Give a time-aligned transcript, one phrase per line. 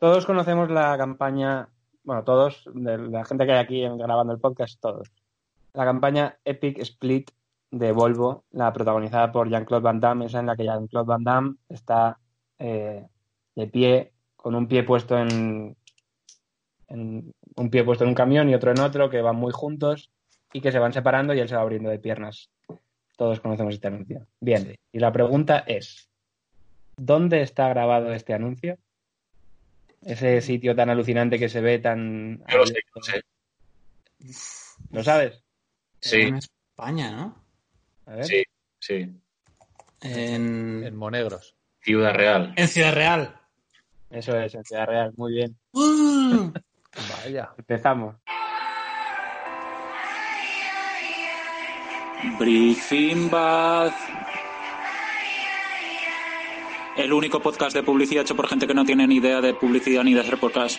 [0.00, 1.68] Todos conocemos la campaña,
[2.04, 5.12] bueno, todos, de la gente que hay aquí grabando el podcast, todos.
[5.74, 7.30] La campaña Epic Split
[7.70, 11.56] de Volvo, la protagonizada por Jean-Claude Van Damme, esa en la que Jean-Claude Van Damme
[11.68, 12.18] está
[12.58, 13.06] eh,
[13.54, 15.76] de pie, con un pie puesto en,
[16.88, 20.10] en, un pie puesto en un camión y otro en otro, que van muy juntos
[20.54, 22.48] y que se van separando y él se va abriendo de piernas.
[23.18, 24.26] Todos conocemos este anuncio.
[24.40, 26.08] Bien, y la pregunta es,
[26.96, 28.78] ¿dónde está grabado este anuncio?
[30.02, 32.42] Ese sitio tan alucinante que se ve tan...
[32.48, 33.22] Yo lo sé, lo sé.
[34.92, 35.42] ¿Lo sabes?
[36.00, 36.20] Sí.
[36.22, 37.44] En España, ¿no?
[38.06, 38.24] A ver.
[38.24, 38.42] Sí,
[38.78, 39.10] sí.
[40.00, 41.54] En, En Monegros.
[41.82, 42.54] Ciudad Real.
[42.56, 43.36] en Ciudad Real.
[44.10, 45.12] Eso es, en Ciudad Real.
[45.16, 45.56] Muy bien.
[45.72, 46.50] ¡Uh!
[47.22, 47.50] Vaya.
[47.58, 48.16] Empezamos.
[52.38, 53.92] Briefing Bad.
[57.00, 60.04] El único podcast de publicidad hecho por gente que no tiene ni idea de publicidad
[60.04, 60.78] ni de hacer podcast.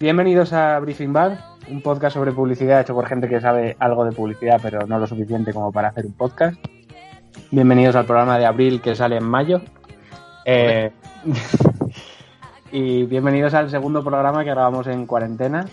[0.00, 4.10] Bienvenidos a Briefing Bad, un podcast sobre publicidad hecho por gente que sabe algo de
[4.10, 6.56] publicidad, pero no lo suficiente como para hacer un podcast.
[7.52, 9.60] Bienvenidos al programa de abril que sale en mayo.
[10.44, 10.90] Eh,
[12.72, 15.66] y bienvenidos al segundo programa que grabamos en cuarentena,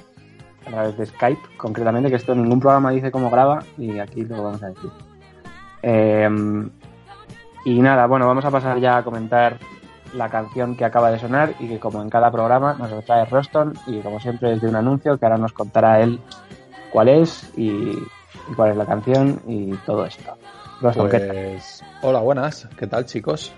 [0.65, 4.43] a través de Skype, concretamente, que esto ningún programa dice cómo graba y aquí lo
[4.43, 4.89] vamos a decir.
[5.81, 6.29] Eh,
[7.65, 9.57] y nada, bueno, vamos a pasar ya a comentar
[10.13, 13.73] la canción que acaba de sonar y que como en cada programa nos trae Roston
[13.87, 16.19] y como siempre es de un anuncio que ahora nos contará él
[16.91, 20.37] cuál es y, y cuál es la canción y todo esto.
[20.81, 21.29] Roston, ¿qué tal?
[21.29, 22.67] Pues, hola, buenas.
[22.77, 23.53] ¿Qué tal, chicos?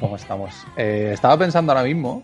[0.00, 0.66] ¿Cómo estamos?
[0.76, 2.22] Eh, estaba pensando ahora mismo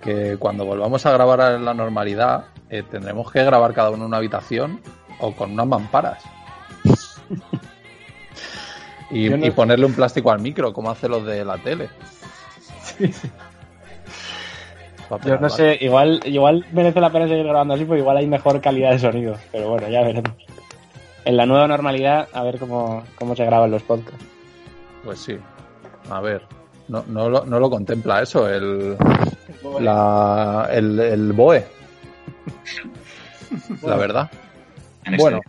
[0.00, 4.04] que cuando volvamos a grabar a la normalidad eh, tendremos que grabar cada uno en
[4.08, 4.80] una habitación
[5.20, 6.22] o con unas mamparas.
[9.10, 11.88] y, Yo no- y ponerle un plástico al micro, como hacen los de la tele.
[15.10, 18.26] A Yo no sé, igual, igual merece la pena seguir grabando así, porque igual hay
[18.26, 19.36] mejor calidad de sonido.
[19.52, 20.32] Pero bueno, ya veremos.
[21.26, 24.24] En la nueva normalidad, a ver cómo, cómo se graban los podcasts.
[25.04, 25.36] Pues sí.
[26.10, 26.42] A ver.
[26.88, 28.96] No, no, lo, no lo contempla eso, el,
[29.80, 31.64] la, el, el BOE.
[33.82, 34.30] La verdad.
[35.04, 35.40] En este- Bueno,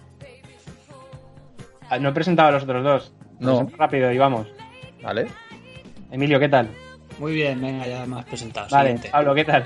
[1.89, 3.13] Ah, No he presentado a los otros dos.
[3.39, 3.69] No.
[3.77, 4.47] Rápido y vamos.
[5.03, 5.27] ¿vale?
[6.11, 6.67] Emilio, ¿qué tal?
[7.19, 8.67] Muy bien, venga, ya me has presentado.
[8.71, 9.09] Vale, Siguiente.
[9.11, 9.65] Pablo, ¿qué tal?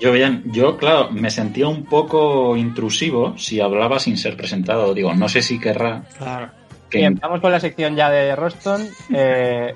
[0.00, 4.92] Yo bien, yo claro, me sentía un poco intrusivo si hablaba sin ser presentado.
[4.92, 6.50] Digo, no sé si querrá Claro.
[6.88, 8.88] que Bien, vamos con la sección ya de Roston.
[9.14, 9.74] Eh,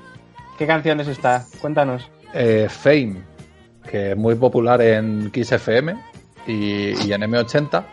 [0.57, 1.45] ¿Qué canción es esta?
[1.61, 2.09] Cuéntanos.
[2.33, 3.21] Eh, Fame,
[3.89, 5.95] que es muy popular en Kiss FM
[6.47, 7.83] y, y en M80.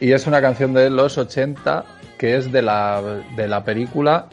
[0.00, 1.84] Y es una canción de los 80
[2.18, 3.02] que es de la,
[3.36, 4.26] de la película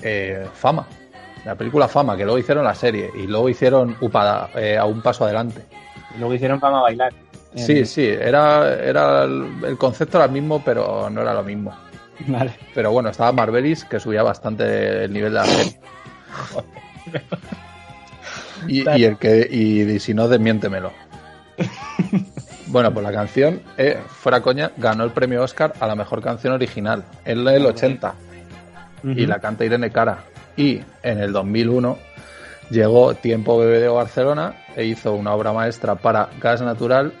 [0.00, 0.86] eh, Fama.
[1.44, 5.02] La película Fama, que luego hicieron la serie y luego hicieron Upa, eh, a un
[5.02, 5.62] paso adelante.
[6.18, 7.12] Luego hicieron Fama bailar.
[7.54, 11.76] Sí, sí, era, era el, el concepto era el mismo, pero no era lo mismo.
[12.28, 12.52] Vale.
[12.74, 15.80] Pero bueno, estaba Marvelis, que subía bastante el nivel de la serie.
[18.68, 20.92] Y, y el que y, y si no, desmiéntemelo.
[22.72, 26.54] Bueno, pues la canción, eh, fuera coña, ganó el premio Oscar a la mejor canción
[26.54, 28.14] original en el 80
[29.04, 30.24] y la canta Irene Cara.
[30.56, 31.98] Y en el 2001
[32.70, 37.12] llegó Tiempo BBDO Barcelona e hizo una obra maestra para Gas Natural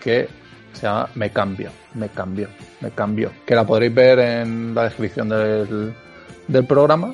[0.00, 0.28] que
[0.72, 2.48] se llama Me Cambio, Me Cambio,
[2.80, 3.32] Me Cambio.
[3.44, 5.94] Que la podréis ver en la descripción del,
[6.46, 7.12] del programa,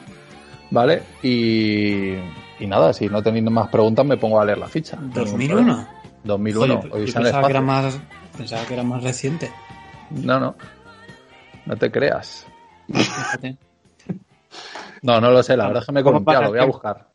[0.71, 1.05] ¿vale?
[1.23, 2.17] Y,
[2.61, 4.99] y nada, si no tenéis más preguntas me pongo a leer la ficha.
[4.99, 6.02] No hay ningún 2001.
[6.23, 6.35] Problema.
[6.35, 8.01] 2001, Joder, hoy yo está en el pensaba que, era más,
[8.37, 9.51] pensaba que era más reciente.
[10.11, 10.55] No, no.
[11.67, 12.47] No te creas.
[15.03, 16.65] No, no lo sé, la verdad es que me ¿Cómo confía, pasa lo voy a
[16.65, 17.13] buscar.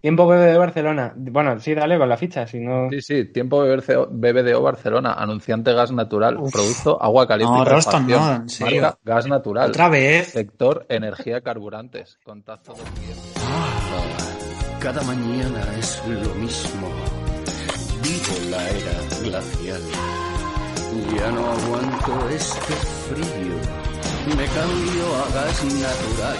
[0.00, 1.12] Tiempo bebé de Barcelona.
[1.16, 2.88] Bueno, sí, dale con la ficha, si no.
[2.90, 6.52] Sí, sí, tiempo BBDO Barcelona, anunciante gas natural, Uf.
[6.52, 8.82] producto agua caliente No, y Roston, no, en serio.
[8.82, 9.70] Marca gas natural.
[9.70, 10.28] Otra vez.
[10.28, 12.18] Sector energía carburantes.
[12.22, 13.22] Contacto de cliente.
[14.78, 16.88] Cada mañana es lo mismo.
[18.02, 18.92] Vivo la era
[19.22, 19.82] glacial.
[21.16, 22.74] Ya no aguanto este
[23.08, 23.54] frío.
[24.36, 26.36] Me cambio a gas natural.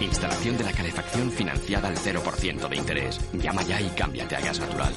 [0.00, 3.20] Instalación de la calefacción financiada al 0% de interés.
[3.32, 4.94] Llama ya y cámbiate a gas natural.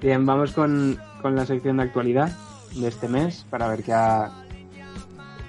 [0.00, 2.30] Bien, vamos con, con la sección de actualidad
[2.74, 4.30] de este mes para ver qué, ha-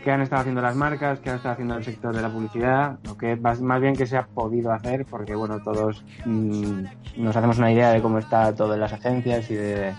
[0.07, 2.97] qué han estado haciendo las marcas, qué ha estado haciendo el sector de la publicidad,
[3.09, 6.83] o qué más, más bien qué se ha podido hacer, porque bueno, todos mm,
[7.17, 9.93] nos hacemos una idea de cómo está todo en las agencias y de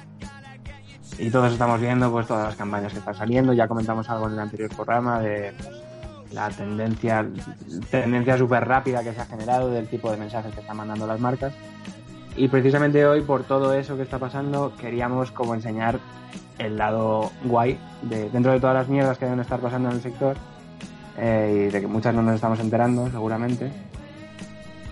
[1.18, 3.52] y todos estamos viendo pues todas las campañas que están saliendo.
[3.52, 5.52] Ya comentamos algo en el anterior programa de
[6.32, 7.26] la tendencia,
[7.90, 11.20] tendencia súper rápida que se ha generado del tipo de mensajes que están mandando las
[11.20, 11.52] marcas.
[12.38, 15.98] Y precisamente hoy, por todo eso que está pasando, queríamos como enseñar
[16.58, 20.02] el lado guay de dentro de todas las mierdas que deben estar pasando en el
[20.02, 20.36] sector
[21.16, 23.72] eh, y de que muchas no nos estamos enterando seguramente.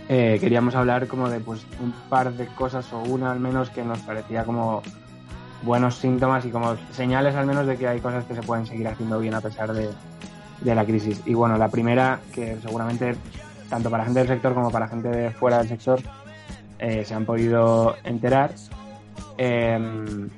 [0.08, 3.84] eh, queríamos hablar como de pues un par de cosas o una al menos que
[3.84, 4.82] nos parecía como
[5.62, 8.88] buenos síntomas y como señales al menos de que hay cosas que se pueden seguir
[8.88, 9.88] haciendo bien a pesar de,
[10.62, 11.22] de la crisis.
[11.26, 13.16] Y bueno, la primera, que seguramente
[13.70, 16.00] tanto para gente del sector como para gente de fuera del sector
[16.78, 18.52] eh, se han podido enterar,
[19.38, 20.28] eh,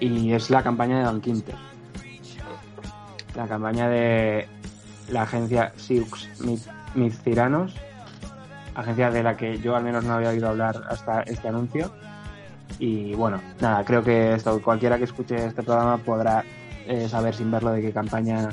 [0.00, 1.54] y es la campaña de Don Quinter.
[3.34, 4.48] La campaña de
[5.10, 6.28] la agencia Siux
[6.94, 7.74] Mizciranos,
[8.74, 11.92] agencia de la que yo al menos no había oído hablar hasta este anuncio.
[12.78, 16.44] Y bueno, nada, creo que esto, cualquiera que escuche este programa podrá
[16.86, 18.48] eh, saber sin verlo de qué campaña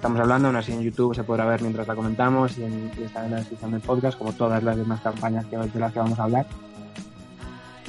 [0.00, 0.48] estamos hablando.
[0.48, 3.32] Aún así en YouTube se podrá ver mientras la comentamos y, en, y está en
[3.32, 6.24] la descripción del podcast, como todas las demás campañas que, de las que vamos a
[6.24, 6.46] hablar.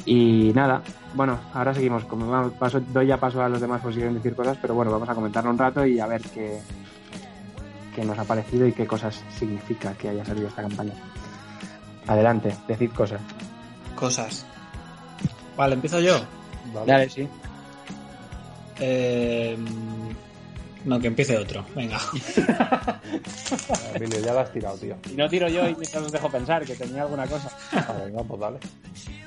[0.06, 0.82] Y nada,
[1.14, 2.04] bueno, ahora seguimos.
[2.04, 4.92] Como paso, doy ya paso a los demás por si quieren decir cosas, pero bueno,
[4.92, 6.60] vamos a comentarlo un rato y a ver qué,
[7.96, 10.94] qué nos ha parecido y qué cosas significa que haya salido esta campaña.
[12.08, 13.22] Adelante, decid cosas.
[13.96, 14.46] Cosas.
[15.56, 16.20] Vale, empiezo yo.
[16.86, 17.26] Dale, sí.
[18.80, 19.58] Eh,
[20.86, 21.66] no, que empiece otro.
[21.76, 22.00] Venga.
[23.94, 24.96] Emilio, ya la has tirado, tío.
[25.12, 27.52] Y no tiro yo y mientras os dejo pensar que tenía alguna cosa.
[27.72, 28.60] Ah, venga, pues dale.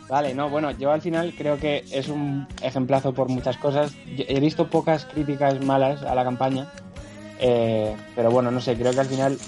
[0.08, 3.94] Vale, no, bueno, yo al final creo que es un ejemplazo por muchas cosas.
[4.16, 6.66] Yo he visto pocas críticas malas a la campaña,
[7.38, 9.38] eh, pero bueno, no sé, creo que al final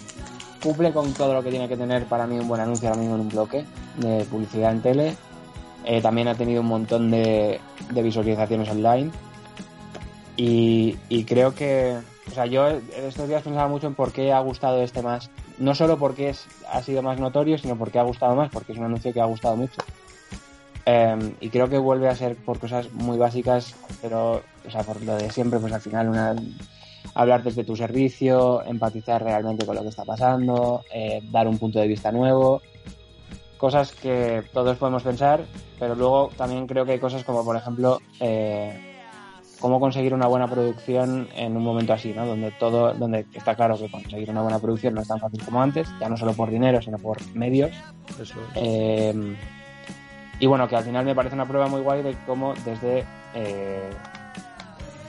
[0.63, 3.17] cumple con todo lo que tiene que tener para mí un buen anuncio ahora mismo
[3.17, 3.65] en un bloque
[3.99, 5.17] de publicidad en tele.
[5.85, 7.61] Eh, también ha tenido un montón de,
[7.91, 9.11] de visualizaciones online.
[10.37, 11.97] Y, y, creo que,
[12.29, 15.31] o sea, yo estos días pensaba mucho en por qué ha gustado este más.
[15.59, 18.79] No solo porque es, ha sido más notorio, sino porque ha gustado más, porque es
[18.79, 19.81] un anuncio que ha gustado mucho.
[20.85, 25.03] Eh, y creo que vuelve a ser por cosas muy básicas, pero, o sea, por
[25.03, 26.37] lo de siempre, pues al final una,
[27.15, 31.81] hablar desde tu servicio, empatizar realmente con lo que está pasando, eh, dar un punto
[31.81, 32.61] de vista nuevo,
[33.57, 35.45] cosas que todos podemos pensar,
[35.79, 38.96] pero luego también creo que hay cosas como, por ejemplo, eh,
[39.61, 42.27] cómo conseguir una buena producción en un momento así, ¿no?
[42.27, 45.63] Donde todo, donde está claro que conseguir una buena producción no es tan fácil como
[45.63, 47.73] antes, ya no solo por dinero, sino por medios.
[48.21, 48.57] Eso es.
[48.57, 49.37] Eh,
[50.39, 53.05] y bueno, que al final me parece una prueba muy guay de cómo desde
[53.35, 53.91] eh,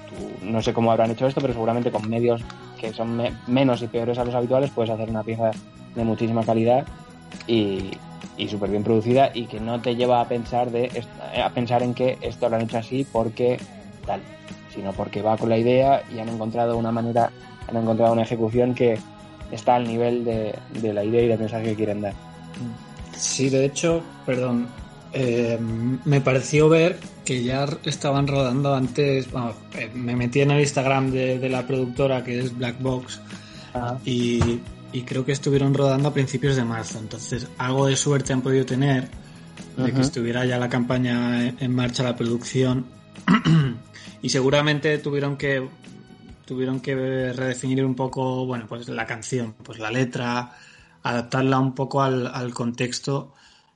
[0.09, 2.41] tu, no sé cómo habrán hecho esto, pero seguramente con medios
[2.79, 5.51] que son me menos y peores a los habituales puedes hacer una pieza
[5.95, 6.85] de muchísima calidad
[7.47, 7.91] y,
[8.37, 11.03] y súper bien producida y que no te lleva a pensar de
[11.43, 13.59] a pensar en que esto lo han hecho así porque
[14.07, 14.21] tal,
[14.73, 17.29] sino porque va con la idea y han encontrado una manera,
[17.67, 18.97] han encontrado una ejecución que
[19.51, 22.13] está al nivel de, de la idea y del mensaje que quieren dar.
[23.15, 24.67] Sí, de hecho, perdón,
[25.13, 25.57] eh,
[26.05, 29.31] me pareció ver que ya estaban rodando antes.
[29.31, 33.19] Bueno, eh, me metí en el Instagram de, de, la productora que es Black Box
[34.05, 34.59] y,
[34.91, 36.99] y, creo que estuvieron rodando a principios de marzo.
[36.99, 39.09] Entonces, algo de suerte han podido tener
[39.75, 39.93] de uh -huh.
[39.93, 42.85] que estuviera ya la campaña en marcha, la producción.
[44.21, 45.67] y seguramente tuvieron que
[46.45, 46.95] tuvieron que
[47.33, 50.53] redefinir un poco, bueno, pues la canción, pues la letra,
[51.03, 53.33] adaptarla un poco al, al contexto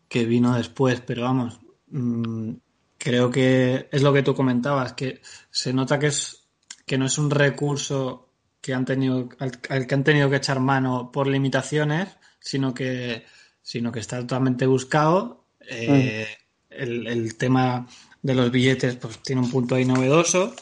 [0.07, 2.53] que vino después, pero vamos, mmm,
[2.98, 6.48] creo que es lo que tú comentabas, que se nota que es
[6.86, 8.29] que no es un recurso
[8.62, 13.25] que han tenido al, al que han tenido que echar mano por limitaciones, sino que
[13.62, 15.45] sino que está totalmente buscado.
[15.62, 16.27] Eh,
[16.69, 16.74] mm.
[16.74, 17.88] el, el, tema
[18.21, 20.53] de los billetes pues tiene un punto ahí novedoso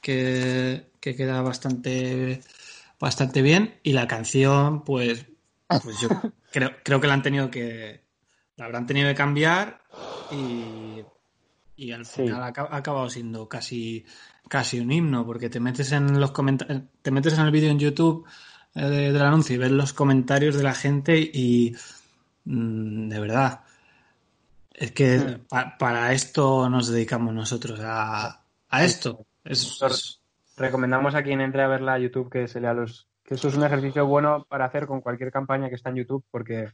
[0.00, 2.42] que, que queda bastante
[2.98, 5.26] bastante bien y la canción pues
[5.82, 6.08] pues yo
[6.52, 8.02] creo, creo que la han tenido que
[8.56, 9.82] la habrán tenido que cambiar
[10.30, 11.02] y,
[11.76, 12.60] y al final sí.
[12.60, 14.04] ha, ha, acabado siendo casi
[14.48, 16.32] casi un himno porque te metes en los
[17.02, 18.26] te metes en el vídeo en YouTube
[18.74, 21.74] eh, de, del anuncio y ves los comentarios de la gente y
[22.44, 23.61] mmm, de verdad
[24.74, 25.46] es que mm.
[25.48, 30.20] pa, para esto nos dedicamos nosotros a, a esto es, es...
[30.56, 33.56] recomendamos a quien entre a verla a YouTube que se lea los que eso es
[33.56, 36.68] un ejercicio bueno para hacer con cualquier campaña que está en YouTube porque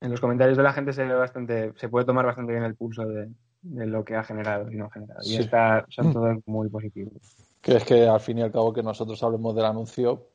[0.00, 2.74] en los comentarios de la gente se ve bastante, se puede tomar bastante bien el
[2.74, 3.28] pulso de,
[3.62, 5.22] de lo que ha generado y no ha generado.
[5.22, 5.34] Sí.
[5.34, 7.20] Y está, son todos muy positivos.
[7.60, 10.29] Que es que al fin y al cabo que nosotros hablemos del anuncio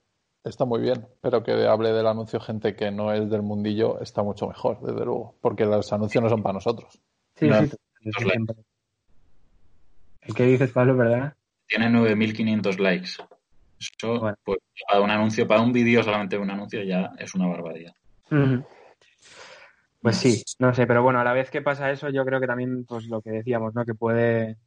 [0.46, 4.24] está muy bien, pero que hable del anuncio gente que no es del mundillo está
[4.24, 7.02] mucho mejor, desde luego, porque los anuncios no son para nosotros.
[7.36, 7.72] Sí, no sí,
[8.18, 8.56] siempre.
[10.36, 11.36] ¿Qué dices, Pablo, verdad?
[11.68, 13.10] Tiene 9.500 likes.
[13.80, 14.38] Eso, Bueno.
[14.44, 17.94] pues, para un anuncio, para un vídeo solamente un anuncio ya es una barbaridad.
[18.32, 18.66] Ujú.
[20.02, 22.46] Pues sí, no sé, pero bueno, a la vez que pasa eso, yo creo que
[22.48, 23.86] también, pues lo que decíamos, ¿no?
[23.86, 24.58] Que puede.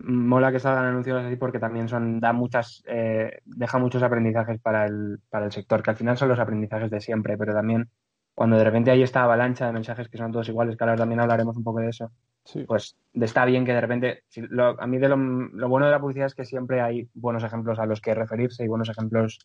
[0.00, 4.86] Mola que salgan anuncios así porque también son, da muchas, eh, deja muchos aprendizajes para
[4.86, 7.88] el, para el sector, que al final son los aprendizajes de siempre, pero también
[8.34, 11.18] cuando de repente hay esta avalancha de mensajes que son todos iguales, que ahora también
[11.18, 12.12] hablaremos un poco de eso,
[12.44, 12.62] Sí.
[12.64, 15.92] pues está bien que de repente, si lo- a mí de lo, lo bueno de
[15.92, 19.40] la publicidad es que siempre hay buenos ejemplos a los que referirse y buenos ejemplos,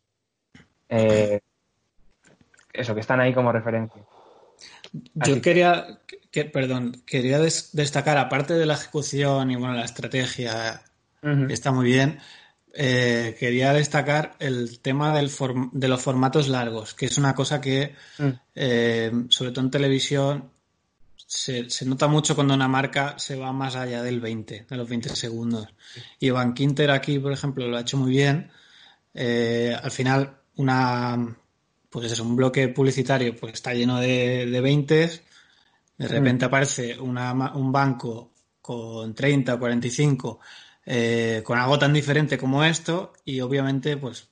[0.90, 1.40] eh,
[2.72, 4.04] eso, que están ahí como referencia.
[4.94, 5.86] Yo Así- quería,
[6.34, 10.82] que, perdón, quería des- destacar, aparte de la ejecución y bueno, la estrategia,
[11.48, 12.18] que está muy bien,
[12.74, 17.62] eh, quería destacar el tema del form- de los formatos largos, que es una cosa
[17.62, 18.30] que, Mm.
[18.56, 20.50] eh, sobre todo en televisión,
[21.16, 24.90] se, se nota mucho cuando una marca se va más allá del 20, de los
[24.90, 25.68] 20 segundos.
[26.20, 28.50] Y Van Quinter aquí, por ejemplo, lo ha hecho muy bien.
[29.14, 31.36] Eh, al final, una,
[31.92, 35.22] pues es un bloque publicitario pues está lleno de, de 20,
[36.04, 40.40] de repente aparece una un banco con 30 o 45
[40.86, 44.28] eh, con algo tan diferente como esto y obviamente pues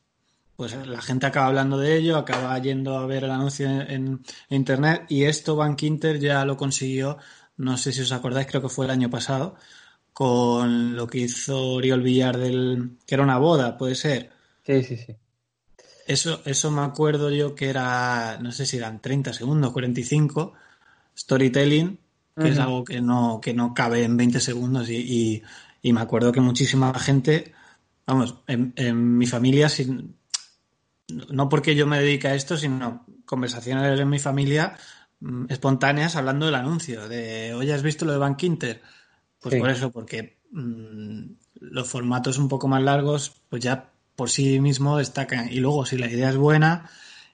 [0.56, 4.22] pues la gente acaba hablando de ello, acaba yendo a ver el anuncio en, en
[4.50, 7.18] internet y esto Bank Inter ya lo consiguió,
[7.58, 9.56] no sé si os acordáis, creo que fue el año pasado,
[10.14, 14.30] con lo que hizo Oriol Villar del que era una boda, puede ser.
[14.64, 15.16] Sí, sí, sí.
[16.06, 20.54] Eso, eso me acuerdo yo que era, no sé si eran 30 segundos, 45,
[21.22, 22.00] storytelling,
[22.36, 25.44] que es algo que no, que no cabe en 20 segundos y, y-
[25.84, 27.54] y me acuerdo que muchísima gente,
[28.06, 30.16] vamos, en, en mi familia, sin,
[31.30, 34.78] no porque yo me dedique a esto, sino conversaciones en mi familia
[35.20, 38.82] mm, espontáneas hablando del anuncio, de, oye, ¿has visto lo de Bank Inter?
[39.40, 39.60] Pues Sí.
[39.60, 41.22] por eso, porque mm,
[41.62, 45.52] los formatos un poco más largos, pues ya por sí mismo destacan.
[45.52, 46.90] Y luego, si la idea es buena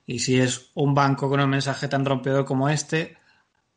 [0.05, 3.17] y si es un banco con un mensaje tan rompedor como este,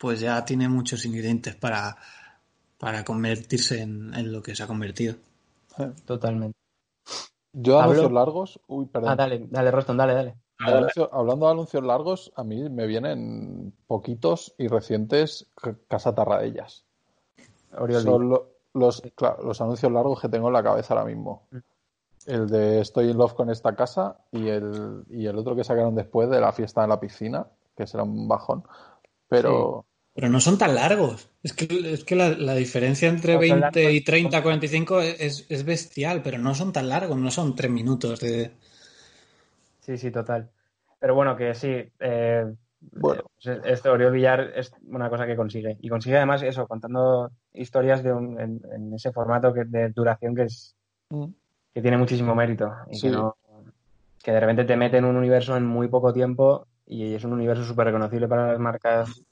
[0.00, 1.94] pues ya tiene muchos ingredientes para,
[2.78, 5.16] para convertirse en, en lo que se ha convertido.
[6.06, 6.56] Totalmente.
[7.52, 7.90] Yo Pablo.
[7.92, 9.10] anuncios largos, uy, perdón.
[9.10, 10.36] Ah, dale, dale, Roston, dale, dale.
[10.58, 15.46] Anuncio- hablando de anuncios largos, a mí me vienen poquitos y recientes
[15.88, 16.84] Casa Tarradellas.
[17.76, 21.46] Oriol Son lo- los, claro, los anuncios largos que tengo en la cabeza ahora mismo.
[21.50, 21.58] Mm.
[22.26, 25.94] El de Estoy in love con esta casa y el, y el otro que sacaron
[25.94, 28.62] después de la fiesta en la piscina, que será un bajón.
[29.28, 29.86] Pero
[30.20, 31.30] Pero no son tan largos.
[31.42, 34.04] Es que, es que la, la diferencia entre No, son 20 y largos.
[34.04, 38.50] 30, 45 es, es bestial, pero no son tan largos, no son tres minutos de...
[39.80, 40.50] Sí, sí, total.
[40.98, 41.68] Pero bueno, que sí.
[42.00, 42.44] eh,
[42.92, 43.22] Bueno.
[43.42, 45.78] pues esto, Oriol Villar es una cosa que consigue.
[45.80, 50.34] Y consigue además eso, contando historias de un, en, en ese formato que, de duración
[50.34, 50.74] que es
[51.08, 51.24] mm,
[51.72, 52.70] que tiene muchísimo mérito.
[52.90, 53.06] Y Sí.
[53.08, 53.36] que, no,
[54.22, 57.32] que de repente te mete en un universo en muy poco tiempo y es un
[57.32, 59.22] universo súper reconocible para las marcas,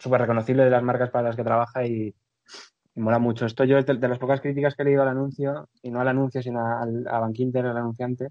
[0.00, 2.12] súper reconocible de las marcas para las que trabaja y,
[2.96, 3.46] y mola mucho.
[3.46, 6.08] Esto yo, de, de las pocas críticas que he leído al anuncio, y no al
[6.08, 8.30] anuncio, sino al, a Bankinter, al anunciante,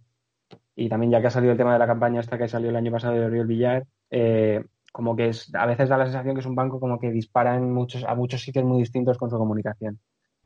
[0.76, 2.76] y también ya que ha salido el tema de la campaña esta que salió el
[2.76, 6.42] año pasado de Oriol Villar, eh, como que es, a veces da la sensación que
[6.42, 9.38] es un banco como que dispara en muchos, a muchos sitios muy distintos con su
[9.38, 10.00] comunicación.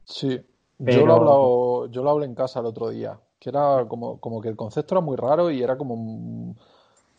[0.05, 0.39] sí,
[0.83, 4.19] Pero- yo, lo hablado, yo lo hablé en casa el otro día, que era como,
[4.19, 6.55] como que el concepto era muy raro y era como...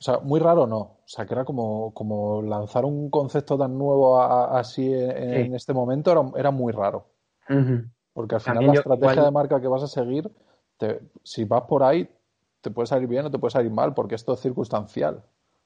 [0.05, 0.77] O sea, muy raro no.
[0.79, 5.55] O sea, que era como, como lanzar un concepto tan nuevo a- a- así en,
[5.55, 7.07] este momento era, era muy raro.
[8.13, 10.31] Porque al final También la yo- estrategia igual- de marca que vas a seguir,
[10.77, 12.07] te- si vas por ahí,
[12.61, 15.23] te puede salir bien o te puede salir mal, porque esto es circunstancial.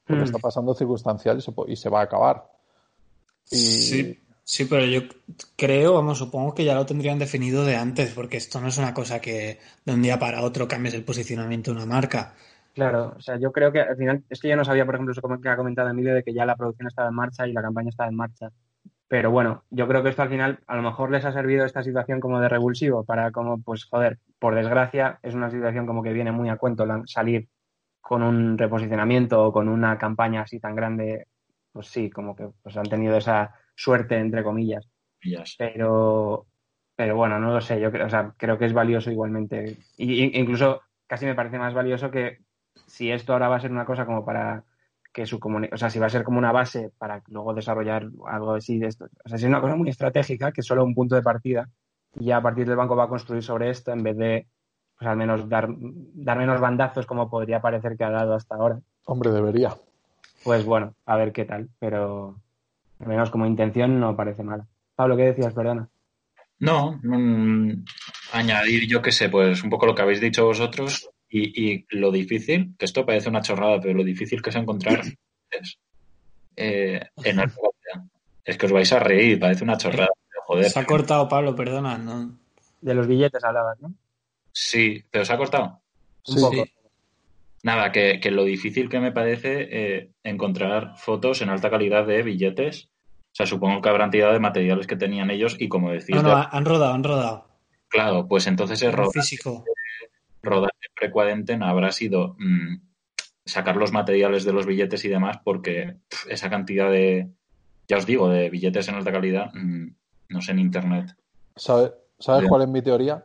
[0.07, 0.25] Lo que Mm.
[0.27, 2.49] está pasando circunstancial y se, po- y se va a acabar.
[3.51, 5.01] Y- Sí, sí, pero yo
[5.57, 8.95] creo, vamos, supongo que ya lo tendrían definido de antes, porque esto no es una
[8.95, 12.35] cosa que de un día para otro cambies el posicionamiento de una marca.
[12.79, 15.11] Claro, o sea, yo creo que al final, es que yo no sabía, por ejemplo,
[15.13, 17.61] eso que ha comentado Emilio, de que ya la producción estaba en marcha y la
[17.61, 18.51] campaña estaba en marcha.
[19.09, 21.83] Pero bueno, yo creo que esto al final a lo mejor les ha servido esta
[21.83, 26.13] situación como de revulsivo para como, pues joder, por desgracia es una situación como que
[26.13, 27.49] viene muy a cuento la- salir
[28.01, 31.27] con un reposicionamiento o con una campaña así tan grande,
[31.73, 34.89] pues sí, como que pues han tenido esa suerte, entre comillas.
[35.57, 36.47] Pero,
[36.97, 39.79] pero bueno, no lo sé, yo creo, o sea, creo que es valioso igualmente.
[39.97, 42.39] Y- incluso casi me parece más valioso que
[42.87, 44.65] si esto ahora va a ser una cosa como para
[45.13, 48.09] que su comunicación, o sea, si va a ser como una base para luego desarrollar
[48.27, 49.07] algo así de esto.
[49.25, 51.69] O sea, si es una cosa muy estratégica, que es solo un punto de partida,
[52.19, 54.47] y ya a partir del banco va a construir sobre esto en vez de,
[54.97, 58.81] pues al menos dar, dar menos bandazos como podría parecer que ha dado hasta ahora.
[59.07, 59.75] Hombre, debería.
[60.45, 62.37] Pues bueno, a ver qué tal, pero
[63.01, 64.67] al menos como intención no parece mala.
[64.95, 65.53] Pablo, ¿qué decías?
[65.53, 65.89] Perdona.
[66.61, 67.85] No, mm,
[68.33, 72.11] añadir, yo qué sé, pues un poco lo que habéis dicho vosotros y, y lo
[72.11, 75.03] difícil, que esto parece una chorrada, pero lo difícil que es encontrar
[75.51, 75.79] es
[76.57, 77.51] eh, en el
[78.45, 80.09] Es que os vais a reír, parece una chorrada.
[80.31, 80.71] pero Joder.
[80.71, 81.99] Se ha cortado, Pablo, perdona.
[81.99, 82.35] No.
[82.81, 83.93] De los billetes hablabas, ¿no?
[84.53, 85.81] Sí, pero se ha cortado.
[86.29, 86.41] Un Sí.
[86.41, 86.65] poco.
[87.63, 92.23] Nada, que, que lo difícil que me parece eh, encontrar fotos en alta calidad de
[92.23, 92.89] billetes.
[93.33, 96.23] O sea, supongo que habrán tirado de materiales que tenían ellos y como decís, No,
[96.23, 97.49] no, de- han rodado, han rodado.
[97.89, 99.65] claro, pues entonces es rodar, físico.
[100.49, 102.77] Rodar en precuarentena habrá sido mm,
[103.45, 105.97] sacar los materiales de los billetes y demás porque
[106.29, 107.31] esa cantidad de,
[107.89, 109.87] ya os digo, de billetes en alta calidad, mm,
[110.31, 111.15] no sé en internet.
[111.57, 112.49] ¿Sabe- ¿Sabes Bien.
[112.51, 113.25] cuál es mi teoría?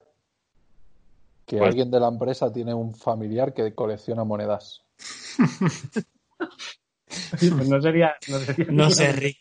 [1.46, 1.70] Que ¿Cuál?
[1.70, 4.84] alguien de la empresa tiene un familiar que colecciona monedas.
[7.39, 8.15] Pues no sería.
[8.27, 9.38] No, sería No sé, Rick.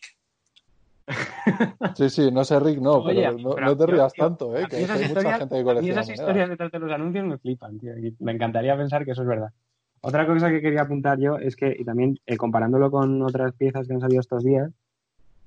[1.96, 4.56] Sí, sí, no sé, Rick, no, Oye, pero no, pero no te rías yo- tanto,
[4.56, 4.66] ¿eh?
[4.68, 6.20] Que esas hay mucha historias- gente que colecciona esas monedas.
[6.20, 7.98] historias detrás de los anuncios me flipan, tío.
[7.98, 9.50] y me encantaría pensar que eso es verdad.
[10.00, 13.86] Otra cosa que quería apuntar yo es que, y también eh, comparándolo con otras piezas
[13.86, 14.70] que han salido estos días,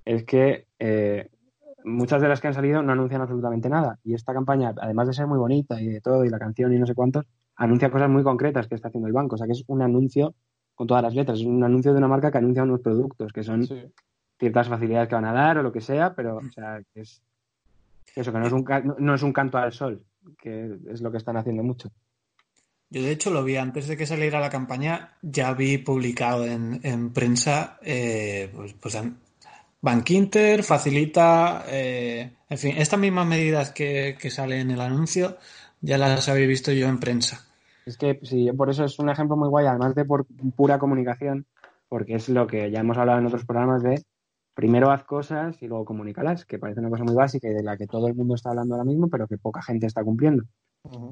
[0.05, 1.29] es que eh,
[1.83, 3.99] muchas de las que han salido no anuncian absolutamente nada.
[4.03, 6.79] Y esta campaña, además de ser muy bonita y de todo, y la canción y
[6.79, 9.35] no sé cuántos, anuncia cosas muy concretas que está haciendo el banco.
[9.35, 10.33] O sea, que es un anuncio
[10.73, 11.39] con todas las letras.
[11.39, 13.81] Es un anuncio de una marca que anuncia unos productos, que son Sí.
[14.45, 17.21] Ciertas facilidades que van a dar o lo que sea, pero o sea, que es
[18.13, 20.03] que eso, que no es, un, no, no es un canto al sol,
[20.39, 21.89] que es lo que están haciendo mucho.
[22.89, 26.79] Yo de hecho lo vi antes de que saliera la campaña, ya vi publicado en,
[26.83, 29.17] en prensa, eh, pues, pues an-
[29.81, 35.37] Bankinter facilita, eh, en fin, estas mismas medidas que, que salen en el anuncio,
[35.81, 37.45] ya las había visto yo en prensa.
[37.85, 40.25] Es que sí, por eso es un ejemplo muy guay, además de por
[40.55, 41.45] pura comunicación,
[41.89, 44.03] porque es lo que ya hemos hablado en otros programas de
[44.55, 47.77] primero haz cosas y luego comunícalas, que parece una cosa muy básica y de la
[47.77, 50.43] que todo el mundo está hablando ahora mismo, pero que poca gente está cumpliendo.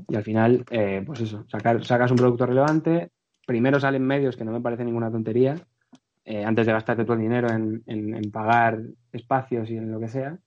[0.08, 3.12] Y al final, eh, pues eso, sacar, sacas un producto relevante,
[3.46, 5.56] primero salen medios que no me parece ninguna tontería,
[6.26, 8.80] eh, antes de gastarte todo el dinero en, en- en pagar
[9.12, 10.39] espacios y en lo que sea,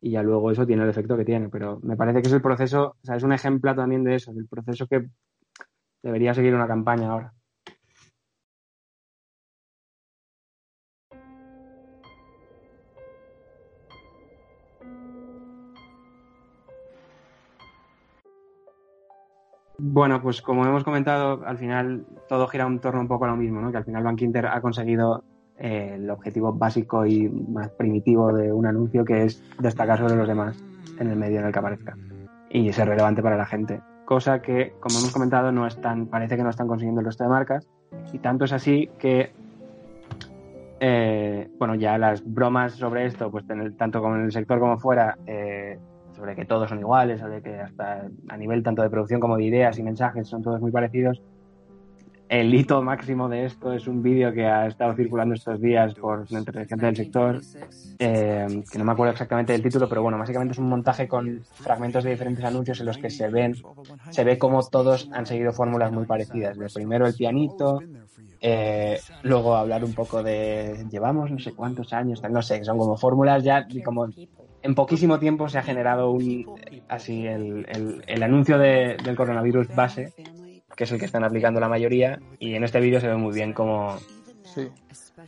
[0.00, 1.48] y ya luego eso tiene el efecto que tiene.
[1.50, 4.32] Pero me parece que es el proceso, o sea, es un ejemplo también de eso,
[4.32, 5.08] del proceso que
[6.02, 7.32] debería seguir una campaña ahora.
[19.80, 23.36] Bueno, pues como hemos comentado, al final todo gira en torno un poco a lo
[23.36, 23.70] mismo, ¿no?
[23.70, 25.22] Que al final Bank Inter ha conseguido
[25.56, 30.26] eh, el objetivo básico y más primitivo de un anuncio, que es destacar sobre los
[30.26, 30.62] demás
[30.98, 31.96] en el medio en el que aparezca
[32.50, 33.80] y ser relevante para la gente.
[34.04, 37.30] Cosa que, como hemos comentado, no están, parece que no están consiguiendo el resto de
[37.30, 37.68] marcas.
[38.12, 39.32] Y tanto es así que,
[40.80, 43.44] eh, bueno, ya las bromas sobre esto, pues
[43.76, 45.78] tanto como en el sector como fuera, eh,
[46.18, 49.44] sobre que todos son iguales, sobre que hasta a nivel tanto de producción como de
[49.44, 51.22] ideas y mensajes son todos muy parecidos.
[52.28, 56.26] El hito máximo de esto es un vídeo que ha estado circulando estos días por
[56.30, 57.40] entre gente del sector,
[57.98, 61.40] eh, que no me acuerdo exactamente del título, pero bueno, básicamente es un montaje con
[61.54, 63.54] fragmentos de diferentes anuncios en los que se ven,
[64.10, 66.58] se ve como todos han seguido fórmulas muy parecidas.
[66.58, 67.80] De primero el pianito,
[68.42, 72.98] eh, luego hablar un poco de llevamos no sé cuántos años, no sé, son como
[72.98, 74.08] fórmulas ya como
[74.68, 76.44] en poquísimo tiempo se ha generado un
[76.88, 80.12] así el, el- el anuncio de- del coronavirus base,
[80.76, 83.34] que es el que están aplicando la mayoría, y en este vídeo se ve muy
[83.34, 83.96] bien como
[84.54, 84.70] Sí.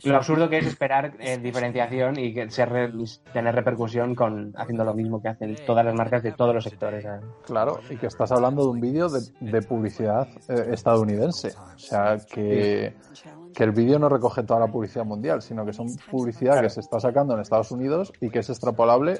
[0.09, 2.91] lo absurdo que es esperar eh, diferenciación y que ser re-
[3.33, 7.05] tener repercusión con haciendo lo mismo que hacen todas las marcas de todos los sectores.
[7.45, 11.49] Claro, y que estás hablando de un vídeo de, de publicidad eh, estadounidense.
[11.75, 12.95] O sea, que,
[13.53, 16.79] que el vídeo no recoge toda la publicidad mundial, sino que son publicidad que se
[16.79, 19.19] está sacando en Estados Unidos y que es extrapolable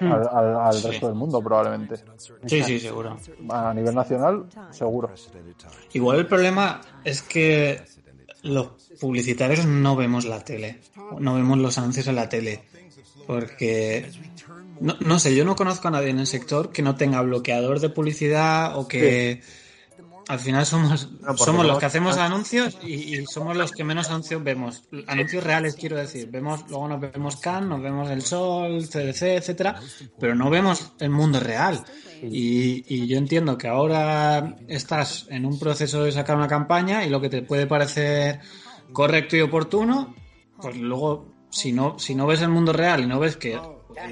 [0.00, 0.88] al, al- al Sí.
[0.88, 1.96] resto del mundo, probablemente.
[2.46, 3.16] Sí, sí, seguro.
[3.48, 5.10] A nivel nacional, seguro.
[5.94, 7.80] Igual el problema es que
[8.42, 8.68] los
[9.00, 10.80] publicitarios no vemos la tele,
[11.18, 12.62] no vemos los anuncios en la tele,
[13.26, 14.10] porque
[14.80, 17.80] no, no sé, yo no conozco a nadie en el sector que no tenga bloqueador
[17.80, 19.42] de publicidad o que
[20.30, 24.08] al final somos, No, somos los que hacemos anuncios y, y somos los que menos
[24.10, 24.82] anuncios vemos.
[25.06, 26.28] Anuncios reales, quiero decir.
[26.30, 29.80] Vemos, luego nos vemos Cannes, nos vemos El Sol, CDC, etcétera,
[30.18, 31.84] pero no vemos el mundo real.
[32.22, 37.10] Y, y yo entiendo que ahora estás en un proceso de sacar una campaña y
[37.10, 38.40] lo que te puede parecer
[38.92, 40.14] correcto y oportuno,
[40.60, 43.58] pues luego, si no, si no ves el mundo real y no ves que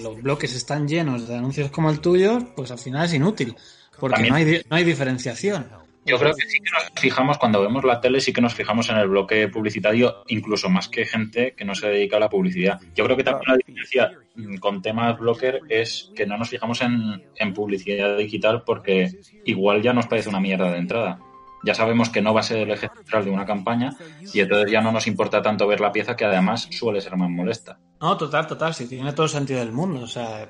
[0.02, 3.54] los bloques están llenos de anuncios como el tuyo, pues al final es inútil,
[4.00, 5.68] porque También- no hay, di- no hay diferenciación.
[6.08, 8.88] Yo creo que sí que nos fijamos, cuando vemos la tele, sí que nos fijamos
[8.88, 12.80] en el bloque publicitario, incluso más que gente que no se dedica a la publicidad.
[12.94, 16.80] Yo creo que también la diferencia mm, con temas blocker es que no nos fijamos
[16.80, 19.10] en, en publicidad digital porque
[19.44, 21.20] igual ya nos parece una mierda de entrada.
[21.64, 23.96] Ya sabemos que no va a ser el eje central de una campaña
[24.32, 27.30] y entonces ya no nos importa tanto ver la pieza que además suele ser más
[27.30, 27.78] molesta.
[28.00, 30.00] No, total, total, sí, tiene todo el sentido del mundo.
[30.02, 30.48] O sea,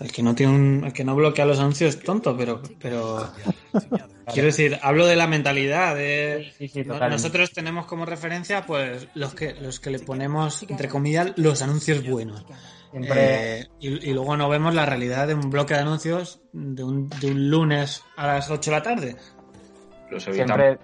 [0.00, 3.30] el que no tiene un, el que no bloquea los anuncios es tonto, pero, pero
[4.32, 5.94] quiero decir, hablo de la mentalidad.
[5.96, 7.16] De, Sí, sí, no- totalmente.
[7.22, 12.06] nosotros tenemos como referencia, pues, los que, los que le ponemos entre comillas los anuncios
[12.08, 12.44] buenos.
[12.90, 16.84] Siempre, Eh, y, y luego no vemos la realidad de un bloque de anuncios de
[16.84, 19.16] un, de un lunes a las 8 de la tarde.
[20.10, 20.56] Los evitamos.
[20.60, 20.78] siempre,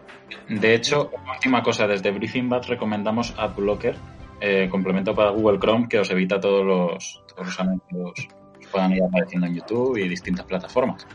[0.61, 3.95] De hecho, última cosa, desde Briefing Bad recomendamos AdBlocker,
[4.41, 8.13] eh, complemento para Google Chrome que os evita todos los, todos los anuncios
[8.71, 11.07] puedan ir apareciendo en YouTube y distintas plataformas.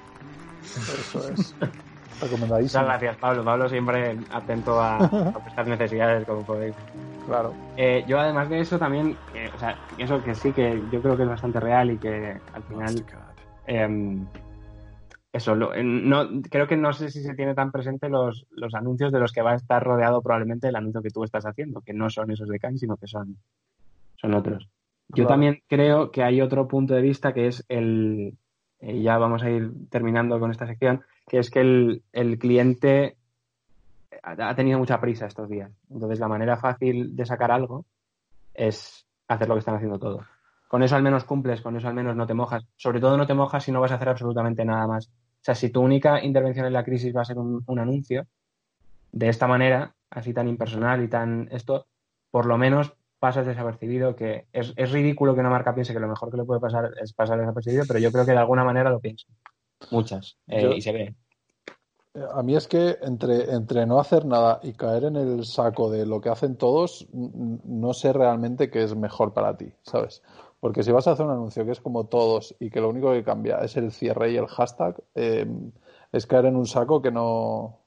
[0.62, 1.56] Eso es.
[1.62, 2.84] muchas Recomendadísimo.
[2.86, 3.44] gracias, Pablo.
[3.44, 6.76] Pablo siempre atento a, a prestar necesidades, como podéis.
[7.28, 7.54] Claro.
[7.76, 11.18] Eh, yo además de eso también, eh, o sea, eso que sí que yo creo
[11.18, 13.06] que es bastante real y que al final,
[13.68, 14.26] em,
[15.34, 19.12] eso, lo- no, creo que no sé si se tiene tan presente los, los anuncios
[19.12, 21.94] de los que va a estar rodeado probablemente el anuncio que tú estás haciendo, que
[21.94, 23.36] no son esos de Cannes, sino que son,
[24.16, 24.70] son otros.
[25.10, 25.30] Yo Claro.
[25.30, 28.38] también creo que hay otro punto de vista que es el,
[28.80, 33.18] eh, ya vamos a ir terminando con esta sección, que es que el, el cliente
[34.24, 35.72] ha ha tenido mucha prisa estos días.
[35.90, 37.86] Entonces, la manera fácil de sacar algo
[38.54, 40.26] es hacer lo que están haciendo todos.
[40.68, 42.66] Con eso al menos cumples, con eso al menos no te mojas.
[42.76, 45.08] Sobre todo no te mojas si no vas a hacer absolutamente nada más.
[45.08, 48.26] O sea, si tu única intervención en la crisis va a ser un, un anuncio,
[49.12, 51.86] de esta manera, así tan impersonal y tan esto,
[52.32, 52.94] por lo menos
[53.26, 56.44] pasas desapercibido, que es, es ridículo que una marca piense que lo mejor que le
[56.44, 59.26] puede pasar es pasar desapercibido, pero yo creo que de alguna manera lo piensa.
[59.90, 60.38] Muchas.
[60.48, 61.16] Eh, Yo- y se ve.
[62.34, 66.06] A mí es que entre, entre no hacer nada y caer en el saco de
[66.06, 70.22] lo que hacen todos, no sé realmente qué es mejor para ti, ¿sabes?
[70.60, 73.12] Porque si vas a hacer un anuncio que es como todos y que lo único
[73.12, 75.48] que cambia es el cierre y el hashtag, eh,
[76.12, 77.80] es caer en un saco que no...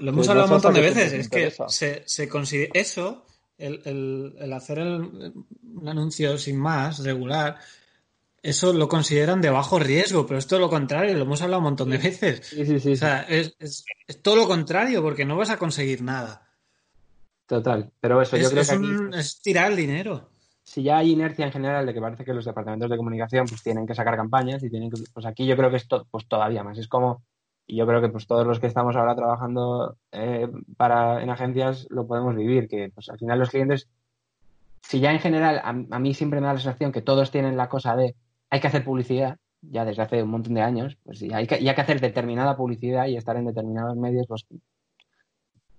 [0.00, 1.12] Lo hemos hablado un montón de veces.
[1.12, 3.24] Es que se, se considera eso,
[3.58, 5.32] el, el- el hacer el-
[5.74, 7.56] un anuncio sin más, regular,
[8.42, 11.64] eso lo consideran de bajo riesgo, pero es todo lo contrario, lo hemos hablado un
[11.64, 12.46] montón de veces.
[12.46, 12.92] Sí, sí, sí.
[12.92, 16.48] O sea, es, es- es todo lo contrario, porque no vas a conseguir nada.
[17.46, 17.90] Total.
[18.00, 20.30] Pero eso, yo creo que aquí, un- es tirar el dinero.
[20.62, 23.62] si ya hay inercia en general de que parece que los departamentos de comunicación pues
[23.62, 26.26] tienen que sacar campañas y tienen que, pues aquí yo creo que es to- pues
[26.26, 26.78] todavía más.
[26.78, 27.22] Es como,
[27.66, 31.86] y yo creo que pues todos los que estamos ahora trabajando eh, para en agencias
[31.90, 33.88] lo podemos vivir, que pues al final los clientes,
[34.82, 37.56] si ya en general a, a mí siempre me da la sensación que todos tienen
[37.56, 38.14] la cosa de
[38.50, 41.60] hay que hacer publicidad, ya desde hace un montón de años, pues sí, hay que,
[41.60, 44.46] y hay que hacer determinada publicidad y estar en determinados medios, pues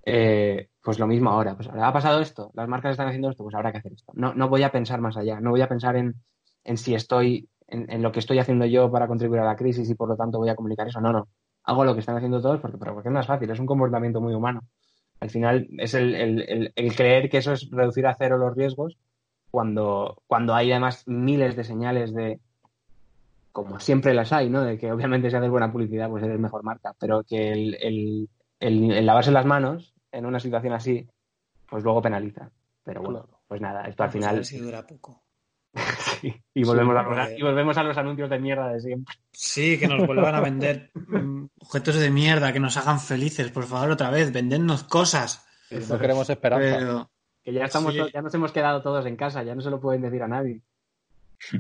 [0.06, 1.56] eh, pues lo mismo ahora.
[1.56, 4.12] Pues ha pasado esto, las marcas están haciendo esto, pues habrá que hacer esto.
[4.16, 6.16] No, no voy a pensar más allá, no voy a pensar en,
[6.64, 9.90] en si estoy, en, en lo que estoy haciendo yo para contribuir a la crisis
[9.90, 11.02] y por lo tanto voy a comunicar eso.
[11.02, 11.28] No, no.
[11.66, 14.22] Hago lo que están haciendo todos porque, pero porque es más fácil, es un comportamiento
[14.22, 14.62] muy humano.
[15.20, 18.56] Al final es el, el- el- el creer que eso es reducir a cero los
[18.56, 18.98] riesgos
[19.50, 22.40] cuando, cuando hay además miles de señales de,
[23.52, 24.62] como siempre las hay, ¿no?
[24.62, 28.28] De que obviamente si haces buena publicidad, pues eres mejor marca, pero que el,
[28.60, 31.08] el, lavarse las manos en una situación así,
[31.70, 32.52] pues luego penaliza.
[32.84, 34.44] Pero bueno, pues nada, esto al final.
[34.60, 35.24] dura poco.
[36.22, 39.16] sí, y, volvemos a los, porque- y volvemos a los anuncios de mierda de siempre.
[39.32, 40.92] Sí, que nos vuelvan a vender
[41.60, 45.46] objetos de mierda, que nos hagan felices, por favor, otra vez, vendednos cosas.
[45.90, 46.78] No queremos esperanza.
[46.80, 47.10] Pero
[47.44, 48.00] Que ya estamos, Sí.
[48.00, 50.28] to- ya nos hemos quedado todos en casa, ya no se lo pueden decir a
[50.28, 50.62] nadie.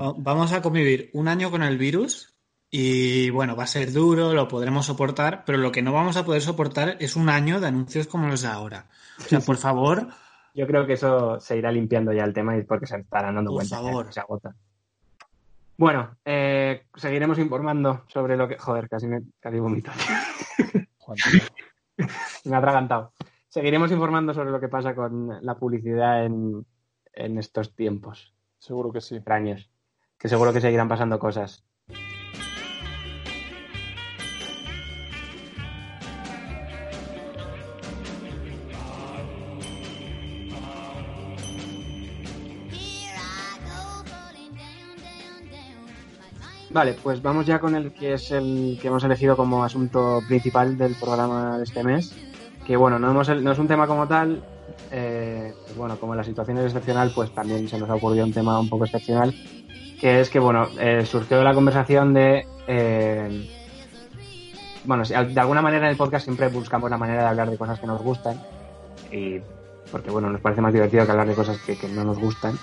[0.02, 2.34] va- vamos a convivir un año con el virus
[2.72, 6.26] y bueno, va a ser duro, lo podremos soportar, pero lo que no vamos a
[6.26, 8.88] poder soportar es un año de anuncios como los de ahora.
[9.20, 10.08] O sea, por favor,
[10.56, 13.36] Yo creo que eso se irá limpiando ya el tema y es porque se estarán
[13.36, 14.08] dando Por cuenta favor.
[14.08, 14.56] que se agota.
[15.78, 18.58] Bueno, eh, seguiremos informando sobre lo que.
[18.58, 19.92] Joder, casi me casi vomito.
[22.46, 23.14] Me ha atragantado.
[23.50, 26.66] Seguiremos informando sobre lo que pasa con la publicidad en,
[27.14, 29.16] en estos tiempos Seguro que sí.
[29.18, 29.70] extraños.
[30.18, 31.64] Que seguro que seguirán pasando cosas.
[46.76, 50.78] Vale, pues vamos ya con el que es el que hemos elegido como asunto principal
[50.78, 52.14] del programa de este mes.
[52.68, 54.44] Que bueno, no, hemos, no es un tema como tal.
[54.92, 58.34] eh, pues bueno, como la situación es excepcional, pues también se nos ha ocurrido un
[58.34, 59.34] tema un poco excepcional.
[60.02, 62.46] Que es que, bueno, eh, surgió la conversación de.
[62.68, 63.50] eh,
[64.84, 67.80] bueno, de alguna manera en el podcast siempre buscamos la manera de hablar de cosas
[67.80, 68.38] que nos gustan.
[69.14, 69.40] Y
[69.94, 72.60] porque, bueno, nos parece más divertido que hablar de cosas que, que no nos gustan.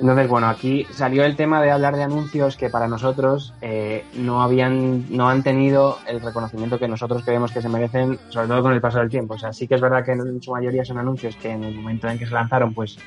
[0.00, 4.42] Entonces, bueno, aquí salió el tema de hablar de anuncios que para nosotros eh, no
[4.42, 8.72] habían, no han tenido el reconocimiento que nosotros creemos que se merecen, sobre todo con
[8.72, 9.34] el paso del tiempo.
[9.34, 11.74] O sea, sí que es verdad que en su mayoría son anuncios que en el
[11.76, 12.98] momento en que se lanzaron, pues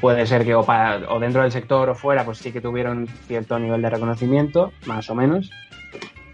[0.00, 3.06] puede ser que o, para, o dentro del sector o fuera, pues sí que tuvieron
[3.26, 5.50] cierto nivel de reconocimiento, más o menos.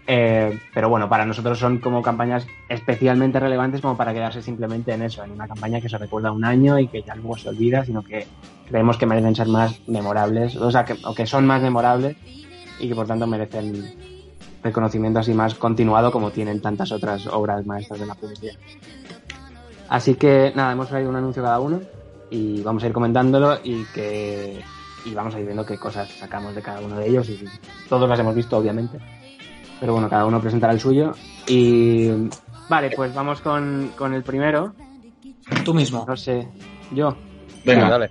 [0.09, 5.01] Eh, pero bueno, para nosotros son como campañas especialmente relevantes como para quedarse simplemente en
[5.01, 7.83] eso, en una campaña que se recuerda un año y que ya luego se olvida,
[7.83, 8.25] sino que
[8.69, 12.15] creemos que merecen ser más memorables, o sea, que, o que son más memorables
[12.79, 13.83] y que por tanto merecen
[14.63, 18.55] reconocimiento así más continuado como tienen tantas otras obras maestras de la publicidad.
[19.89, 21.81] Así que nada, hemos traído un anuncio cada uno
[22.29, 24.61] y vamos a ir comentándolo y que
[25.05, 27.45] y vamos a ir viendo qué cosas sacamos de cada uno de ellos y
[27.87, 28.99] todos las hemos visto obviamente
[29.79, 31.13] pero bueno, cada uno presentará el suyo.
[31.47, 32.09] Y
[32.69, 34.73] vale, pues vamos con, con el primero.
[35.63, 36.05] Tú mismo.
[36.07, 36.47] No sé,
[36.91, 37.15] yo.
[37.65, 38.09] Venga, dale.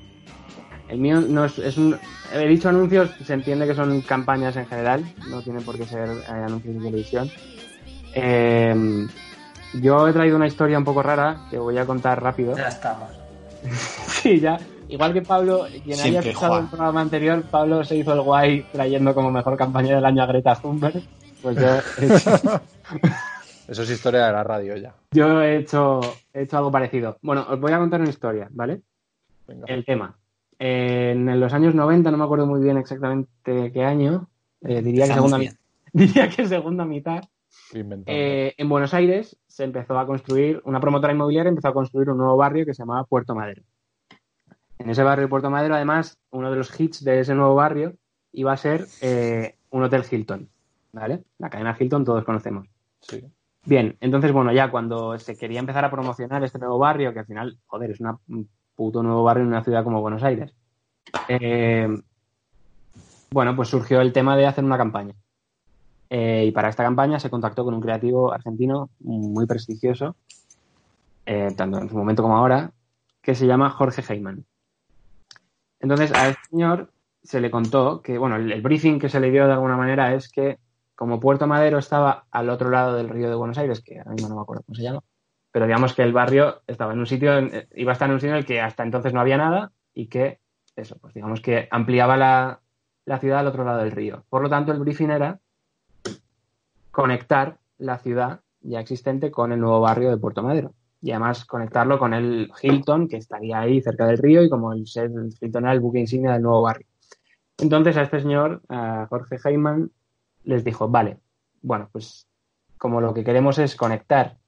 [0.88, 1.98] El mío no es, es un.
[2.33, 6.09] He dicho anuncios, se entiende que son campañas en general, no tienen por qué ser
[6.09, 7.31] eh, anuncios de televisión.
[8.14, 9.07] Eh,
[9.74, 12.57] yo he traído una historia un poco rara que voy a contar rápido.
[12.57, 13.11] Ya estamos.
[14.07, 14.59] sí, ya.
[14.88, 19.14] Igual que Pablo, quien haya escuchado el programa anterior, Pablo se hizo el guay trayendo
[19.14, 21.02] como mejor campaña del año a Greta Thunberg.
[21.46, 21.68] Pues yo
[23.68, 24.96] Eso es historia de la radio ya.
[25.12, 26.00] yo he hecho,
[26.32, 27.18] he hecho algo parecido.
[27.22, 28.82] Bueno, os voy a contar una historia, ¿vale?
[29.46, 29.64] Venga.
[29.68, 30.18] El tema.
[30.59, 34.28] Eh, en los años 90, no me acuerdo muy bien exactamente qué año,
[34.62, 35.38] eh, diría, que segunda,
[35.92, 37.22] diría que segunda mitad,
[38.06, 42.18] eh, en Buenos Aires se empezó a construir, una promotora inmobiliaria empezó a construir un
[42.18, 43.62] nuevo barrio que se llamaba Puerto Madero.
[44.80, 47.94] En ese barrio de Puerto Madero, además, uno de los hits de ese nuevo barrio
[48.32, 50.48] iba a ser eh, un hotel Hilton,
[51.00, 51.24] ¿vale?
[51.38, 52.66] La cadena Hilton todos conocemos.
[53.00, 53.22] Sí.
[53.64, 57.26] Bien, entonces, bueno, ya cuando se quería empezar a promocionar este nuevo barrio, que al
[57.26, 60.54] final, joder, es una- un puto nuevo barrio en una ciudad como Buenos Aires,
[61.28, 61.88] eh,
[63.30, 65.14] bueno, pues surgió el tema de hacer una campaña.
[66.09, 70.14] Eh, y para esta campaña se contactó con un creativo argentino muy prestigioso,
[71.26, 72.70] eh, tanto en su momento como ahora,
[73.20, 74.44] que se llama Jorge Heyman.
[75.80, 79.32] Entonces, a este señor se le contó que, bueno, el, el briefing que se le
[79.32, 80.59] dio de alguna manera es que
[80.96, 84.28] como Puerto Madero estaba al otro lado del río de Buenos Aires, que ahora mismo
[84.28, 85.02] no me acuerdo cómo se llama,
[85.52, 88.20] pero digamos que el barrio estaba en un sitio, eh, iba a estar en un
[88.20, 90.40] sitio en el que hasta entonces no había nada y que,
[90.74, 92.61] eso, pues digamos que ampliaba la,
[93.04, 94.24] la ciudad al otro lado del río.
[94.28, 95.38] Por lo tanto, el briefing era
[96.90, 100.72] conectar la ciudad ya existente con el nuevo barrio de Puerto Madero.
[101.02, 104.85] Y además conectarlo con el Hilton, que estaría ahí cerca del río, y como el
[104.87, 106.87] Hilton era el buque insignia del nuevo barrio.
[107.59, 109.90] Entonces a este señor, a Jorge Heyman,
[110.46, 111.18] les dijo, vale,
[111.61, 112.26] bueno, pues
[112.78, 114.38] como lo que queremos es conectar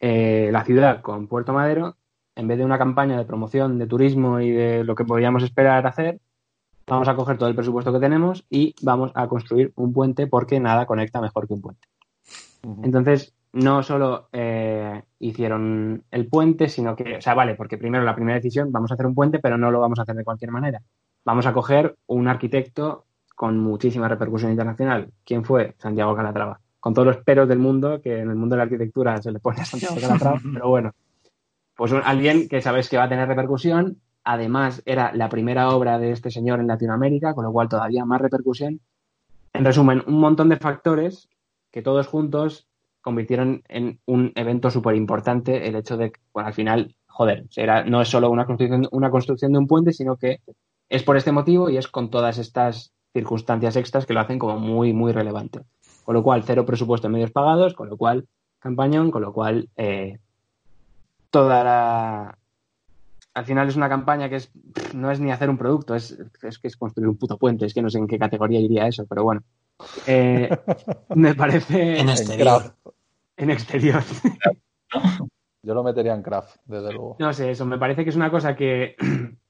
[0.00, 1.96] eh, la ciudad con Puerto Madero,
[2.34, 5.86] en vez de una campaña de promoción de turismo y de lo que podríamos esperar
[5.86, 6.20] hacer,
[6.86, 10.58] vamos a coger todo el presupuesto que tenemos y vamos a construir un puente porque
[10.60, 11.86] nada conecta mejor que un puente.
[12.82, 18.14] Entonces, no solo eh, hicieron el puente, sino que, o sea, vale, porque primero la
[18.14, 20.50] primera decisión, vamos a hacer un puente, pero no lo vamos a hacer de cualquier
[20.50, 20.82] manera.
[21.24, 25.10] Vamos a coger un arquitecto con muchísima repercusión internacional.
[25.24, 25.74] ¿Quién fue?
[25.78, 26.60] Santiago Calatrava.
[26.80, 29.40] Con todos los peros del mundo, que en el mundo de la arquitectura se le
[29.40, 30.92] pone a Santiago Calatrava, pero bueno.
[31.76, 33.98] Pues un- alguien que sabes que va a tener repercusión.
[34.22, 38.20] Además, era la primera obra de este señor en Latinoamérica, con lo cual todavía más
[38.20, 38.80] repercusión.
[39.52, 41.28] En resumen, un montón de factores
[41.70, 42.66] que todos juntos
[43.02, 47.84] convirtieron en un evento súper importante el hecho de que, bueno, al final, joder, era,
[47.84, 50.40] no es solo una construcción, una construcción de un puente, sino que
[50.88, 54.58] es por este motivo y es con todas estas circunstancias extras que lo hacen como
[54.58, 55.60] muy, muy relevante.
[56.04, 58.26] Con lo cual, cero presupuesto en medios pagados, con lo cual,
[58.58, 60.18] campañón, con lo cual, eh,
[61.30, 62.38] toda la...
[63.32, 64.50] Al final es una campaña que es
[64.94, 67.74] no es ni hacer un producto, es, es que es construir un puto puente, es
[67.74, 69.42] que no sé en qué categoría iría eso, pero bueno.
[70.06, 70.48] Eh,
[71.14, 72.74] me parece En exterior.
[73.36, 74.02] En exterior.
[75.62, 77.16] Yo lo metería en craft, desde luego.
[77.18, 78.94] No sé, eso me parece que es una cosa que,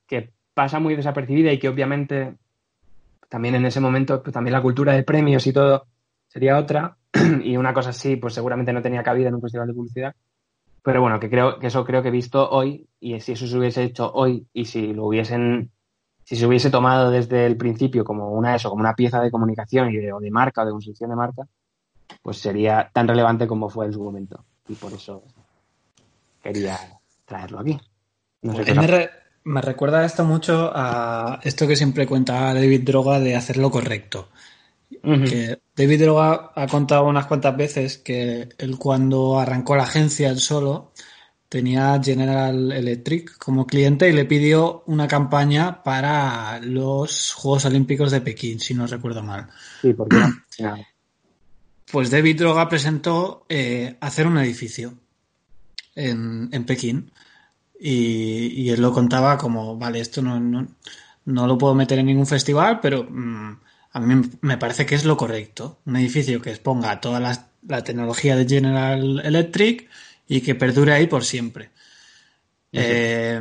[0.07, 2.37] que pasa muy desapercibida y que obviamente
[3.35, 5.89] también en ese momento pues, también la cultura de premios y todo
[6.29, 6.99] sería otra
[7.43, 10.15] y una cosa así pues seguramente no tenía cabida en un festival de publicidad.
[10.85, 13.59] Pero bueno, que creo que eso creo que he visto hoy y si eso se
[13.59, 15.73] hubiese hecho hoy y si lo hubiesen
[16.23, 19.91] si se hubiese tomado desde el principio como una eso, como una pieza de comunicación
[19.91, 21.43] y de, o de marca o de construcción de marca,
[22.23, 24.45] pues sería tan relevante como fue en su momento.
[24.69, 25.25] Y por eso
[26.41, 26.79] quería
[27.25, 27.81] traerlo aquí.
[28.43, 32.83] No sé os me, re- me recuerda esto mucho a esto que siempre cuenta David
[32.83, 34.29] Droga de hacer lo correcto.
[35.03, 40.39] Que David Droga ha contado unas cuantas veces que él cuando arrancó la agencia él
[40.39, 40.93] solo
[41.49, 48.21] tenía General Electric como cliente y le pidió una campaña para los Juegos Olímpicos de
[48.21, 49.49] Pekín, si no recuerdo mal.
[49.83, 50.17] Sí, porque.
[51.91, 54.95] Pues David Droga presentó eh, hacer un edificio
[55.95, 57.13] en, en Pekín
[57.79, 60.67] y, y él lo contaba como, vale, esto no, no,
[61.25, 63.59] no lo puedo meter en ningún festival, pero mm,
[63.93, 65.81] a mí me parece que es lo correcto.
[65.87, 69.89] Un edificio que exponga toda la, la tecnología de General Electric
[70.27, 71.71] y que perdure ahí por siempre.
[72.73, 73.41] Eh,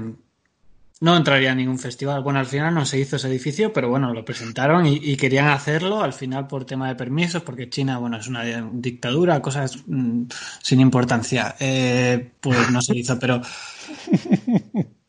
[1.04, 2.24] no entraría a ningún festival.
[2.24, 5.50] Bueno, al final no se hizo ese edificio, pero bueno, lo presentaron y, y querían
[5.50, 10.24] hacerlo al final por tema de permisos, porque China, bueno, es una dictadura, cosas mm,
[10.62, 11.56] sin importancia.
[11.60, 13.42] Eh, pues no se hizo, pero.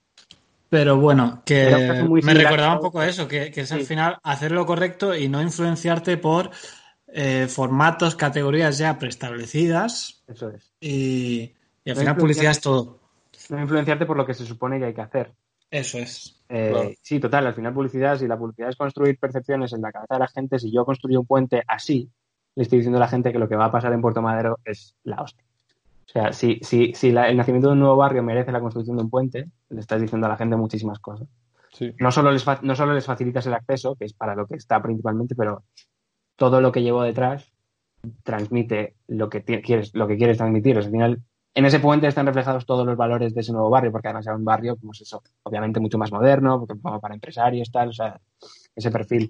[0.69, 4.67] Pero bueno, que me recordaba un poco eso, que, que es al final hacer lo
[4.67, 6.51] correcto y no influenciarte por
[7.07, 10.73] eh, formatos, categorías ya preestablecidas Eso es.
[10.81, 11.55] y,
[11.85, 12.99] y al No final publicidad es todo.
[13.51, 15.33] No influenciarte por lo que se supone que hay que hacer.
[15.75, 16.41] Eso es.
[16.49, 16.91] Eh, Claro.
[17.03, 20.21] Sí, total, al final publicidad, si la publicidad es construir percepciones en la cabeza de
[20.21, 22.09] la gente, si yo construyo un puente así,
[22.55, 24.59] le estoy diciendo a la gente que lo que va a pasar en Puerto Madero
[24.65, 25.45] es la hostia.
[26.07, 28.97] O sea, si, si, si la- el nacimiento de un nuevo barrio merece la construcción
[28.97, 31.27] de un puente, le estás diciendo a la gente muchísimas cosas.
[31.73, 31.93] Sí.
[31.99, 34.81] No solo les, no solo les facilitas el acceso, que es para lo que está
[34.81, 35.65] principalmente, pero
[36.37, 37.51] todo lo que llevo detrás
[38.23, 40.79] transmite lo que quieres, lo que quieres transmitir.
[40.79, 41.23] O sea, al final,
[41.55, 44.37] en ese puente están reflejados todos los valores de ese nuevo barrio, porque además era
[44.37, 47.93] un barrio, como es eso, obviamente mucho más moderno, porque como para empresarios, tal, o
[47.93, 48.21] sea,
[48.75, 49.29] ese perfil.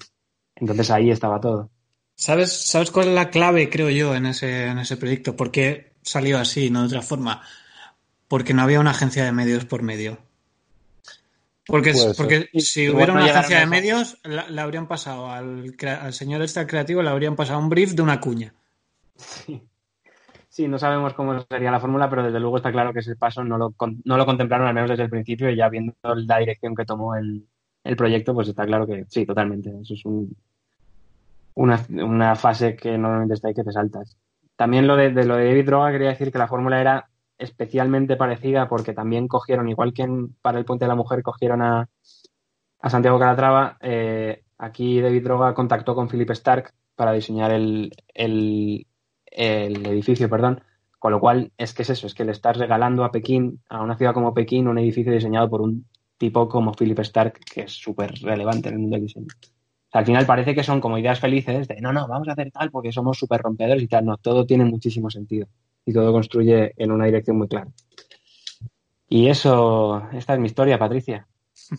[0.57, 1.71] Entonces ahí estaba todo.
[2.17, 5.37] ¿Sabes, ¿Sabes cuál es la clave, creo yo, en ese, en ese proyecto?
[5.37, 7.43] ¿Por qué salió así, no de otra forma?
[8.29, 10.19] Porque no había una agencia de medios por medio.
[11.67, 15.75] Porque, porque si hubiera una agencia de medios, la- le habrían pasado al
[16.13, 18.55] señor este creativo, le habrían pasado un brief de una cuña.
[19.17, 19.63] Sí.
[20.55, 23.43] Sí, no sabemos cómo sería la fórmula, pero desde luego está claro que ese paso
[23.43, 26.77] no lo, no lo contemplaron al menos desde el principio y ya viendo la dirección
[26.77, 27.45] que tomó el,
[27.83, 29.71] el proyecto, pues está claro que sí, totalmente.
[29.83, 30.37] Eso es un,
[31.55, 34.17] una, una fase que normalmente está ahí que te saltas.
[34.55, 38.69] También lo de, lo de David Droga quería decir que la fórmula era especialmente parecida
[38.69, 40.07] porque también cogieron, igual que
[40.40, 41.88] para el Puente de la Mujer, cogieron a,
[42.81, 48.87] a Santiago Calatrava, eh, aquí David Droga contactó con Philip Stark para diseñar el, el,
[49.35, 50.62] el edificio, perdón.
[50.99, 53.83] Con lo cual, es que es eso, es que le estás regalando a Pekín, a
[53.83, 55.85] una ciudad como Pekín, un edificio diseñado por un
[56.16, 59.27] tipo como Philip Stark, que es súper relevante en el mundo del diseño.
[59.27, 62.33] O sea, al final parece que son como ideas felices de no, no, vamos a
[62.33, 64.07] hacer tal porque somos súper rompedores y tal.
[64.07, 65.47] No, todo tiene muchísimo sentido
[65.85, 67.68] y todo construye en una dirección muy clara.
[69.09, 71.27] Y eso, esta es mi historia, Patricia.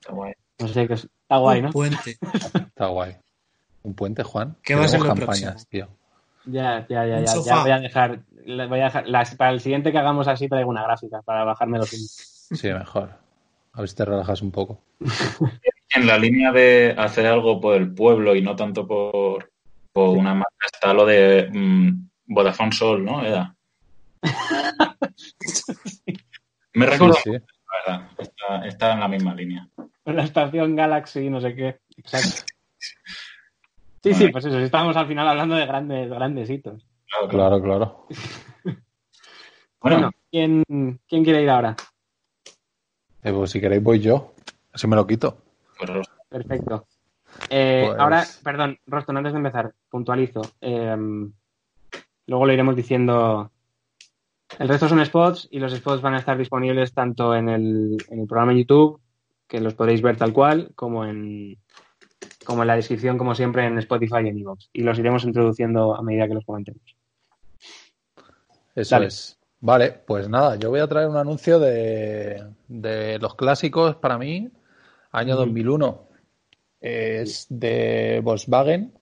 [0.00, 0.32] Está guay.
[0.60, 1.68] No sé, es- está guay, ¿no?
[1.68, 2.10] Un puente.
[2.54, 3.16] Está guay.
[3.84, 4.56] Un puente, Juan.
[4.62, 5.88] ¿Qué va a ser lo campañas, tío.
[6.46, 9.92] Ya, ya, ya, ya, ya voy a dejar, voy a dejar las- para el siguiente
[9.92, 11.90] que hagamos así traigo una gráfica para bajarme los.
[11.90, 13.10] Sí, mejor.
[13.72, 14.80] A ver si te relajas un poco.
[15.96, 19.52] En la línea de hacer algo por el pueblo y no tanto por,
[19.92, 23.24] por una marca está lo de mm, Vodafone Sol, ¿no?
[23.24, 23.54] Era.
[26.74, 27.30] Me recuerdo, sí.
[27.30, 27.40] la
[27.86, 29.68] verdad, está, está en la misma línea.
[30.04, 31.78] La estación Galaxy, no sé qué.
[31.96, 32.28] Exacto.
[34.04, 36.86] Sí, sí, pues eso, estamos al final hablando de grandes, grandes hitos.
[37.08, 37.62] Claro, claro.
[37.62, 38.06] Claro.
[39.80, 40.62] Bueno, Bueno, ¿quién,
[41.08, 41.74] quién quiere ir ahora?
[43.22, 44.32] Eh, pues si queréis voy yo.
[44.72, 45.38] Así me lo quito.
[45.78, 45.90] pues
[46.28, 46.86] Perfecto.
[47.50, 50.40] Eh, Pues- Ahora, perdón, Roston, antes de empezar, puntualizo.
[50.60, 50.96] Eh,
[52.26, 53.50] luego lo iremos diciendo.
[54.58, 58.20] El resto son spots y los spots van a estar disponibles tanto en el, en
[58.20, 59.00] el programa en YouTube,
[59.46, 61.58] que los podréis ver tal cual, como en,
[62.44, 64.68] como en la descripción, como siempre, en Spotify y en iVoox.
[64.72, 66.80] Y los iremos introduciendo a medida que los comentemos.
[68.74, 69.06] Eso Dale.
[69.06, 69.38] es.
[69.60, 74.50] Vale, pues nada, yo voy a traer un anuncio de, de los clásicos para mí,
[75.10, 75.44] año Ujú.
[75.46, 76.08] 2001.
[76.82, 78.92] Es de Volkswagen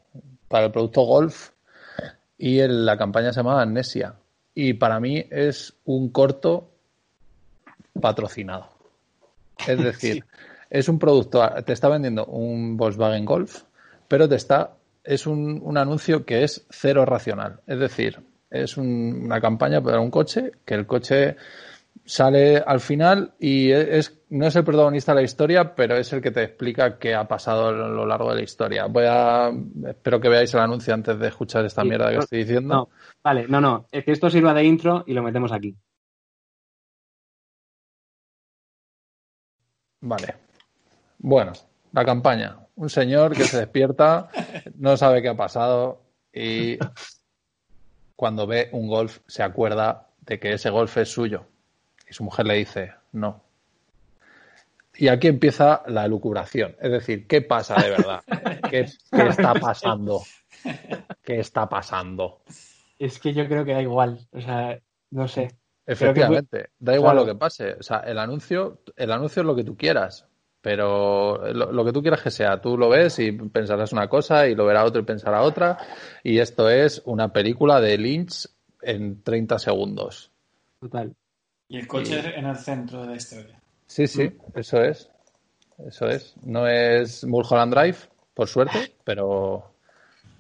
[0.47, 1.51] para el producto Golf
[2.39, 4.15] y el- la campaña se llama Amnesia.
[4.55, 6.71] Y para mí es un corto
[8.01, 8.69] patrocinado.
[9.67, 10.25] Es decir,
[10.75, 13.63] es un producto, te está vendiendo un Volkswagen Golf,
[14.09, 14.71] pero te está,
[15.05, 17.61] es un, un anuncio que es cero racional.
[17.67, 21.37] Es decir, es un- una campaña para un coche, que el coche
[22.07, 26.23] sale al final y es, no es el protagonista de la historia, pero es el
[26.23, 28.87] que te explica qué ha pasado a lo largo de la historia.
[28.87, 29.51] Voy a,
[29.89, 32.75] espero que veáis el anuncio antes de escuchar esta mierda que no, estoy diciendo.
[32.75, 32.89] No,
[33.23, 35.77] vale, no, no, es que esto sirva de intro y lo metemos aquí.
[40.01, 40.35] Vale.
[41.23, 41.53] Bueno,
[41.93, 42.59] la campaña.
[42.75, 44.29] Un señor que se despierta,
[44.77, 46.03] no sabe qué ha pasado
[46.33, 46.79] y
[48.17, 51.47] cuando ve un golf se acuerda de que ese golf es suyo.
[52.09, 53.43] Y su mujer le dice, no.
[54.95, 56.77] Y aquí empieza la elucubración.
[56.81, 58.23] Es decir, ¿qué pasa de verdad?
[58.69, 60.23] ¿Qué, qué está pasando?
[61.23, 62.43] ¿Qué está pasando?
[62.99, 64.27] Es que yo creo que da igual.
[64.33, 64.79] O sea,
[65.11, 65.57] no sé.
[65.87, 67.27] Efectivamente, da igual claro.
[67.27, 67.75] lo que pase.
[67.75, 70.29] O sea, el anuncio, el anuncio es lo que tú quieras,
[70.63, 74.47] pero lo, lo que tú quieras que sea, tú lo ves y pensarás una cosa
[74.47, 75.77] y lo verá otro y pensará otra.
[76.23, 78.49] Y esto es una película de Lynch
[78.81, 80.31] en 30 segundos.
[80.81, 81.15] Total.
[81.69, 83.61] Y el coche en el centro de la historia.
[83.87, 85.11] Sí, sí, eso es.
[85.87, 86.35] Eso es.
[86.45, 87.97] No es Mulholland Drive,
[88.35, 89.75] por suerte, pero,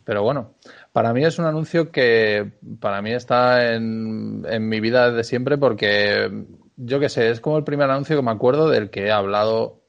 [0.04, 0.54] pero bueno.
[0.92, 5.58] Para mí es un anuncio que para mí está en, en mi vida desde siempre
[5.58, 6.30] porque
[6.76, 9.82] yo qué sé, es como el primer anuncio que me acuerdo del que he hablado,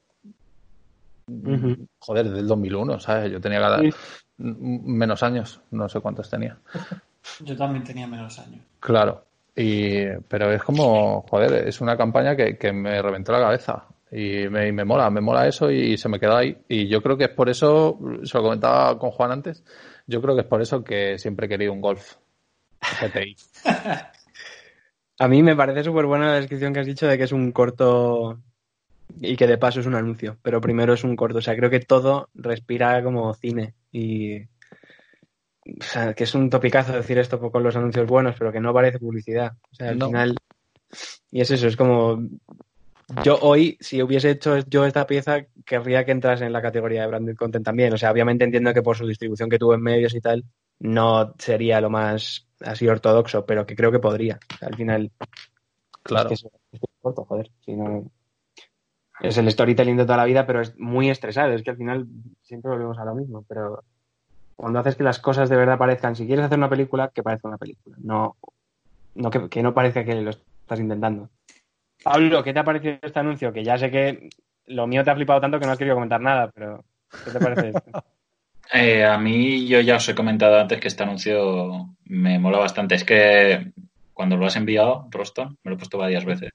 [1.26, 1.86] Ujú.
[1.98, 3.32] joder, del 2001, ¿sabes?
[3.32, 3.90] Yo tenía cada, Sí.
[4.36, 6.58] menos años, no sé cuántos tenía.
[7.40, 8.60] Yo también tenía menos años.
[8.80, 9.24] Claro,
[9.56, 14.46] y, pero es como, joder, es una campaña que, que me reventó la cabeza y
[14.48, 16.56] me, y me mola, me mola eso y se me quedó ahí.
[16.68, 19.64] Y yo creo que es por eso, se lo comentaba con Juan antes,
[20.06, 22.16] yo creo que es por eso que siempre he querido un Golf
[23.00, 23.36] GTI.
[25.20, 27.52] A mí me parece súper buena la descripción que has dicho de que es un
[27.52, 28.40] corto
[29.20, 31.38] y que de paso es un anuncio, pero primero es un corto.
[31.38, 34.42] O sea, creo que todo respira como cine y.
[35.66, 38.74] O sea, que es un topicazo decir esto con los anuncios buenos, pero que no
[38.74, 39.52] parece publicidad.
[39.72, 40.06] O sea, al No.
[40.06, 40.34] final.
[41.30, 42.22] Y es eso, es como.
[43.22, 47.06] Yo hoy, si hubiese hecho yo esta pieza, querría que entrase en la categoría de
[47.08, 47.92] branded content también.
[47.92, 50.44] O sea, obviamente entiendo que por su distribución que tuvo en medios y tal,
[50.80, 54.38] no sería lo más así ortodoxo, pero que creo que podría.
[54.54, 55.10] O sea, al final.
[56.02, 56.30] Claro.
[56.30, 57.50] Es que es, es corto, joder.
[57.64, 58.10] si no-
[59.24, 61.52] Es el storytelling de toda la vida, pero es muy estresado.
[61.52, 62.06] Es que al final
[62.42, 63.44] siempre volvemos a lo mismo.
[63.48, 63.82] Pero
[64.54, 67.48] cuando haces que las cosas de verdad parezcan, si quieres hacer una película, que parezca
[67.48, 67.96] una película.
[68.00, 68.36] No,
[69.14, 71.30] no que, que no parezca que lo estás intentando.
[72.02, 73.52] Pablo, ¿qué te ha parecido este anuncio?
[73.52, 74.28] Que ya sé que
[74.66, 76.84] lo mío te ha flipado tanto que no has querido comentar nada, pero
[77.24, 78.04] ¿qué te parece esto?
[78.72, 82.94] Eh, a mí, yo ya os he comentado antes que este anuncio me mola bastante.
[82.94, 83.72] Es que
[84.14, 86.50] cuando lo has enviado, Roston, me lo he puesto varias veces.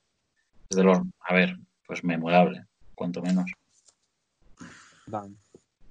[0.70, 1.56] Es de los, a ver,
[1.90, 3.52] pues memorable, cuanto menos.
[5.08, 5.36] Bam.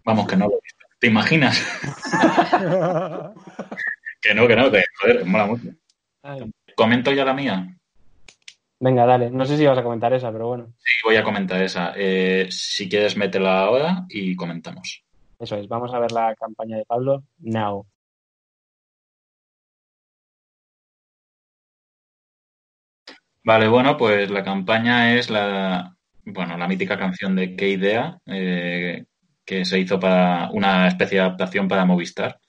[0.04, 0.86] Vamos, que no lo he visto.
[1.00, 1.58] ¿Te imaginas?
[4.22, 5.70] que no, que no, que joder, mola mucho.
[6.22, 6.48] Ay.
[6.76, 7.76] Comento ya la mía.
[8.78, 9.28] Venga, dale.
[9.30, 10.72] No sé si vas a comentar esa, pero bueno.
[10.78, 11.92] Sí, voy a comentar esa.
[11.96, 15.02] Eh, si quieres, métela ahora y comentamos.
[15.40, 15.66] Eso es.
[15.66, 17.24] Vamos a ver la campaña de Pablo.
[17.40, 17.84] Now.
[23.48, 25.96] Vale, bueno, pues la campaña es la,
[26.26, 29.06] bueno, la mítica canción de Qué idea, eh,
[29.42, 32.40] que se hizo para una especie de adaptación para Movistar.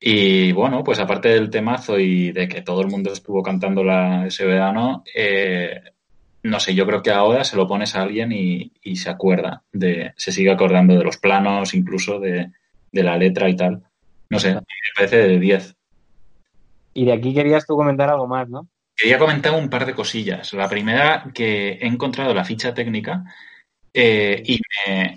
[0.00, 4.44] Y bueno, pues aparte del temazo y de que todo el mundo estuvo cantándola ese
[4.46, 5.80] verano, eh,
[6.42, 9.62] no sé, yo creo que ahora se lo pones a alguien y, y se acuerda
[9.72, 12.50] de, se sigue acordando de los planos, incluso de,
[12.90, 13.84] de la letra y tal.
[14.28, 14.62] No sé, me
[14.96, 15.76] parece de 10.
[16.94, 18.66] Y de aquí querías tú comentar algo más, ¿no?
[19.00, 20.52] Quería comentar un par de cosillas.
[20.52, 23.24] La primera, que he encontrado la ficha técnica
[23.94, 24.60] eh, y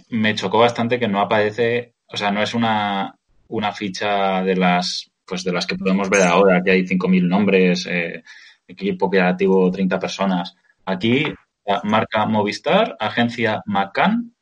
[0.09, 3.13] me, chocó bastante que no aparece, o sea, no es una,
[3.49, 7.85] una ficha de las, pues de las que podemos ver ahora, que hay 5.000 nombres,
[7.87, 8.23] eh,
[8.65, 10.55] equipo creativo 30 personas.
[10.85, 11.25] Aquí
[11.65, 14.33] la marca Movistar, agencia Macan,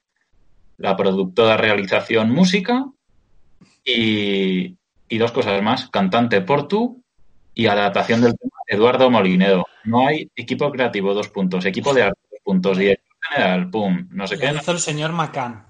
[0.78, 2.86] la productora realización música
[3.84, 4.78] y,
[5.10, 7.01] y dos cosas más, cantante Portu
[7.54, 9.66] y adaptación del tema Eduardo Molinedo.
[9.84, 14.08] No hay equipo creativo, dos puntos, equipo de arte, dos puntos, y director general, pum,
[14.12, 14.54] no sé Lo qué.
[14.56, 15.66] hizo el señor Macan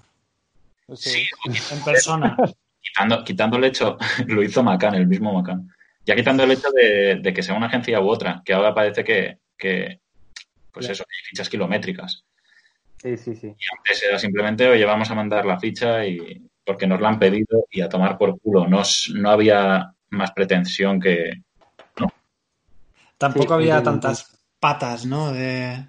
[0.94, 2.36] Sí, en persona.
[2.80, 5.68] quitando, quitando el hecho, lo hizo Macan, el mismo Macan.
[6.04, 9.04] Ya quitando el hecho de, de que sea una agencia u otra, que ahora parece
[9.04, 10.00] que, que
[10.72, 12.24] pues eso, que hay fichas kilométricas.
[12.98, 13.46] Sí, sí, sí.
[13.46, 17.18] Y antes era simplemente, oye, vamos a mandar la ficha y porque nos la han
[17.18, 18.66] pedido y a tomar por culo.
[18.68, 18.82] No,
[19.14, 21.42] no había más pretensión que,
[23.22, 25.32] Tampoco Sí, había tantas patas, ¿no?
[25.32, 25.86] De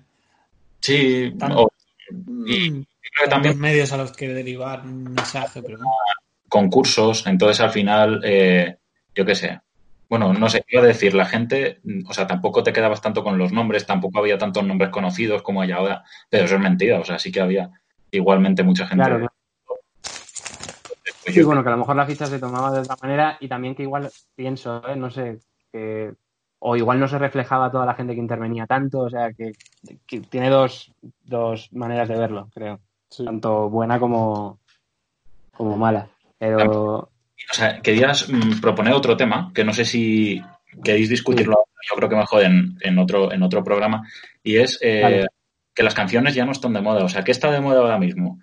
[0.80, 1.68] Sí, Tan- o-
[2.46, 5.80] y mm, creo que también medios a los que derivar un mensaje, pero
[6.48, 8.78] concursos, entonces al final, eh,
[9.16, 9.60] yo qué sé.
[10.08, 13.24] Bueno, no sé, iba a decir, la gente, mm, o sea, tampoco te quedabas tanto
[13.24, 17.00] con los nombres, tampoco había tantos nombres conocidos como hay ahora, pero eso es mentira,
[17.00, 17.72] o sea, sí que había
[18.12, 19.06] igualmente mucha gente.
[19.06, 19.34] Claro, claro.
[21.24, 23.48] Pues Sí, bueno, que a lo mejor la ficha se tomaba de otra manera y
[23.48, 24.96] también que igual pienso, ¿eh?
[24.96, 25.40] no sé,
[25.72, 26.14] que
[26.66, 29.52] o igual no se reflejaba toda la gente que intervenía tanto, o sea, que,
[30.08, 30.94] que tiene dos,
[31.26, 32.80] dos maneras de verlo, creo.
[33.10, 33.26] Sí.
[33.26, 34.60] Tanto buena como,
[35.52, 36.08] como mala.
[36.38, 37.10] Pero O
[37.52, 40.42] sea, querías mm, proponer otro tema, que no sé si
[40.82, 44.08] queréis discutirlo, ahora, yo creo que mejor en, en otro, en otro programa,
[44.42, 45.28] y es eh, Vale.
[45.76, 47.04] que las canciones ya no están de moda.
[47.04, 48.40] O sea, ¿qué está de moda ahora mismo?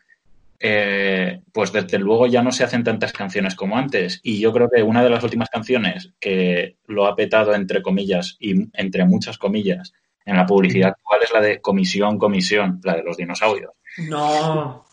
[0.62, 4.20] Eh, pues desde luego ya no se hacen tantas canciones como antes.
[4.22, 8.36] Y yo creo que una de las últimas canciones que lo ha petado, entre comillas,
[8.38, 9.92] y entre muchas comillas,
[10.26, 13.72] en la publicidad actual es la de Comisión, Comisión, la de los dinosaurios.
[14.08, 14.84] No.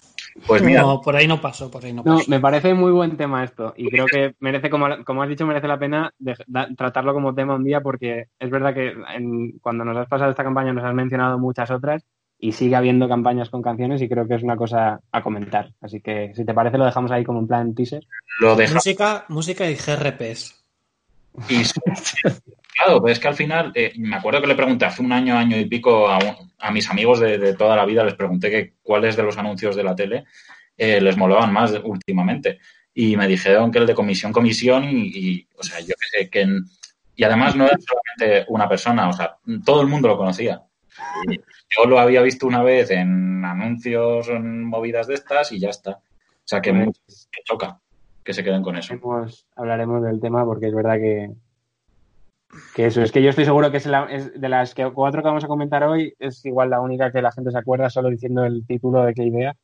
[0.46, 2.30] Pues mira, No, por ahí no pasó, por ahí no No, pasó.
[2.30, 5.68] me parece muy buen tema esto y creo que merece, como, como has dicho, merece
[5.68, 9.84] la pena de- da- tratarlo como tema un día porque es verdad que en- cuando
[9.84, 12.06] nos has pasado esta campaña nos has mencionado muchas otras
[12.40, 15.72] y sigue habiendo campañas con canciones y creo que es una cosa a comentar.
[15.82, 18.06] Así que si te parece lo dejamos ahí como en plan teaser.
[18.40, 20.64] lo deja Música, música y GRPs.
[21.50, 21.62] Y
[22.76, 25.38] claro, pues es que al final, eh, me acuerdo que le pregunté hace un año,
[25.38, 28.50] año y pico a, un- a mis amigos de, de toda la vida, les pregunté
[28.50, 30.26] que cuáles de los anuncios de la tele
[30.78, 32.60] eh, les molaban más últimamente.
[32.94, 36.30] Y me dijeron que el de comisión, comisión, y, y, o sea, yo que sé,
[36.30, 36.42] que.
[36.42, 36.66] en-
[37.16, 40.62] y además no era solamente una persona, o sea, todo el mundo lo conocía.
[41.70, 45.92] Yo lo había visto una vez en anuncios, en movidas de estas, y ya está.
[45.92, 46.02] O
[46.46, 47.80] sea, que, que choca
[48.24, 48.94] que se queden con eso.
[48.94, 51.32] Hablaremos, hablaremos del tema porque es verdad que,
[52.76, 55.22] que eso, es que yo estoy seguro que es, la- es de las que, cuatro
[55.22, 58.10] que vamos a comentar hoy, es igual la única que la gente se acuerda solo
[58.10, 59.56] diciendo el título de qué idea.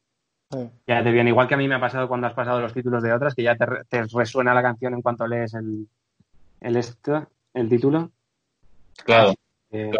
[0.51, 0.69] Sí.
[0.87, 3.01] Ya te viene, igual que a mí me ha pasado cuando has pasado los títulos
[3.03, 5.87] de otras, que ya te, re- te resuena la canción en cuanto lees el,
[6.61, 8.11] el, esto, el título.
[9.03, 9.33] Claro,
[9.71, 9.91] Eh,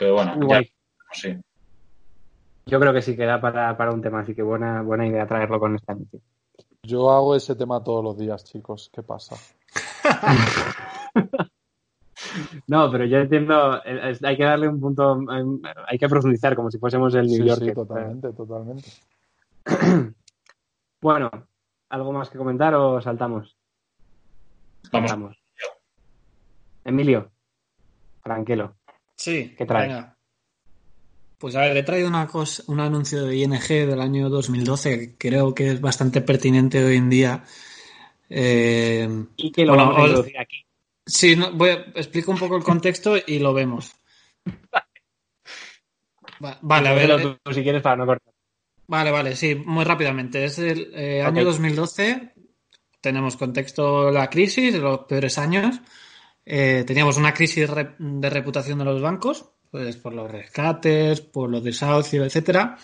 [0.00, 0.72] pero bueno, muy ya, guay.
[1.12, 1.36] sí.
[2.66, 5.60] Yo creo que sí queda para, para un tema, así que buena, buena idea traerlo
[5.60, 6.20] con esta noche.
[6.82, 8.90] Yo hago ese tema todos los días, chicos.
[8.92, 9.36] ¿Qué pasa?
[12.66, 16.70] No, pero yo entiendo, eh, hay que darle un punto, eh, hay que profundizar como
[16.70, 17.60] si fuésemos el New Sí, York.
[17.64, 18.88] sí, totalmente, totalmente.
[21.02, 21.30] Bueno,
[21.88, 23.56] ¿algo más que comentar o saltamos?
[24.92, 25.08] Vamos.
[25.10, 25.36] Saltamos.
[26.84, 27.30] Emilio,
[28.22, 28.74] Franquelo.
[29.20, 29.54] Sí.
[29.56, 29.88] ¿Qué traes?
[29.88, 30.16] venga.
[31.36, 35.14] Pues a ver, he traído una cosa, un anuncio de ING del año 2012 que
[35.18, 37.44] creo que es bastante pertinente hoy en día.
[38.30, 40.64] Eh, Y que lo Bueno, vamos a introducir aquí.
[41.04, 43.92] sí, no, voy a, explico un poco el contexto y lo vemos.
[46.42, 47.10] Va- Vale, a ver.
[47.10, 48.32] Eh, tú, si quieres para no cortar.
[48.86, 50.44] Vale, vale, sí, muy rápidamente.
[50.44, 51.48] Es el eh, año Ok.
[51.48, 52.32] 2012.
[53.00, 55.80] Tenemos contexto la crisis, los peores años.
[56.52, 61.62] Eh, teníamos una crisis de reputación de los bancos, pues por los rescates, por los
[61.62, 62.76] desahucios, etcétera.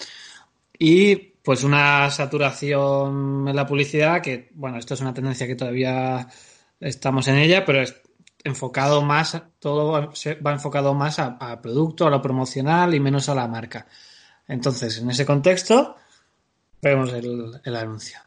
[0.79, 6.29] Y pues una saturación en la publicidad, que bueno, esto es una tendencia que todavía
[6.79, 8.01] estamos en ella, pero es
[8.45, 13.35] enfocado más, todo va- enfocado más a, a producto, a lo promocional y menos a
[13.35, 13.87] la marca.
[14.47, 15.97] Entonces, en ese contexto,
[16.81, 18.21] vemos el, el anuncio.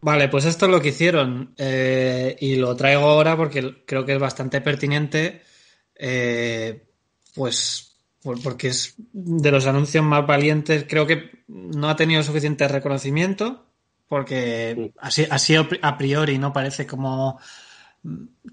[0.00, 4.12] Vale, pues esto es lo que hicieron eh, y lo traigo ahora porque creo que
[4.14, 5.42] es bastante pertinente,
[5.96, 6.86] eh,
[7.34, 10.84] pues por- porque es de los anuncios más valientes.
[10.88, 13.66] Creo que no ha tenido suficiente reconocimiento
[14.08, 14.92] porque Sí.
[15.00, 17.38] así, así a priori no parece como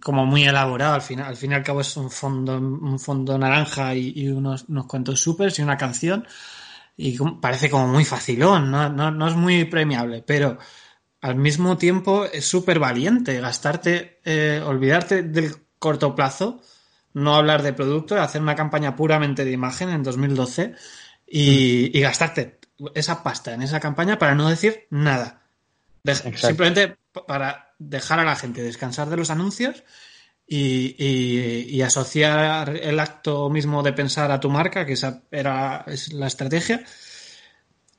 [0.01, 0.93] como muy elaborado.
[0.95, 4.27] Al final, al fin y al cabo es un fondo, un fondo naranja y, y
[4.29, 6.25] unos, unos cuantos supers y una canción.
[6.97, 8.89] Y parece como muy facilón, ¿no?
[8.89, 10.57] No, no es muy premiable, pero
[11.25, 16.61] al mismo tiempo es súper valiente gastarte, eh, olvidarte del corto plazo,
[17.13, 20.75] no hablar de producto, hacer una campaña puramente de imagen en 2012
[21.27, 22.59] y, y gastarte
[22.93, 25.41] esa pasta en esa campaña para no decir nada.
[26.49, 26.97] Simplemente
[27.27, 29.83] para dejar a la gente descansar de los anuncios
[30.47, 35.83] y, y- y asociar el acto mismo de pensar a tu marca, que esa era
[35.87, 36.83] es la estrategia,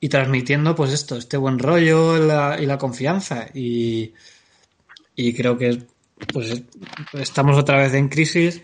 [0.00, 3.46] y transmitiendo pues esto, este buen rollo la- y la confianza.
[3.54, 4.12] Y,
[5.14, 5.82] y creo que
[6.32, 6.62] pues
[7.14, 8.62] estamos otra vez en crisis,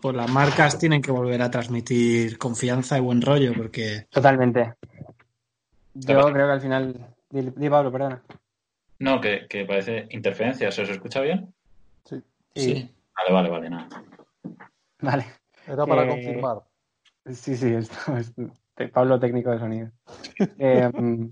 [0.00, 4.74] pues las marcas tienen que volver a transmitir confianza y buen rollo, porque Totalmente.
[5.94, 7.14] Yo creo que al final.
[7.30, 8.22] Di, di, Pablo, perdona.
[8.98, 10.70] No, que, que parece interferencia.
[10.70, 11.52] ¿Se os escucha bien?
[12.04, 12.22] Sí.
[12.54, 12.90] sí.
[13.16, 13.88] Vale, vale, vale, nada.
[15.00, 15.26] Vale.
[15.66, 16.58] Era para Eh, confirmar.
[17.32, 18.46] Sí, sí, esto es te-
[18.92, 19.90] Pablo, técnico de sonido.
[20.58, 21.28] Mm,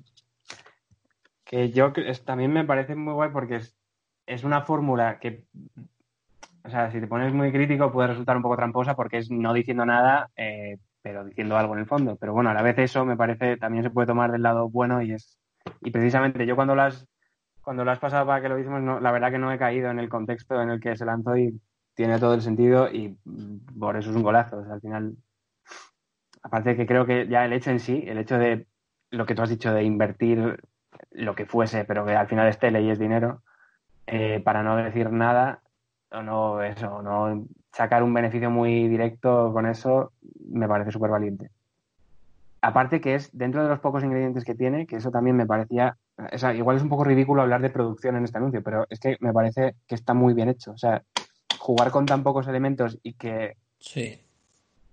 [1.44, 1.92] que yo
[2.24, 3.76] también me parece muy guay porque es,
[4.26, 5.44] es una fórmula que,
[6.64, 9.52] o sea, si te pones muy crítico puede resultar un poco tramposa porque es no
[9.52, 12.16] diciendo nada, eh, pero diciendo algo en el fondo.
[12.16, 15.02] Pero bueno, a la vez eso me parece, también se puede tomar del lado bueno
[15.02, 15.38] y es,
[15.82, 17.06] y precisamente yo cuando las,
[17.60, 19.90] cuando lo has pasado para que lo hicimos, no, la verdad que no he caído
[19.90, 21.60] en el contexto en el que se lanzó y
[21.94, 24.58] tiene todo el sentido y mm, por eso es un golazo.
[24.58, 25.14] O sea, al final
[26.44, 28.66] aparte de que creo que ya el hecho en sí, el hecho de
[29.10, 30.62] lo que tú has dicho de invertir
[31.10, 33.42] lo que fuese, pero que al final es tele y es dinero,
[34.06, 35.62] eh, para no decir nada,
[36.12, 40.12] o no eso, no sacar un beneficio muy directo con eso,
[40.50, 41.50] me parece súper valiente.
[42.60, 45.96] Aparte que es dentro de los pocos ingredientes que tiene, que eso también me parecía,
[46.32, 49.00] o sea, igual es un poco ridículo hablar de producción en este anuncio, pero es
[49.00, 50.72] que me parece que está muy bien hecho.
[50.72, 51.02] O sea,
[51.58, 54.20] jugar con tan pocos elementos y que, Sí.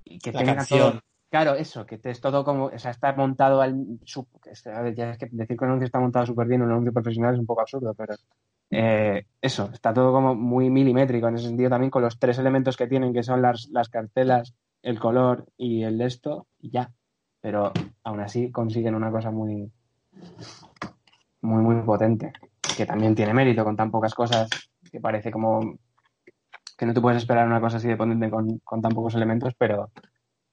[0.06, 0.92] y que La tenga canción.
[0.94, 1.02] todo.
[1.32, 4.00] Claro, eso, que es todo como, o sea, está montado al.
[4.04, 7.40] ya es que decir que un anuncio está montado súper bien, un anuncio profesional es
[7.40, 8.16] un poco absurdo, pero
[8.70, 12.76] eh, eso, está todo como muy milimétrico en ese sentido también con los tres elementos
[12.76, 14.54] que tienen, que son las, las cartelas,
[14.84, 16.92] el color y el de esto, y ya.
[17.40, 17.72] Pero
[18.04, 19.72] aún así consiguen una cosa muy,
[21.40, 22.34] muy, muy potente,
[22.76, 24.50] que también tiene mérito con tan pocas cosas,
[24.92, 25.78] que parece como
[26.78, 29.54] que no te puedes esperar una cosa así de potente con, con tan pocos elementos,
[29.58, 29.92] pero,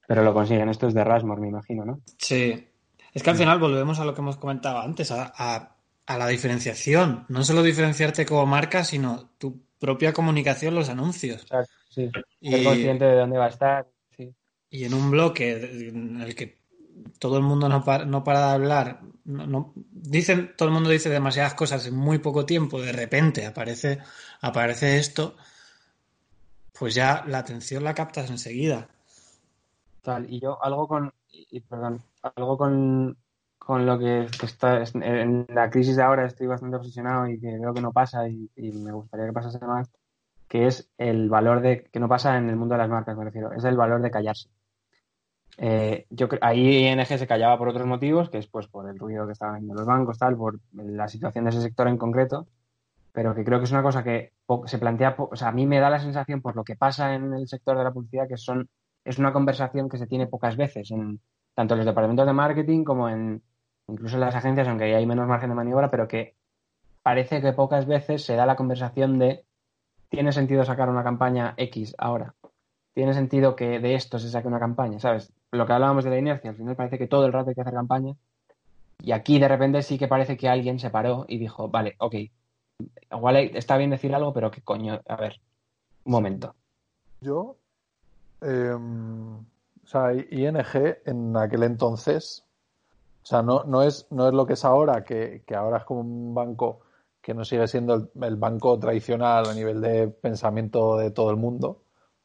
[0.09, 0.71] pero lo consiguen.
[0.71, 2.01] Esto es de Rasmore, me imagino, ¿no?
[2.17, 2.67] Sí.
[3.13, 6.27] Es que al final volvemos a lo que hemos comentado antes, a, a- a la
[6.27, 7.27] diferenciación.
[7.29, 11.43] No solo diferenciarte como marca, sino tu propia comunicación, los anuncios.
[11.43, 12.11] Exacto, sí.
[12.41, 13.87] Y- Ser consciente de dónde va a estar.
[14.17, 14.33] Sí.
[14.71, 16.57] Y en un bloque en el que
[17.19, 20.89] todo el mundo no para, no para de hablar, no, no- dicen, todo el mundo
[20.89, 23.99] dice demasiadas cosas en muy poco tiempo, de repente aparece,
[24.41, 25.37] aparece esto,
[26.79, 28.89] pues ya la atención la captas enseguida.
[30.09, 30.25] Tal.
[30.33, 33.19] Y yo algo con, y, perdón, algo con,
[33.59, 37.59] con lo que, está es- en la crisis de ahora estoy bastante obsesionado y que
[37.59, 39.91] veo que no pasa y, me gustaría que pasase más,
[40.49, 43.25] que es el valor de, que no pasa en el mundo de las marcas, me
[43.27, 44.49] refiero, es el valor de callarse.
[45.59, 49.27] Eh, yo ahí ING se callaba por otros motivos, que es pues por el ruido
[49.27, 52.47] que estaban haciendo los bancos, tal, por la situación de ese sector en concreto,
[53.13, 54.33] pero que creo que es una cosa que
[54.65, 57.35] se plantea, o sea, a mí me da la sensación por lo que pasa en
[57.35, 58.71] el sector de la publicidad que son
[59.09, 61.21] es una conversación que se tiene pocas veces en
[61.55, 63.43] tanto en los departamentos de marketing como en
[63.89, 66.35] incluso en las agencias, aunque hay menos margen de maniobra, pero que
[67.03, 69.45] parece que pocas veces se da la conversación de
[70.11, 72.35] tiene sentido sacar una campaña X ahora.
[72.93, 75.33] Tiene sentido que de esto se saque una campaña, ¿sabes?
[75.53, 77.63] Lo que hablábamos de la inercia, al final parece que todo el rato hay que
[77.63, 78.15] hacer campaña.
[79.01, 82.15] Y aquí de repente sí que parece que alguien se paró y dijo, vale, ok,
[83.11, 85.41] igual está bien decir algo, pero qué coño, a ver,
[86.05, 86.55] un momento.
[87.21, 87.57] Yo,
[88.41, 90.57] eh, o sea, ING
[91.05, 92.45] en aquel entonces,
[93.23, 95.85] o sea, no, no, es, no es lo que es ahora, que, que ahora es
[95.85, 96.81] como un banco
[97.21, 101.37] que no sigue siendo el, el banco tradicional a nivel de pensamiento de todo el
[101.37, 101.83] mundo,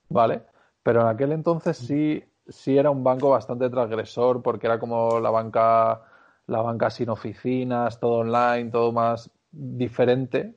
[0.09, 0.43] ¿vale?
[0.83, 5.29] Pero en aquel entonces sí, sí era un banco bastante transgresor porque era como la
[5.29, 6.01] banca,
[6.47, 10.55] la banca sin oficinas, todo online, todo más diferente.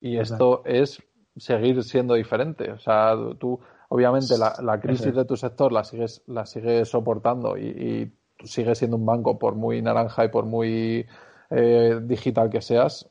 [0.00, 1.02] Y esto es
[1.36, 2.72] seguir siendo diferente.
[2.72, 3.60] O sea, tú,
[3.94, 5.14] obviamente, la, la crisis es.
[5.14, 8.06] de tu sector la sigues, la sigues soportando y, y
[8.38, 11.06] tú sigues siendo un banco por muy naranja y por muy
[11.50, 13.08] eh, digital que seas,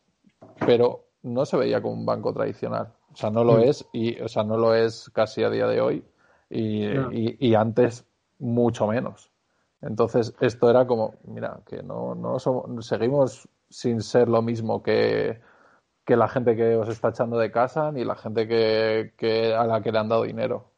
[0.65, 2.93] pero no se veía como un banco tradicional.
[3.13, 3.63] O sea, no lo Mm.
[3.63, 6.03] es y, o sea, no lo es casi a día de hoy
[6.49, 7.11] y, No.
[7.11, 8.05] y- y antes
[8.39, 9.29] mucho menos.
[9.81, 15.39] Entonces, esto era como, mira, que no, no somos, seguimos sin ser lo mismo que,
[16.05, 19.65] que la gente que os está echando de casa ni la gente que, que a
[19.65, 20.70] la que le han dado dinero.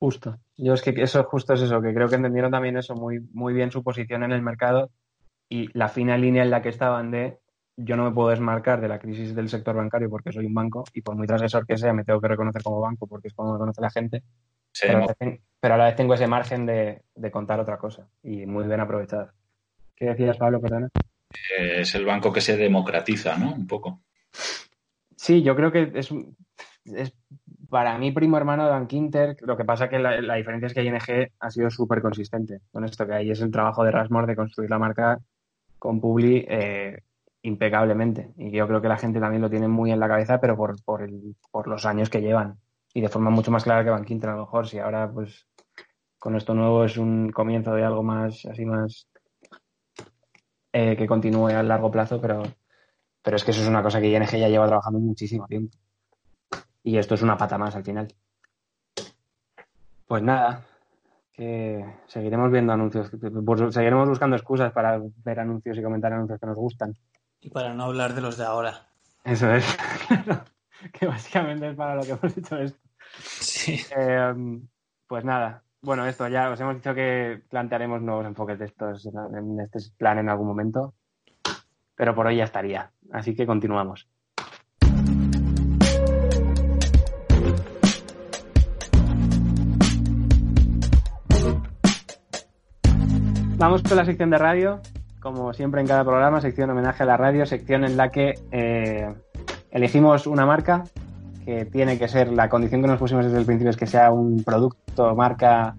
[0.00, 0.38] Justo.
[0.56, 3.52] Yo es que eso justo es eso, que creo que entendieron también eso muy, muy
[3.52, 4.90] bien su posición en el mercado
[5.48, 7.38] y la fina línea en la que estaban de
[7.76, 10.84] yo no me puedo desmarcar de la crisis del sector bancario porque soy un banco
[10.94, 13.52] y por muy transgresor que sea me tengo que reconocer como banco porque es como
[13.52, 14.22] me conoce la gente,
[14.80, 17.76] pero a, la vez, pero a la vez tengo ese margen de, de contar otra
[17.78, 19.30] cosa y muy bien aprovechado.
[19.96, 20.60] ¿Qué decías, Pablo?
[20.60, 20.88] Perdona.
[21.58, 23.52] eh, es el banco que se democratiza, ¿no?
[23.52, 24.00] Un poco.
[25.16, 26.34] Sí, yo creo que es, un-
[26.84, 27.12] es
[27.70, 29.36] para mí primo hermano de Bank Inter.
[29.42, 30.98] Lo que pasa que la, la diferencia es que ING
[31.40, 33.30] ha sido súper consistente con esto que hay.
[33.30, 35.18] Es el trabajo de Rasmore de construir la marca
[35.78, 37.00] con Publi eh,
[37.42, 38.32] impecablemente.
[38.36, 40.82] Y yo creo que la gente también lo tiene muy en la cabeza, pero por,
[40.84, 42.58] por, el- por los años que llevan.
[42.94, 44.66] Y de forma mucho más clara que Bank Inter a lo mejor.
[44.68, 45.46] Si ahora, pues,
[46.18, 49.08] con esto nuevo es un comienzo de algo más, así más,
[50.72, 52.42] eh, que continúe a largo plazo, pero,
[53.22, 55.76] pero es que eso es una cosa que ING ya lleva trabajando muchísimo tiempo.
[56.82, 58.08] Y esto es una pata más al final.
[60.06, 60.64] Pues nada,
[61.32, 63.10] que seguiremos viendo anuncios,
[63.44, 66.96] pues seguiremos buscando excusas para ver anuncios y comentar anuncios que nos gustan.
[67.40, 68.88] Y para no hablar de los de ahora.
[69.24, 69.64] Eso es,
[70.92, 72.80] que básicamente es para lo que hemos hecho esto.
[73.18, 73.80] Sí.
[73.96, 74.34] Eh,
[75.06, 79.60] pues nada, bueno, esto ya os hemos dicho que plantearemos nuevos enfoques de estos en
[79.60, 80.94] este plan en algún momento,
[81.94, 82.92] pero por hoy ya estaría.
[83.12, 84.06] Así que continuamos.
[93.60, 94.80] Vamos con la sección de radio.
[95.20, 99.12] Como siempre en cada programa, sección homenaje a la radio, sección en la que eh,
[99.70, 100.84] elegimos una marca
[101.44, 104.12] que tiene que ser la condición que nos pusimos desde el principio es que sea
[104.12, 105.76] un producto marca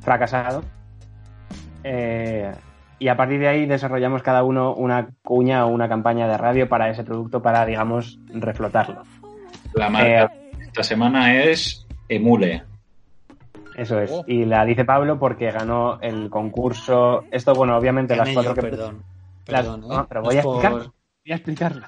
[0.00, 0.62] fracasado.
[1.84, 2.50] Eh,
[2.98, 6.70] y a partir de ahí desarrollamos cada uno una cuña o una campaña de radio
[6.70, 9.02] para ese producto para, digamos, reflotarlo.
[9.74, 12.69] La marca esta semana es Emule.
[13.80, 14.10] Eso es.
[14.12, 14.22] Oh.
[14.26, 17.24] Y la dice Pablo porque ganó el concurso.
[17.30, 18.60] Esto, bueno, obviamente las cuatro yo, que.
[18.68, 19.02] perdón.
[19.46, 19.86] las- Perdón, ¿eh?
[19.88, 20.90] no, pero No voy a por- explicar.
[21.24, 21.86] Voy a explicarlo.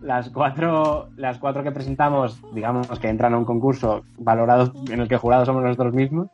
[0.00, 5.08] Las cuatro, las cuatro que presentamos, digamos que entran a un concurso valorado en el
[5.08, 6.28] que jurados somos nosotros mismos.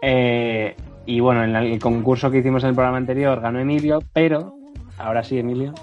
[0.00, 0.74] Eh,
[1.04, 4.54] y bueno, en el concurso que hicimos en el programa anterior ganó Emilio, pero
[4.98, 5.74] ahora sí, Emilio.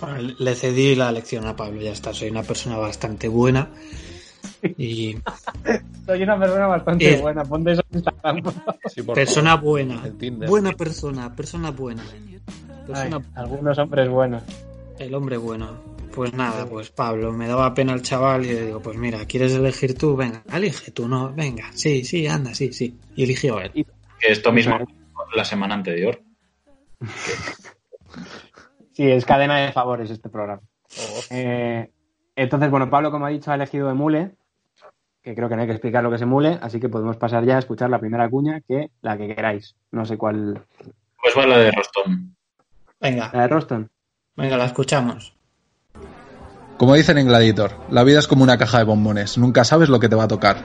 [0.00, 2.12] Bueno, le cedí la lección a Pablo, ya está.
[2.14, 3.68] Soy una persona bastante buena.
[4.76, 5.16] Y
[6.06, 7.20] Soy una persona bastante Eh.
[7.20, 8.42] buena, ponte eso en Instagram.
[8.94, 9.64] Sí, persona favor.
[9.64, 10.02] buena.
[10.48, 12.02] Buena persona, persona buena.
[12.86, 14.42] Persona, Ay, algunos hombres buenos.
[14.98, 15.68] el hombre bueno.
[16.14, 19.52] Pues nada, pues Pablo, me daba pena el chaval y le digo, pues mira, ¿quieres
[19.54, 20.16] elegir tú?
[20.16, 22.98] Venga, elige tú, no, venga, sí, sí, anda, sí, sí.
[23.14, 23.86] Y eligió él.
[24.20, 24.76] Esto mismo
[25.36, 26.20] la semana anterior.
[28.92, 30.60] Sí, es cadena de favores este programa.
[31.30, 31.90] Eh,
[32.36, 34.32] entonces, bueno, Pablo, como ha dicho, ha elegido Emule,
[35.22, 37.44] que creo que no hay que explicar lo que es Emule, así que podemos pasar
[37.44, 39.74] ya a escuchar la primera cuña, que la que queráis.
[39.92, 40.62] No sé cuál.
[41.22, 42.36] Pues va la de Rostón.
[43.00, 43.90] Venga, La de Roston.
[44.36, 45.34] venga, la escuchamos.
[46.76, 49.36] Como dicen en Gladiator, la vida es como una caja de bombones.
[49.36, 50.58] Nunca sabes lo que te va a tocar.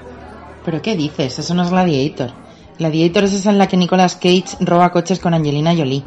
[0.63, 1.39] ¿Pero qué dices?
[1.39, 2.31] Eso no es Gladiator.
[2.79, 6.03] Gladiator es esa en la que Nicolas Cage roba coches con Angelina Jolie.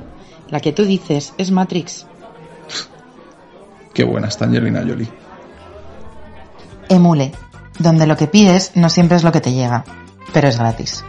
[0.50, 2.06] La que tú dices es Matrix.
[3.94, 5.08] Qué buena está Angelina Jolie.
[6.88, 7.32] Emule,
[7.78, 9.84] donde lo que pides no siempre es lo que te llega,
[10.32, 11.04] pero es gratis.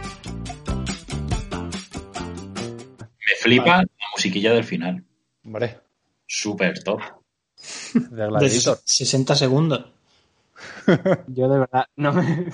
[3.26, 5.04] Me flipa la musiquilla del final.
[5.44, 5.78] Hombre,
[6.26, 7.00] Súper top.
[7.94, 8.78] de De Gladiator.
[8.84, 9.92] 60 segundos.
[11.26, 12.46] Yo de verdad no me,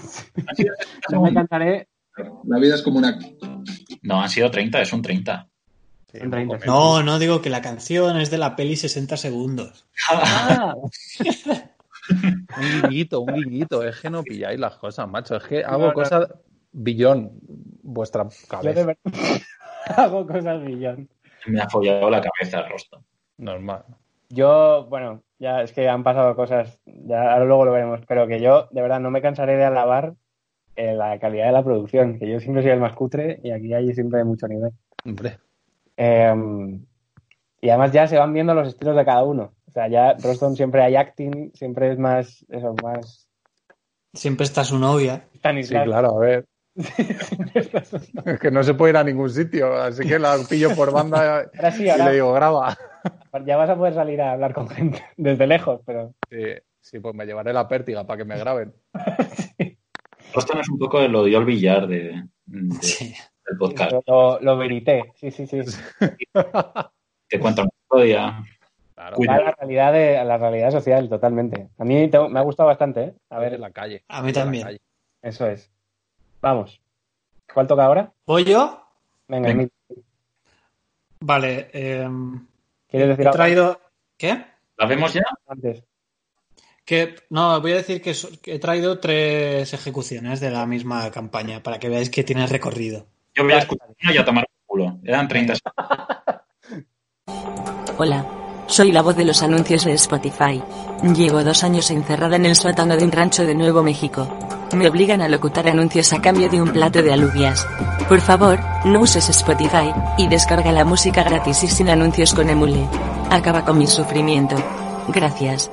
[1.11, 1.89] no me cansaré
[2.45, 3.19] La vida es como una...
[4.03, 5.49] No, han sido 30, es un 30.
[6.11, 9.17] Sí, en 30 poco No, no digo que la canción es de la peli 60
[9.17, 9.87] segundos.
[10.09, 10.75] Ah,
[12.11, 13.83] Un guiñito, un guiñito.
[13.83, 15.37] Es que no pilláis las cosas, macho.
[15.37, 15.93] Es que hago No, no.
[15.93, 16.29] cosas
[16.73, 17.33] billón
[17.83, 18.95] vuestra cabeza.
[19.97, 21.09] hago cosas millón.
[21.47, 23.05] Me ha follado la cabeza Rostón.
[23.39, 23.85] Normal.
[24.29, 28.41] Yo, bueno, ya es que han pasado cosas, ya ahora luego lo veremos, pero que
[28.41, 30.15] yo de verdad no me cansaré de alabar
[30.75, 33.73] eh, la calidad de la producción, que yo siempre soy el más cutre y aquí
[33.73, 34.73] hay siempre mucho nivel.
[35.05, 35.39] Hombre.
[35.97, 36.35] Eh,
[37.61, 39.55] y además ya se van viendo los estilos de cada uno.
[39.77, 43.29] O sea, ya Roston siempre hay acting, siempre es más, eso, más
[44.15, 45.29] Siempre está su novia.
[45.35, 46.47] Sí, claro, a ver.
[48.25, 51.41] Es que no se puede ir a ningún sitio, así que la pillo por banda
[51.55, 52.75] Ahora sí, y le digo, graba.
[53.47, 56.39] ya vas a poder salir a hablar con gente desde lejos, pero Sí,
[56.81, 58.73] sí, pues me llevaré la pértiga para que me graben.
[60.35, 63.13] Rostón es un poco el odio al billar de, de- Sí.
[63.47, 63.93] del podcast.
[64.07, 65.13] lo, lo verité.
[65.17, 65.61] Sí, sí, sí.
[67.29, 68.43] Te cuento una historia.
[69.07, 69.33] Claro, Cuida.
[69.35, 71.69] Va a la realidad, de, a la realidad social, totalmente.
[71.79, 73.15] A mí te- me ha gustado bastante, ¿eh?
[73.31, 74.05] A ver en la calle.
[74.09, 74.81] A mí también.
[75.23, 75.71] eso es.
[76.41, 76.81] Vamos.
[77.55, 78.13] ¿Cuál toca ahora?
[78.27, 78.83] ¿Voy yo?
[79.29, 79.69] Venga,
[81.21, 81.71] Vale.
[81.73, 82.09] eh,
[82.89, 83.81] ¿quieres decir he algo traído...
[84.17, 84.45] ¿Qué?
[84.77, 85.23] ¿La vemos ya?
[85.47, 85.85] antes?
[86.85, 91.11] Que, no, voy a decir que, so- que he traído tres ejecuciones de la misma
[91.13, 93.07] campaña para que veáis que tiene recorrido.
[93.35, 94.99] Yo voy a escuchar una y a tomar por culo.
[95.05, 95.55] Eran 30
[97.99, 98.27] Hola.
[98.67, 100.63] Soy la voz de los anuncios de Spotify.
[101.15, 104.27] Llevo dos años encerrada en el sótano de un rancho de Nuevo México.
[104.75, 107.65] Me obligan a locutar anuncios a cambio de un plato de alubias.
[108.09, 112.87] Por favor, no uses Spotify, y descarga la música gratis y sin anuncios con Emule.
[113.31, 114.57] Acaba con mi sufrimiento.
[115.09, 115.71] Gracias.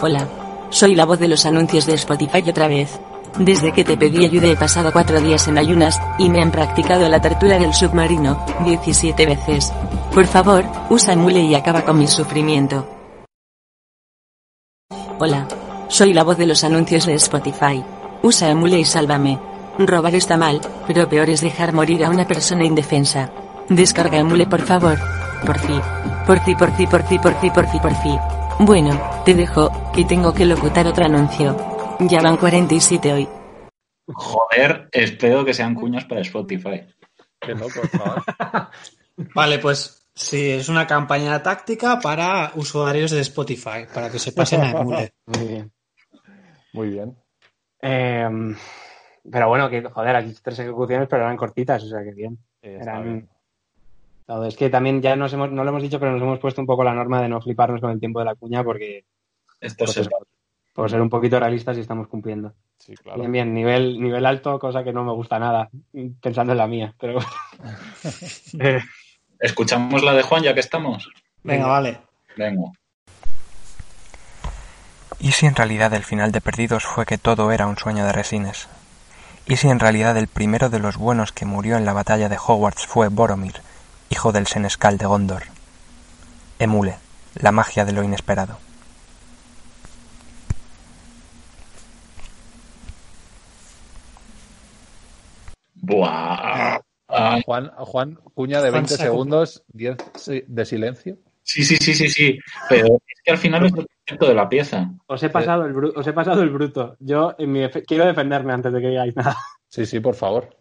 [0.00, 0.28] Hola.
[0.70, 3.00] Soy la voz de los anuncios de Spotify otra vez.
[3.38, 7.08] Desde que te pedí ayuda he pasado cuatro días en ayunas, y me han practicado
[7.08, 9.72] la tortura del submarino, 17 veces.
[10.14, 12.86] Por favor, usa Emule y acaba con mi sufrimiento.
[15.18, 15.46] Hola.
[15.88, 17.82] Soy la voz de los anuncios de Spotify.
[18.22, 19.38] Usa Emule y sálvame.
[19.78, 23.30] Robar está mal, pero peor es dejar morir a una persona indefensa.
[23.68, 24.98] Descarga Emule por favor.
[25.46, 25.80] Por fin,
[26.26, 27.34] por fin, por fin, por fin, por
[27.70, 28.18] fin, por fin.
[28.60, 31.77] Bueno, te dejo, que tengo que locutar otro anuncio.
[32.00, 33.28] Ya van 47 hoy.
[34.06, 36.86] Joder, espero que sean cuñas para Spotify.
[37.40, 37.80] Qué loco.
[39.34, 44.62] Vale, pues sí, es una campaña táctica para usuarios de Spotify, para que se pasen
[44.62, 45.12] a Emule.
[45.26, 45.72] Muy bien.
[46.72, 47.16] Muy bien.
[47.82, 48.28] Eh,
[49.30, 52.38] Pero bueno, que joder, aquí tres ejecuciones, pero eran cortitas, o sea que bien.
[52.62, 53.02] Sí, Eran...
[53.02, 53.28] bien.
[54.46, 56.66] Es que también ya nos hemos, no lo hemos dicho, pero nos hemos puesto un
[56.66, 59.06] poco la norma de no fliparnos con el tiempo de la cuña porque
[59.58, 60.08] Esto pues es
[60.78, 62.52] por ser un poquito realistas y estamos cumpliendo.
[62.78, 63.18] Sí, claro.
[63.18, 65.68] Bien, bien, nivel, nivel alto, cosa que no me gusta nada,
[66.22, 67.18] pensando en la mía, pero
[68.60, 68.78] Eh,
[69.40, 71.10] ¿Escuchamos la de Juan ya que estamos?
[71.42, 71.98] Venga, vale.
[72.36, 72.70] Venga.
[75.18, 78.12] ¿Y si en realidad el final de Perdidos fue que todo era un sueño de
[78.12, 78.68] Resines?
[79.48, 82.38] ¿Y si en realidad el primero de los buenos que murió en la batalla de
[82.38, 83.62] Hogwarts fue Boromir,
[84.10, 85.42] hijo del senescal de Gondor?
[86.60, 86.98] Emule,
[87.34, 88.67] la magia de lo inesperado.
[95.82, 96.78] Buah.
[97.10, 101.16] Ah, Juan, Juan, cuña de Juan 20 sacó- segundos, 10 si- de silencio.
[101.42, 102.38] Sí, sí, sí, sí, sí.
[102.68, 104.90] Pero es que al final es el concepto de la pieza.
[105.06, 106.96] os, he pasado el bru- os he pasado el bruto.
[107.00, 109.36] Yo en mi efe- quiero defenderme antes de que digáis nada.
[109.68, 110.54] Sí, sí, por favor.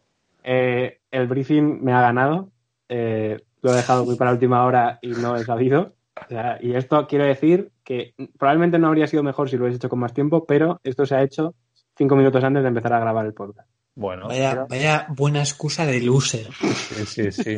[0.43, 2.49] Eh, el briefing me ha ganado.
[2.89, 5.95] eh, lo he dejado muy para la última hora y no he sabido.
[6.25, 9.75] O sea, y esto quiero decir que probablemente no habría sido mejor si lo hubiese
[9.77, 11.53] hecho con más tiempo, pero esto se ha hecho
[11.97, 13.69] cinco minutos antes de empezar a grabar el podcast.
[13.99, 16.47] Bueno, Vaya, vaya buena excusa de loser.
[16.53, 17.57] sí, sí, sí.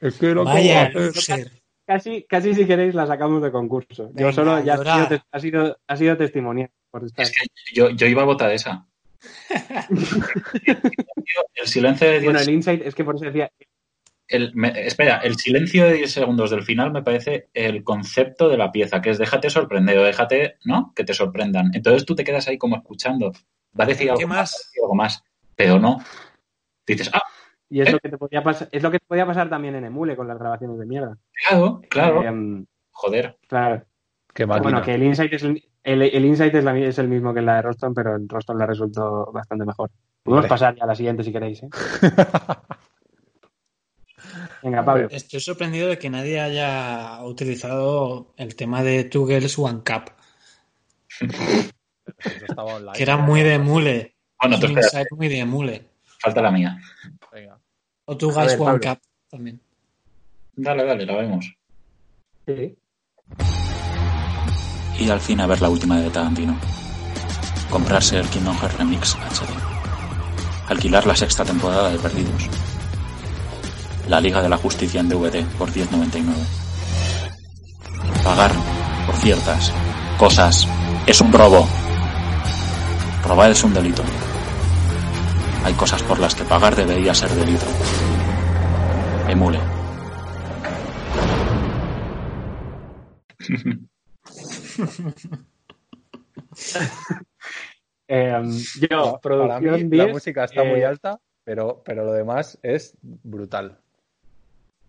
[0.00, 0.94] Es que lo Vaya hacer.
[0.96, 1.50] loser.
[1.86, 4.10] Casi, casi si queréis la sacamos de concurso.
[4.12, 4.76] Venga, Yo solo ya ha
[5.08, 7.22] sido, ha sido, ha sido testimonial por estar.
[7.24, 8.86] Es que yo, yo iba a votar esa.
[11.54, 13.50] el silencio de 10 Bueno, el insight es que por eso decía,
[14.28, 18.58] el- me- espera, el silencio de 10 segundos del final me parece el concepto de
[18.58, 20.92] la pieza, que es déjate sorprender o déjate, ¿no?
[20.94, 21.70] Que te sorprendan.
[21.72, 23.32] Entonces tú te quedas ahí como escuchando.
[23.78, 24.36] Va a decir algo ¿Qué más?
[24.36, 24.52] más?
[24.52, 25.24] va a decir algo más,
[25.58, 25.98] pero no.
[26.86, 27.20] Dices, ah,
[27.68, 27.92] y es ¿Eh?
[27.92, 30.28] lo que te podía pasar, es lo que te podía pasar también en Emule con
[30.28, 31.18] las grabaciones de mierda.
[31.48, 32.22] claro, claro.
[32.22, 33.36] Em, Joder.
[33.48, 33.84] claro.
[34.32, 34.44] Qué.
[34.44, 37.42] Bueno, que el insight es el, el, el insight es, la- es el mismo que
[37.42, 39.90] la de Roston, pero en Roston la resultó bastante mejor.
[40.22, 41.68] Podemos pasar ya a la siguiente si queréis, ¿eh?
[44.62, 45.08] Venga, Pablo.
[45.10, 50.12] Estoy sorprendido de que nadie haya utilizado el tema de Two Girls One Cup,
[52.94, 54.16] que era muy de mule.
[54.40, 54.68] Bueno, tú
[55.16, 55.84] muy de mule.
[56.20, 56.78] falta la mía.
[57.32, 57.58] Venga.
[58.04, 58.80] O A Guys ver, One Pablo.
[58.80, 59.60] Cup también.
[60.56, 61.54] Dale, dale, la vemos.
[62.46, 62.76] Sí.
[64.98, 66.58] Ir al cine a ver la última de Tarantino.
[67.70, 70.70] Comprarse el Kingdom Hearts Remix HD.
[70.70, 72.48] Alquilar la sexta temporada de Perdidos.
[74.08, 76.24] La Liga de la Justicia en DVD por 10.99.
[78.24, 78.52] Pagar
[79.06, 79.72] por ciertas
[80.18, 80.66] cosas
[81.06, 81.68] es un robo.
[83.24, 84.02] Robar es un delito.
[85.64, 87.66] Hay cosas por las que pagar debería ser delito.
[89.28, 89.58] Emule.
[98.10, 98.50] Em,
[98.88, 102.58] yo, Para producción mí, la 10, música está muy eh, alta, pero, pero lo demás
[102.62, 103.78] es brutal.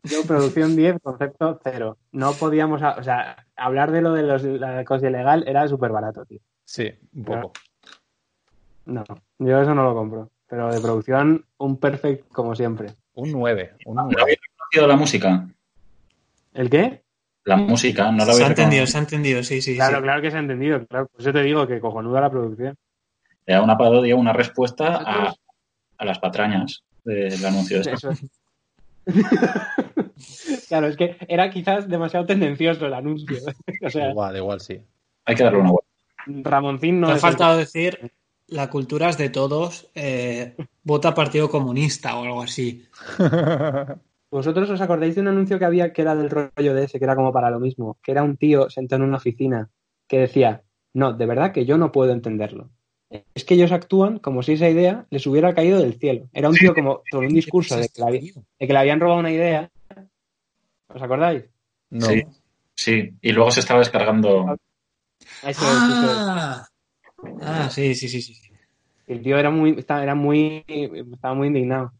[0.03, 1.97] Yo, producción 10, concepto 0.
[2.13, 6.25] No podíamos, o sea, hablar de lo de los, la cosa ilegal era súper barato,
[6.25, 6.39] tío.
[6.63, 7.51] Sí, un poco.
[8.85, 9.03] No,
[9.37, 10.31] yo eso no lo compro.
[10.49, 12.93] Pero de producción, un perfect como siempre.
[13.13, 13.75] Un 9.
[13.85, 14.21] Un ¿No 9.
[14.21, 15.47] habéis reconocido la música?
[16.53, 17.03] ¿El qué?
[17.45, 19.75] La música, no la Se habéis ha entendido, se ha entendido, sí, sí.
[19.75, 20.03] Claro, sí.
[20.03, 20.85] claro que se ha entendido.
[20.87, 21.07] Claro.
[21.07, 22.75] Por eso te digo que cojonuda la producción.
[23.45, 25.33] Era una parodia, una respuesta a,
[25.97, 27.93] a las patrañas del anuncio este.
[27.93, 28.25] Eso es.
[30.67, 33.37] claro, es que era quizás demasiado tendencioso el anuncio.
[33.85, 34.79] o sea, Igual, igual sí.
[35.25, 36.49] Hay que darle una vuelta.
[36.49, 38.11] Ramoncín no Te ha el- faltado decir,
[38.51, 42.85] la cultura es de todos, eh, vota Partido Comunista o algo así.
[44.31, 47.05] ¿Vosotros os acordáis de un anuncio que había que era del rollo de ese, que
[47.05, 47.97] era como para lo mismo?
[48.03, 49.69] Que era un tío sentado en una oficina
[50.07, 50.61] que decía,
[50.93, 52.69] no, de verdad que yo no puedo entenderlo.
[53.33, 56.27] Es que ellos actúan como si esa idea les hubiera caído del cielo.
[56.31, 58.99] Era un tío como con un discurso de que, le había- de que le habían
[58.99, 59.71] robado una idea.
[60.93, 61.45] ¿Os acordáis?
[61.89, 62.05] No.
[62.05, 62.23] Sí,
[62.75, 63.09] sí.
[63.21, 64.45] Y luego se estaba descargando.
[64.45, 64.57] De-
[65.43, 66.67] Ah,
[67.41, 68.33] ah, sí, sí, sí, sí.
[69.07, 71.91] El tío era muy, estaba, era muy, estaba muy indignado.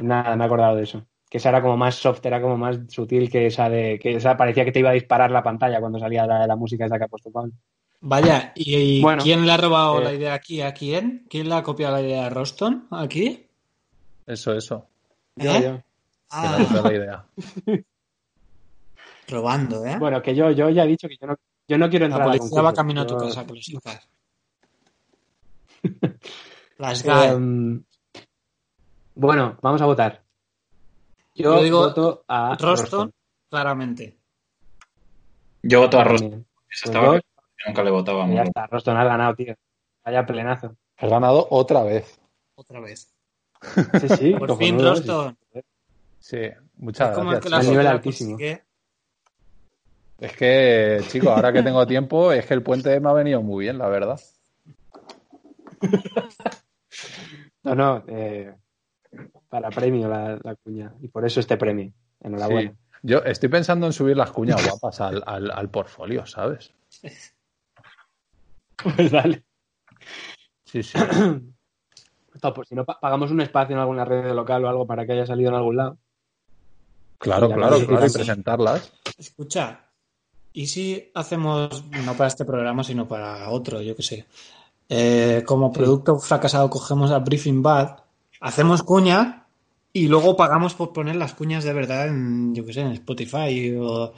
[0.00, 1.06] Nada, me he acordado de eso.
[1.30, 4.36] Que esa era como más soft, era como más sutil que esa de, que esa
[4.36, 7.04] parecía que te iba a disparar la pantalla cuando salía la, la música esa que
[7.04, 7.52] ha puesto Pablo.
[8.00, 11.24] Vaya, ¿y, y Bueno, quién le ha robado eh, la idea aquí a quién?
[11.30, 13.46] ¿Quién le ha copiado la idea a Roston aquí?
[14.26, 14.86] Eso, eso.
[15.36, 15.62] Yo, ¿Eh?
[15.62, 15.76] yo.
[15.76, 15.82] Que
[16.30, 17.24] Ah, no es la idea.
[19.28, 19.96] robando, ¿eh?
[19.98, 21.36] Bueno, que yo, yo ya he dicho que yo no,
[21.66, 22.76] yo no quiero la entrar a policía va concurso.
[22.76, 24.08] camino a tu casa, que lo sepas.
[26.78, 27.80] Las Eh,
[29.14, 30.22] bueno, vamos a votar.
[31.34, 33.12] Yo, Yo digo voto a Roston,
[33.48, 34.18] claramente.
[35.62, 36.04] Yo voto a.
[36.04, 38.34] Esa estaba dos, que nunca le votábamos.
[38.34, 39.54] ya está, Roston ha ganado, tío.
[40.04, 40.76] Vaya plenazo.
[40.96, 42.20] Has ganado otra vez.
[42.56, 43.12] Otra vez.
[44.00, 44.34] Sí, sí.
[44.34, 45.36] Por fin, Roston.
[46.18, 47.66] Sí, muchas Es como el gracias.
[47.66, 48.38] A nivel altísimo.
[50.20, 53.64] Es que, chico, ahora que tengo tiempo, es que el puente me ha venido muy
[53.64, 54.20] bien, la verdad.
[57.62, 58.54] No, no, eh,
[59.48, 60.92] para premio la, la cuña.
[61.00, 61.92] Y por eso este premio.
[62.20, 62.70] Enhorabuena.
[62.70, 62.76] Sí.
[63.02, 66.72] Yo estoy pensando en subir las cuñas guapas al, al, al portfolio, ¿sabes?
[68.96, 69.44] Pues dale.
[70.64, 70.98] Sí, sí.
[72.42, 75.06] No, pues si no pa- pagamos un espacio en alguna red local o algo para
[75.06, 75.98] que haya salido en algún lado.
[77.18, 78.92] Claro, Ya claro, claro, y presentarlas.
[79.16, 79.88] Escucha,
[80.52, 84.26] ¿y si hacemos, no para este programa, sino para otro, yo qué sé?
[84.88, 87.96] Eh, como producto fracasado cogemos a Briefing Bad,
[88.40, 89.46] hacemos cuña
[89.92, 93.74] y luego pagamos por poner las cuñas de verdad en, yo qué sé, en Spotify
[93.80, 94.12] o,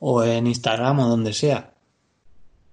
[0.00, 1.72] o en Instagram o donde sea.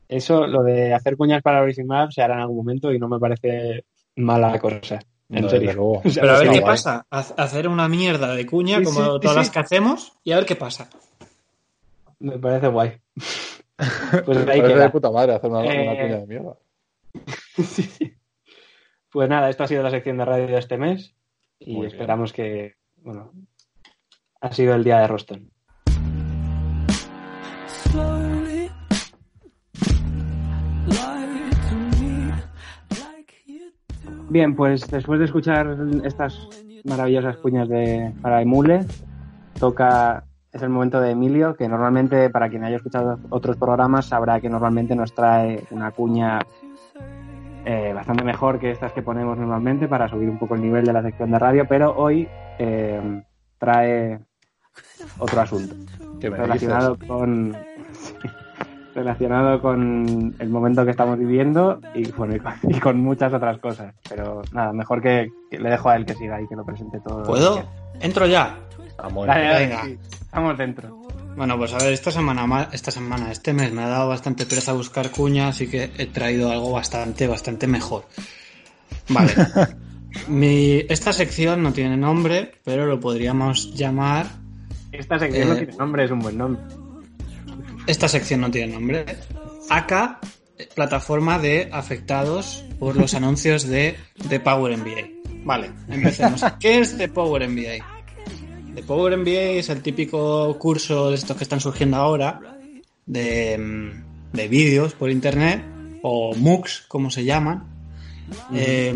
[0.08, 3.08] Eso, lo de hacer cuñas para Breaking Map se hará en algún momento y no
[3.10, 3.84] me parece
[4.16, 5.00] mala cosa.
[5.30, 5.74] En No, serio.
[5.74, 6.02] luego.
[6.14, 6.72] Pero a ver qué guay.
[6.72, 9.36] pasa, hacer una mierda de cuña Sí, como sí, todas sí.
[9.38, 10.88] las que hacemos y a ver qué pasa.
[12.20, 12.94] Me parece guay.
[14.26, 14.84] Pues ahí queda.
[14.84, 16.54] de puta madre hacer una, una Eh, cuña de mierda.
[17.56, 18.14] Sí, sí.
[19.12, 21.16] Pues nada, esto ha sido la sección de radio de este mes
[21.58, 21.92] y Muy bien.
[21.92, 23.32] esperamos que, bueno,
[24.42, 25.52] ha sido el día de Roston.
[34.30, 36.50] Bien, pues después de escuchar estas
[36.84, 38.86] maravillosas cuñas de para Emule,
[39.60, 44.40] toca es el momento de Emilio, que normalmente para quien haya escuchado otros programas sabrá
[44.40, 46.40] que normalmente nos trae una cuña
[47.66, 50.94] eh, bastante mejor que estas que ponemos normalmente para subir un poco el nivel de
[50.94, 52.28] la sección de radio, pero hoy
[52.60, 53.24] eh,
[53.58, 54.20] trae
[55.18, 55.76] otro asunto
[56.20, 57.56] ¿Qué me relacionado con
[58.96, 63.58] relacionado con el momento que estamos viviendo y, bueno, y, con, y con muchas otras
[63.60, 63.94] cosas.
[64.08, 67.00] Pero nada, mejor que, que le dejo a él que siga y que lo presente
[67.02, 67.24] todo.
[67.24, 67.64] ¿Puedo?
[68.00, 68.58] Entro ya.
[68.98, 69.84] Dale, Venga.
[69.84, 71.05] sí, estamos dentro.
[71.36, 74.46] Bueno, pues a ver, esta semana, ma- esta semana, este mes me ha dado bastante
[74.46, 78.06] pereza buscar cuña, así que he traído algo bastante, bastante mejor.
[79.10, 79.34] Vale.
[80.30, 84.28] Mi, esta sección no tiene nombre, pero lo podríamos llamar.
[84.94, 86.62] Esta sección no Eh, tiene nombre, es un buen nombre.
[87.86, 89.06] Esta sección no tiene nombre.
[89.70, 90.20] ACA,
[90.74, 93.98] plataforma de afectados por los anuncios de,
[94.30, 95.10] de Power MBA.
[95.44, 96.42] Vale, empecemos.
[96.62, 97.86] ¿Qué es The Power MBA?
[98.76, 102.58] The Power MBA es el típico curso de estos que están surgiendo ahora
[103.06, 105.64] de, mm, de vídeos por internet
[106.02, 107.64] o MOOCs, como se llaman.
[108.54, 108.94] Eh,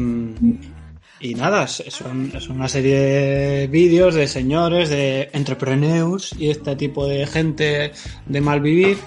[1.22, 6.50] y nada, es, es un- es una serie de vídeos de señores, de entrepreneurs y
[6.50, 7.92] este tipo de gente
[8.26, 8.98] de mal vivir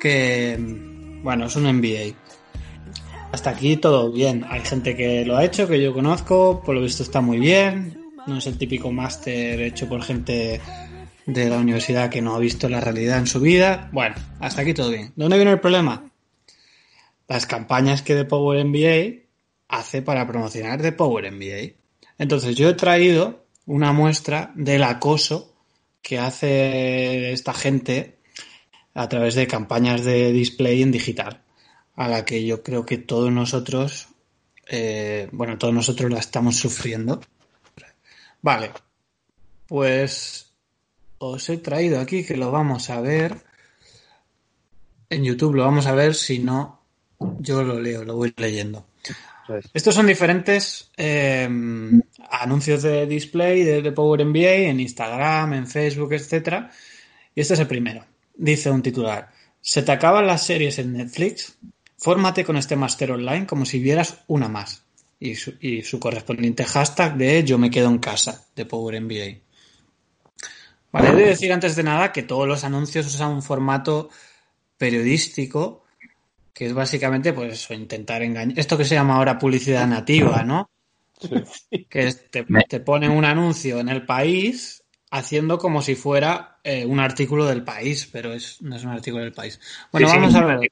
[0.00, 2.14] que, mm, bueno, es un MBA.
[3.32, 4.44] Hasta aquí todo bien.
[4.48, 8.01] Hay gente que lo ha hecho, que yo conozco, por lo visto está muy bien.
[8.26, 10.60] No es el típico máster hecho por gente
[11.26, 13.88] de la universidad que no ha visto la realidad en su vida.
[13.92, 15.12] Bueno, hasta aquí todo bien.
[15.16, 16.10] ¿Dónde viene el problema?
[17.26, 19.22] Las campañas que The Power MBA
[19.68, 21.74] hace para promocionar The Power MBA.
[22.18, 25.54] Entonces yo he traído una muestra del acoso
[26.00, 28.18] que hace esta gente
[28.94, 31.42] a través de campañas de display en digital,
[31.94, 34.08] a la que yo creo que todos nosotros,
[34.68, 37.20] eh, bueno, todos nosotros la estamos sufriendo.
[38.42, 38.72] Vale,
[39.68, 40.52] pues
[41.18, 43.36] os he traído aquí que lo vamos a ver.
[45.08, 46.82] En YouTube lo vamos a ver, si no,
[47.38, 48.86] yo lo leo, lo voy leyendo.
[49.72, 51.48] Estos son diferentes eh,
[52.30, 56.70] anuncios de display de, de Power MBA en Instagram, en Facebook, etcétera.
[57.34, 58.04] Y este es el primero.
[58.34, 59.30] Dice un titular:
[59.60, 61.56] Se te acaban las series en Netflix.
[61.98, 64.82] Fórmate con este máster online como si vieras una más.
[65.24, 69.38] Y su, y su correspondiente hashtag de Yo me quedo en casa de Power MBA.
[70.90, 74.10] Vale, he de decir antes de nada que todos los anuncios usan un formato
[74.76, 75.84] periodístico
[76.52, 78.58] que es básicamente pues eso, intentar engañar.
[78.58, 80.70] Esto que se llama ahora publicidad nativa, ¿no?
[81.88, 86.84] Que es, te, te ponen un anuncio en el país haciendo como si fuera eh,
[86.84, 89.60] un artículo del país, pero es, no es un artículo del país.
[89.92, 90.68] Bueno, Sí, sí, vamos a ver.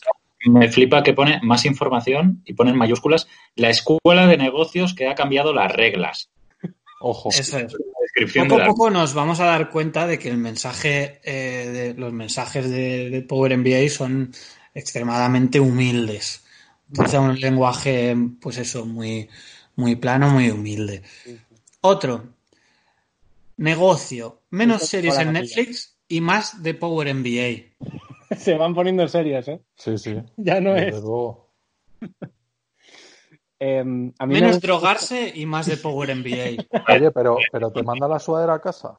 [0.47, 5.09] Me flipa que pone más información y pone en mayúsculas la escuela de negocios que
[5.09, 6.31] ha cambiado las reglas.
[7.01, 7.31] Ojo.
[7.31, 7.75] Eso es.
[8.35, 11.95] Poco a la- poco nos vamos a dar cuenta de que el mensaje, eh, de,
[11.95, 14.33] los mensajes de, de Power MBA son
[14.75, 16.45] extremadamente humildes.
[16.91, 19.29] Utiliza un lenguaje, pues eso, muy,
[19.77, 21.03] muy plano, muy humilde.
[21.83, 22.25] Otro,
[23.57, 27.71] negocio, menos series en Netflix y más de Power MBA.
[28.37, 29.61] Se van poniendo serias, ¿eh?
[29.77, 30.17] Sí, sí.
[30.37, 30.93] Ya no desde es.
[30.95, 31.51] luego.
[33.59, 36.65] em, a mí me Menos drogarse y más de Power NBA.
[36.89, 38.99] Oye, pero, pero te manda la sudadera a casa.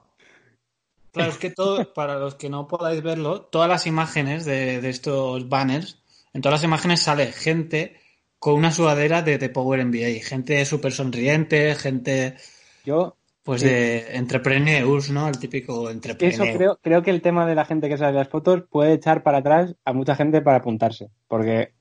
[1.12, 4.90] Claro, es que todo, para los que no podáis verlo, todas las imágenes de, de
[4.90, 6.02] estos banners,
[6.34, 8.00] en todas las imágenes sale gente
[8.40, 10.24] con una sudadera de, de Power NBA.
[10.24, 12.38] Gente súper sonriente, gente
[12.86, 13.68] Yo pues Sí.
[13.68, 15.28] de entrepreneurs, ¿no?
[15.28, 16.58] El típico eso entrepreneur.
[16.58, 19.24] creo, creo que el tema de la gente que sale en las fotos puede echar
[19.24, 21.10] para atrás a mucha gente para apuntarse.
[21.28, 21.74] Porque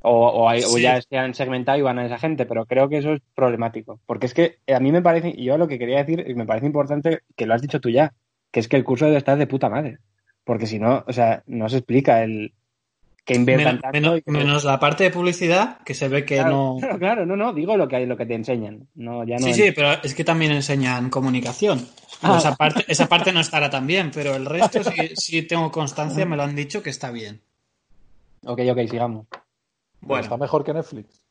[0.00, 2.88] o, o, hay- o ya se han segmentado y van a esa gente, pero creo
[2.88, 4.00] que eso es problemático.
[4.06, 6.46] Porque es que a mí me parece, y yo lo que quería decir, y me
[6.46, 8.12] parece importante que lo has dicho tú ya,
[8.50, 9.98] que es que el curso debe estar de puta madre.
[10.44, 12.52] Porque si no, o sea, no se explica el
[13.24, 16.24] que inviertan Men- tanto menos, y que- menos la parte de publicidad, que se ve
[16.24, 16.76] que Claro, no...
[16.80, 18.88] claro, claro, no, no, digo lo que hay, lo que te enseñan.
[18.94, 21.86] No, ya no Sí, sí, pero es que también enseñan comunicación.
[22.22, 22.36] Ah.
[22.38, 26.26] Esa, parte, esa parte no estará tan bien, pero el resto sí, sí tengo constancia,
[26.26, 27.40] me lo han dicho que está bien.
[28.44, 29.26] Ok, ok, sigamos.
[30.00, 30.22] Bueno.
[30.24, 31.24] Está mejor que Netflix.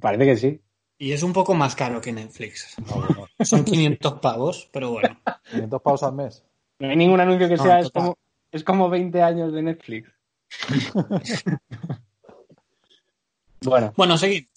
[0.00, 0.60] Parece que sí.
[0.98, 2.76] Y es un poco más caro que Netflix.
[2.78, 5.18] No, Son 500 pavos, pero bueno.
[5.50, 6.44] 500 pavos al mes.
[6.80, 8.16] No hay ningún anuncio que No, sea, es como,
[8.50, 10.10] es como 20 años de Netflix.
[13.62, 13.92] bueno.
[13.96, 14.50] Bueno, seguimos.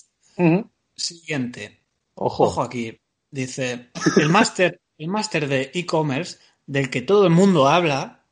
[0.95, 1.83] Siguiente.
[2.15, 2.45] Ojo.
[2.45, 2.99] Ojo aquí.
[3.31, 8.25] Dice, el máster el máster de e-commerce del que todo el mundo habla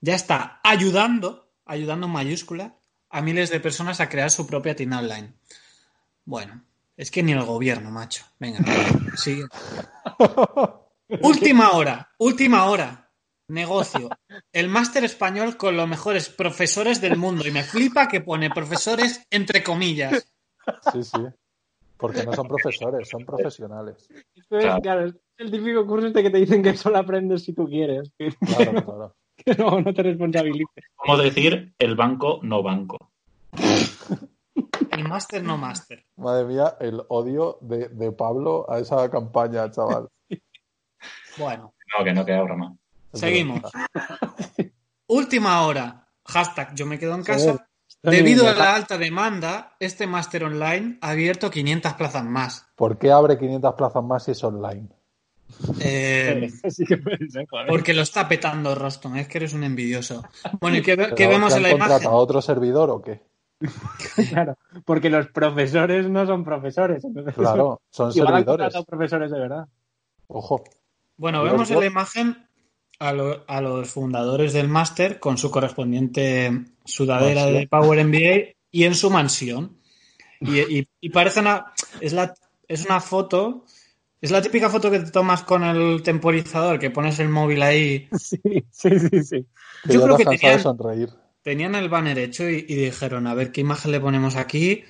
[0.00, 2.76] ya está ayudando, ayudando en mayúscula,
[3.08, 5.32] a miles de personas a crear su propia tienda online.
[6.24, 6.64] Bueno,
[6.96, 8.24] es que ni el gobierno, macho.
[8.38, 8.60] Venga,
[9.16, 9.46] sigue.
[11.22, 13.03] Última hora, última hora.
[13.48, 14.08] Negocio.
[14.52, 17.46] El máster español con los mejores profesores del mundo.
[17.46, 20.34] Y me flipa que pone profesores entre comillas.
[20.92, 21.18] Sí, sí.
[21.96, 24.08] Porque no son profesores, son profesionales.
[24.34, 24.82] Esto es, Claro.
[24.82, 28.10] claro, es el típico curso este que te dicen que solo aprendes si tú quieres.
[28.18, 29.16] Que, Claro, claro.
[29.36, 30.84] que no, no te responsabilices.
[30.96, 33.12] ¿Cómo decir el banco no banco?
[34.90, 36.04] El máster no máster.
[36.16, 40.08] Madre mía, el odio de, de Pablo a esa campaña, chaval.
[41.36, 42.76] Bueno, No, que no queda broma.
[43.14, 43.60] Seguimos.
[45.06, 46.08] última hora.
[46.26, 47.66] Hashtag yo me quedo en casa.
[48.02, 52.66] Debido a la alta demanda, este máster online ha abierto 500 plazas más.
[52.76, 54.88] ¿Por qué abre 500 plazas más si es online?
[55.80, 56.50] Eh,
[57.68, 60.22] porque lo está petando Roston, es que eres un envidioso.
[60.60, 61.88] Bueno, ¿y qué, ve- ¿Pero qué vemos en la imagen?
[61.88, 63.22] contratado a otro servidor o qué?
[64.30, 67.04] Claro, porque los profesores no son profesores.
[67.04, 68.74] entonces- Claro, son servidores.
[68.86, 69.66] profesores de verdad.
[70.26, 70.64] Ojo.
[71.16, 72.48] Bueno, vemos en la imagen
[72.98, 76.50] a, lo- a los fundadores del máster con su correspondiente
[76.84, 79.78] sudadera de Power MBA y en su mansión.
[80.40, 81.66] Y, y- y parece una.
[82.00, 82.34] Es, la,
[82.68, 83.64] es una foto.
[84.20, 88.08] Es la típica foto que te tomas con el temporizador, que pones el móvil ahí.
[88.18, 88.40] Sí,
[88.70, 89.46] sí, sí.
[89.84, 91.10] Yo creo que tenían- sonreír.
[91.42, 94.82] Tenían el banner hecho y, y dijeron, a ver qué imagen le ponemos aquí.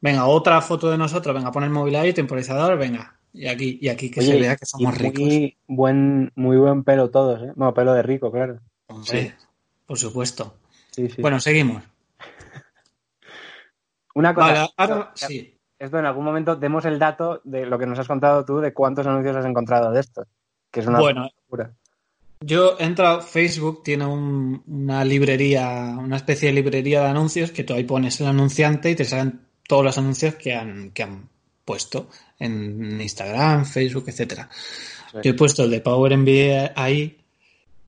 [0.00, 1.34] Venga, otra foto de nosotros.
[1.34, 3.19] Venga, pon el móvil ahí, temporizador, venga.
[3.32, 5.20] Y aquí, y aquí que Oye, se vea que somos ricos.
[5.22, 7.52] muy Buen, muy buen pelo todos, ¿eh?
[7.56, 8.58] No, pelo de rico, claro.
[9.04, 9.30] Sí,
[9.86, 10.56] por supuesto.
[10.90, 11.22] Sí, sí.
[11.22, 11.82] Bueno, seguimos.
[14.14, 14.46] Una cosa.
[14.48, 15.56] Vale, ahora sí.
[15.78, 18.74] Esto en algún momento demos el dato de lo que nos has contado tú de
[18.74, 20.26] cuántos anuncios has encontrado de estos.
[20.70, 21.72] Que es una Bueno, locura.
[22.40, 27.64] yo he entrado, Facebook tiene un- una librería, una especie de librería de anuncios que
[27.64, 31.28] tú ahí pones el anunciante y te salen todos los anuncios que han, que han
[31.70, 32.08] puesto
[32.38, 34.48] en Instagram, Facebook, etcétera.
[35.12, 35.18] Sí.
[35.22, 37.18] Yo he puesto el de Power MBA ahí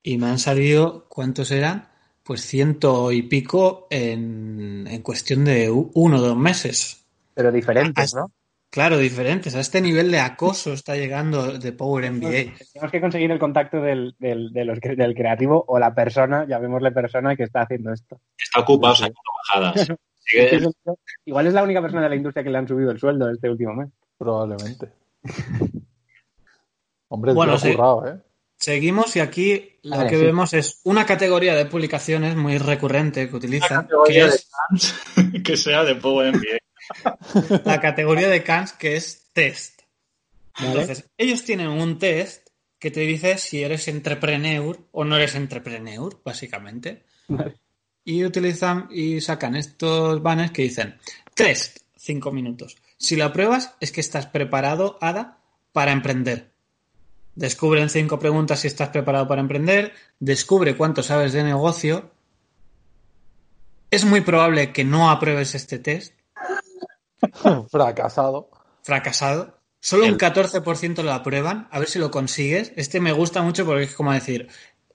[0.03, 1.89] y me han salido, ¿cuántos eran?
[2.23, 7.05] Pues ciento y pico en, en cuestión de uno o dos meses.
[7.35, 8.31] Pero diferentes, ¿no?
[8.71, 9.55] Claro, diferentes.
[9.55, 12.55] A este nivel de acoso está llegando de Power MBA.
[12.73, 16.47] Tenemos que conseguir el contacto del, del, de los cre- del creativo o la persona,
[16.49, 18.21] llamémosle persona, que está haciendo esto.
[18.39, 19.89] Está ocupado sacando bajadas.
[21.25, 23.51] Igual es la única persona de la industria que le han subido el sueldo este
[23.51, 23.89] último mes.
[24.17, 24.89] Probablemente.
[27.09, 27.73] Hombre, Bueno, sí.
[27.73, 28.21] currado, ¿eh?
[28.57, 30.25] Seguimos y aquí lo Vale, que sí.
[30.25, 34.49] vemos es una categoría de publicaciones muy recurrente que utilizan, que categoría de es
[35.45, 37.63] que sea de Power MBA.
[37.65, 39.83] la categoría de Kans, que es test.
[40.57, 40.69] ¿Vale?
[40.83, 46.21] Entonces, ellos tienen un test que te dice si eres entrepreneur o no eres entrepreneur,
[46.25, 47.05] básicamente.
[47.29, 47.57] Vale.
[48.05, 50.99] Y utilizan y sacan estos banners que dicen
[51.35, 52.77] test, cinco minutos.
[52.97, 55.39] Si lo apruebas, es que estás preparado, Ada,
[55.73, 56.51] para emprender.
[57.35, 59.93] Descubren cinco preguntas si estás preparado para emprender.
[60.21, 62.11] Descubre cuánto sabes de negocio.
[63.91, 66.15] Es muy probable que no apruebes este test.
[67.71, 68.51] Fracasado.
[68.83, 69.59] Fracasado.
[69.81, 71.69] Solo un El- 14% lo aprueban.
[71.71, 72.73] A ver si lo consigues.
[72.77, 74.49] Este me gusta mucho porque es como decir,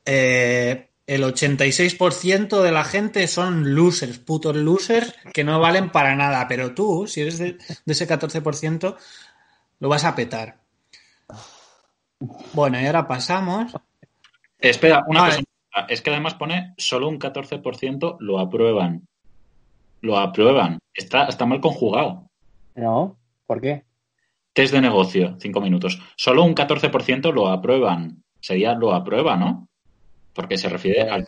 [0.05, 6.47] eh, el 86% de la gente son losers, putos losers, que no valen para nada.
[6.47, 8.95] Pero tú, si eres de, de ese 14%,
[9.79, 10.59] lo vas a petar.
[12.53, 13.73] Bueno, y ahora pasamos.
[14.59, 15.35] Espera, una Vale.
[15.35, 15.88] cosa.
[15.88, 19.07] Es que además pone solo un 14% lo aprueban.
[20.01, 20.79] Lo aprueban.
[20.93, 22.29] Está, está mal conjugado.
[22.75, 23.84] No, ¿por qué?
[24.53, 26.01] Test de negocio, cinco minutos.
[26.15, 28.23] Solo un 14% lo aprueban.
[28.39, 29.66] Sería lo aprueba, ¿no?
[30.38, 31.27] Porque se refiere al...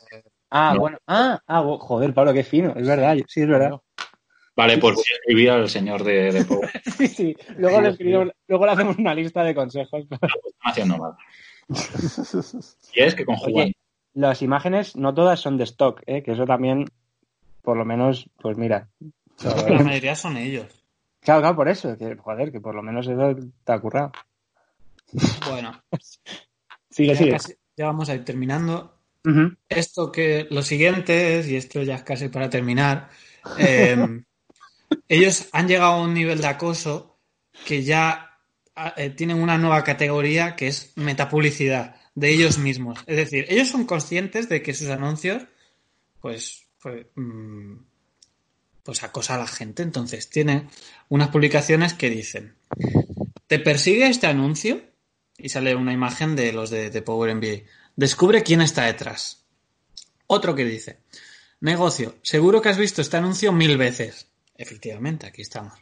[0.52, 0.80] Ah, No.
[0.80, 0.98] bueno.
[1.08, 2.74] Ah, ah, joder, Pablo, qué fino.
[2.76, 3.72] Es verdad, sí, es verdad.
[4.56, 6.70] Vale, pues voy a escribir al señor de, de Power.
[6.98, 7.36] Sí, sí.
[7.58, 10.06] Luego le, escribimos- luego le hacemos una lista de consejos.
[10.10, 10.30] Lo están
[10.64, 11.14] haciendo mal.
[12.94, 13.66] Y es que conjugan.
[13.66, 13.76] Oye,
[14.14, 16.24] las imágenes no todas son de stock, ¿eh?
[16.24, 16.86] que eso también,
[17.62, 18.90] por lo menos, pues mira.
[19.44, 20.84] La mayoría son ellos.
[21.22, 21.96] Claro, claro, por eso.
[21.98, 24.12] Que, joder, que por lo menos eso te ha currado.
[25.50, 25.72] Bueno,
[26.90, 27.32] Sigue, ya, sigue.
[27.32, 28.99] casi- ya vamos a ir terminando.
[29.68, 33.10] Esto que lo siguiente es, y esto ya es casi para terminar,
[33.58, 33.98] eh,
[35.08, 37.20] ellos han llegado a un nivel de acoso
[37.66, 38.40] que ya
[38.76, 43.00] ah, eh, tienen una nueva categoría que es metapublicidad de ellos mismos.
[43.06, 45.44] Es decir, ellos son conscientes de que sus anuncios,
[46.22, 47.76] pues, pues, mm,
[48.84, 49.84] pues acosa a la gente.
[49.84, 50.70] Entonces tienen
[51.10, 52.56] unas publicaciones que dicen,
[53.48, 54.82] ¿te persigue este anuncio?
[55.38, 57.64] Y sale una imagen de los de, de Power MBA.
[58.00, 59.46] Descubre quién está detrás.
[60.26, 61.02] Otro que dice,
[61.60, 64.32] negocio, seguro que has visto este anuncio mil veces.
[64.56, 65.74] Efectivamente, aquí estamos.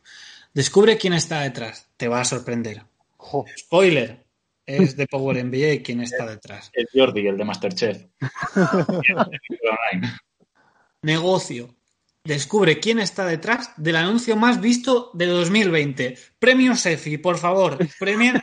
[0.51, 1.91] Descubre quién está detrás.
[1.95, 2.81] Te va a sorprender.
[3.17, 4.25] Jo, Spoiler,
[4.65, 6.71] es de Power MBA quien está detrás.
[6.73, 8.05] El Jordi, el de Masterchef.
[11.03, 11.75] Negocio,
[12.23, 16.17] descubre quién está detrás del anuncio más visto de 2020.
[16.39, 18.41] Premio Sefi, por favor, premien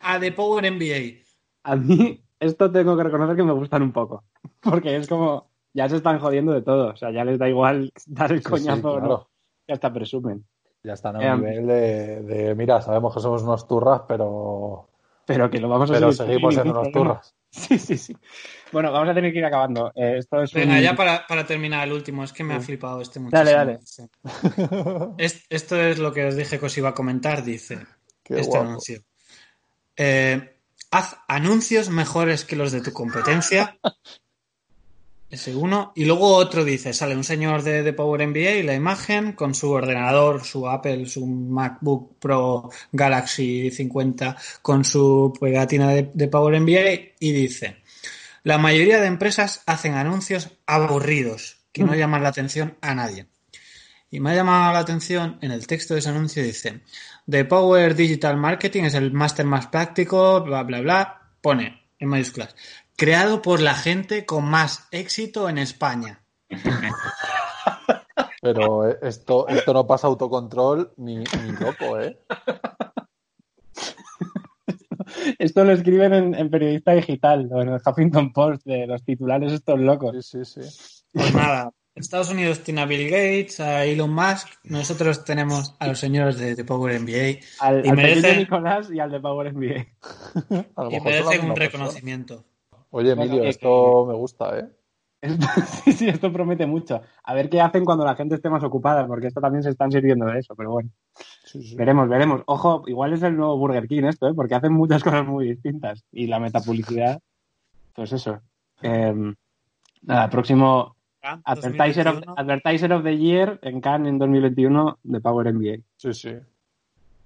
[0.00, 1.24] a The Power MBA.
[1.62, 4.24] A mí, esto tengo que reconocer que me gustan un poco.
[4.60, 6.88] Porque es como, ya se están jodiendo de todo.
[6.92, 9.28] O sea, ya les da igual dar el sí, sí, coñazo o no.
[9.68, 10.44] Ya hasta presumen.
[10.82, 14.88] Ya están a Eh, un nivel de, de, mira, sabemos que somos unos turras, pero,
[15.26, 17.34] Pero que lo vamos a pero seguir seguimos siendo unos turras.
[17.48, 18.14] Sí, sí, sí.
[18.70, 19.90] Bueno, vamos a tener que ir acabando.
[19.94, 22.60] Eh, esto es Venga, un- ya para, para terminar el último, es que me ha
[22.60, 23.44] flipado este muchacho.
[23.50, 23.78] Dale, dale.
[25.48, 27.78] esto es lo que os dije que os iba a comentar, dice
[28.22, 28.68] Qué este guapo.
[28.68, 29.00] anuncio.
[29.96, 30.55] Eh,
[30.96, 33.78] haz anuncios mejores que los de tu competencia.
[35.28, 35.92] Ese uno.
[35.96, 39.54] Y luego otro dice, sale un señor de, de Power MBA y la imagen con
[39.54, 46.58] su ordenador, su Apple, su MacBook Pro Galaxy 50 con su pegatina de, de Power
[46.60, 47.82] MBA y dice,
[48.44, 53.26] la mayoría de empresas hacen anuncios aburridos que no llaman la atención a nadie.
[54.10, 56.80] Y me ha llamado la atención en el texto de ese anuncio dice,
[57.28, 62.54] The Power Digital Marketing es el máster más práctico, bla, bla, bla, pone en mayúsculas,
[62.94, 66.22] creado por la gente con más éxito en España.
[68.40, 72.16] Pero esto, esto no pasa autocontrol ni, ni loco, ¿eh?
[75.38, 79.52] Esto lo escriben en, en Periodista Digital o en el Huffington Post de los titulares
[79.52, 80.26] estos locos.
[80.26, 81.04] Sí, sí, sí.
[81.12, 85.98] Pues nada, Estados Unidos tiene a Bill Gates, a Elon Musk, nosotros tenemos a los
[85.98, 89.86] señores de, de Power MBA Al, y al Nicolás y al de Power MBA.
[90.76, 91.54] A lo y mejor misma un persona.
[91.54, 92.44] reconocimiento.
[92.90, 94.66] Oye, Bueno, Emilio, que- esto me gusta, ¿eh?
[95.22, 95.46] Esto,
[95.84, 97.00] sí, sí, esto promete mucho.
[97.24, 99.90] A ver qué hacen cuando la gente esté más ocupada, porque esto también se están
[99.90, 100.90] sirviendo de eso, pero bueno.
[101.44, 101.74] Sí, sí.
[101.76, 102.42] Veremos, veremos.
[102.46, 104.34] Ojo, igual es el nuevo Burger King esto, ¿eh?
[104.34, 106.04] porque hacen muchas cosas muy distintas.
[106.12, 107.20] Y la metapublicidad,
[107.94, 108.40] pues eso.
[108.82, 109.32] Eh,
[110.02, 110.95] nada, próximo
[111.44, 112.34] Advertiser of, 2021.
[112.36, 115.82] Advertiser of the Year en Cannes en 2021 de Power MBA.
[115.96, 116.34] Sí, sí.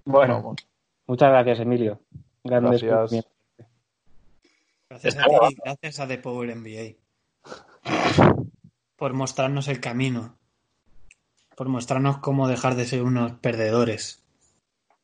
[0.05, 0.69] Bueno, Vamos.
[1.07, 2.01] muchas gracias, Emilio.
[2.43, 2.83] Gracias.
[4.89, 6.97] Gracias a ti y gracias a The Power MBA.
[8.97, 10.37] Por mostrarnos el camino.
[11.57, 14.25] Por mostrarnos cómo dejar de ser unos perdedores.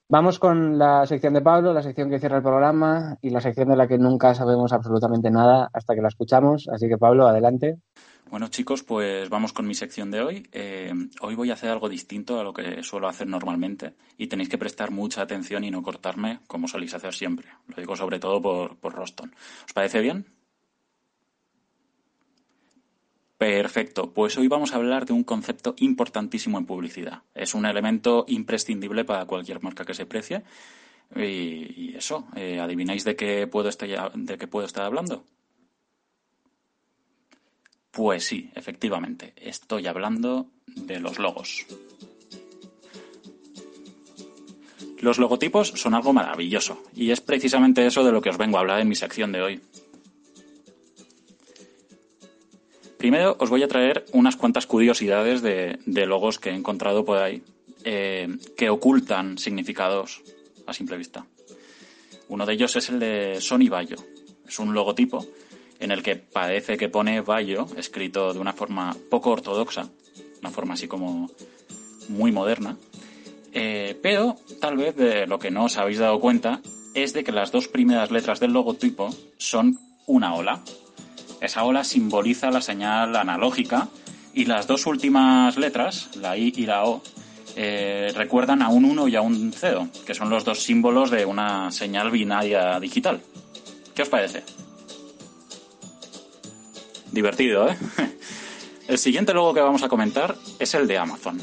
[0.08, 3.68] Vamos con la sección de Pablo, la sección que cierra el programa y la sección
[3.68, 6.68] de la que nunca sabemos absolutamente nada hasta que la escuchamos.
[6.72, 7.78] Así que Pablo, adelante.
[8.28, 10.48] Bueno chicos, pues vamos con mi sección de hoy.
[10.50, 14.48] Eh, hoy voy a hacer algo distinto a lo que suelo hacer normalmente y tenéis
[14.48, 17.48] que prestar mucha atención y no cortarme como soléis hacer siempre.
[17.68, 19.32] Lo digo sobre todo por, por Roston.
[19.64, 20.26] ¿Os parece bien?
[23.38, 27.22] Perfecto, pues hoy vamos a hablar de un concepto importantísimo en publicidad.
[27.34, 30.42] Es un elemento imprescindible para cualquier marca que se precie.
[31.14, 35.24] Y, eso, eh, ¿adivináis de qué, puedo estar, de qué puedo estar hablando?
[37.96, 41.64] Pues sí, efectivamente, estoy hablando de los logos.
[44.98, 48.60] Los logotipos son algo maravilloso y es precisamente eso de lo que os vengo a
[48.60, 49.60] hablar en mi sección de hoy.
[52.98, 57.42] Primero os voy a traer unas cuantas curiosidades de, logos que he encontrado por ahí
[57.82, 58.28] eh,
[58.58, 60.20] que ocultan significados
[60.66, 61.24] a simple vista.
[62.28, 63.96] Uno de ellos es el de Sony Bayo.
[64.46, 65.26] Es un logotipo
[65.80, 69.88] en el que parece que pone Bayo escrito de una forma poco ortodoxa,
[70.40, 71.30] una forma así como
[72.08, 72.76] muy moderna.
[73.52, 76.60] Eh, pero tal vez de lo que no os habéis dado cuenta
[76.94, 80.62] es de que las dos primeras letras del logotipo son una ola.
[81.40, 83.88] Esa ola simboliza la señal analógica
[84.34, 87.02] y las dos últimas letras, la I y la O,
[87.56, 91.24] eh, recuerdan a un 1 y a un 0, que son los dos símbolos de
[91.24, 93.22] una señal binaria digital.
[93.94, 94.44] ¿Qué os parece?
[97.16, 97.78] Divertido, ¿eh?
[98.88, 101.40] El siguiente logo que vamos a comentar es el de Amazon.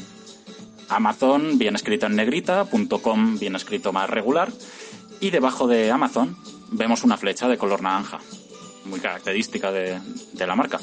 [0.88, 2.64] Amazon, bien escrito en negrita,
[3.02, 4.52] .com, bien escrito más regular,
[5.18, 6.36] y debajo de Amazon
[6.70, 8.20] vemos una flecha de color naranja,
[8.84, 9.98] muy característica de,
[10.32, 10.78] de la marca.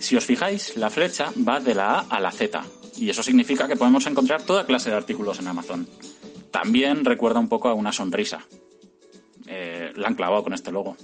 [0.00, 2.60] Si os fijáis, la flecha va de la A a la Z,
[2.96, 5.88] y eso significa que podemos encontrar toda clase de artículos en Amazon.
[6.50, 8.40] También recuerda un poco a una sonrisa.
[9.46, 10.96] Eh, la han clavado con este logo.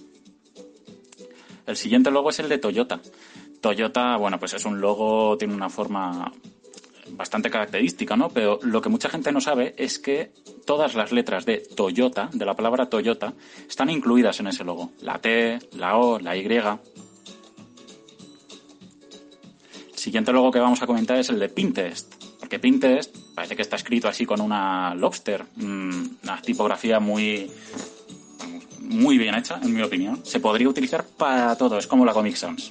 [1.66, 3.00] El siguiente logo es el de Toyota.
[3.60, 6.30] Toyota, bueno, pues es un logo, tiene una forma
[7.10, 8.28] bastante característica, ¿no?
[8.28, 10.32] Pero lo que mucha gente no sabe es que
[10.66, 13.34] todas las letras de Toyota, de la palabra Toyota,
[13.68, 14.92] están incluidas en ese logo.
[15.00, 16.44] La T, la O, la Y.
[16.44, 16.78] El
[19.94, 22.12] siguiente logo que vamos a comentar es el de Pinterest.
[22.38, 27.50] Porque Pinterest parece que está escrito así con una lobster, mm, una tipografía muy,
[28.84, 30.20] muy bien hecha, en mi opinión.
[30.24, 32.70] Se podría utilizar para todo, es como la Comic Sans.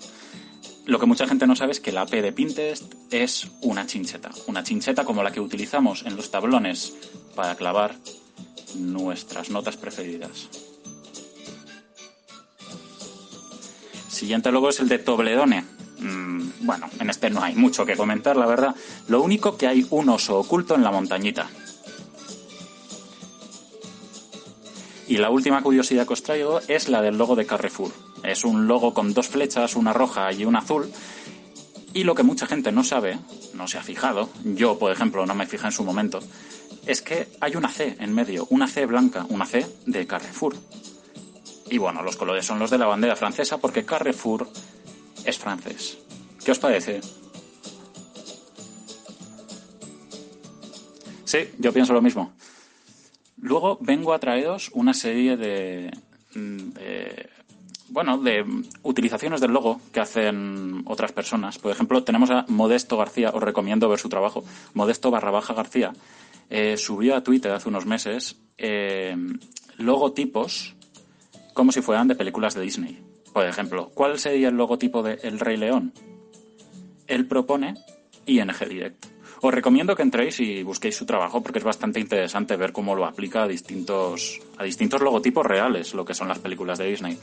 [0.85, 4.31] Lo que mucha gente no sabe es que la P de Pinterest es una chincheta.
[4.48, 6.94] Una chincheta como la que utilizamos en los tablones
[7.35, 7.95] para clavar
[8.76, 10.49] nuestras notas preferidas.
[14.10, 15.64] Siguiente logo es el de Tobledone.
[15.99, 18.76] Mm, bueno, en este no hay mucho que comentar, la verdad.
[19.07, 21.49] Lo único que hay un oso oculto en la montañita.
[25.08, 27.92] Y la última curiosidad que os traigo es la del logo de Carrefour.
[28.24, 30.90] Es un logo con dos flechas, una roja y una azul.
[31.94, 33.20] Y lo que mucha gente no sabe,
[33.54, 36.20] no se ha fijado, yo por ejemplo no me fijé en su momento,
[36.86, 40.56] es que hay una C en medio, una C blanca, una C de Carrefour.
[41.70, 44.50] Y bueno, los colores son los de la bandera francesa porque Carrefour
[45.24, 45.98] es francés.
[46.44, 47.02] ¿Qué os parece?
[51.26, 52.34] Sí, yo pienso lo mismo.
[53.44, 55.91] Luego vengo a traeros una serie de,
[57.90, 58.45] bueno, de
[58.84, 61.60] utilizaciones del logo que hacen otras personas.
[61.60, 64.45] Por ejemplo, tenemos a Modesto García, os recomiendo ver su trabajo.
[64.74, 65.91] Modesto barra baja García
[66.49, 69.18] eh, subió a Twitter hace unos meses eh,
[69.78, 70.76] logotipos
[71.53, 73.03] como si fueran de películas de Disney.
[73.34, 75.91] Por ejemplo, ¿cuál sería el logotipo de El Rey León?
[77.07, 77.76] Él propone
[78.26, 79.12] ING Direct.
[79.44, 83.03] Os recomiendo que entréis y busquéis su trabajo porque es bastante interesante ver cómo lo
[83.03, 87.20] aplica a distintos, a distintos logotipos reales, lo que son las películas de Disney.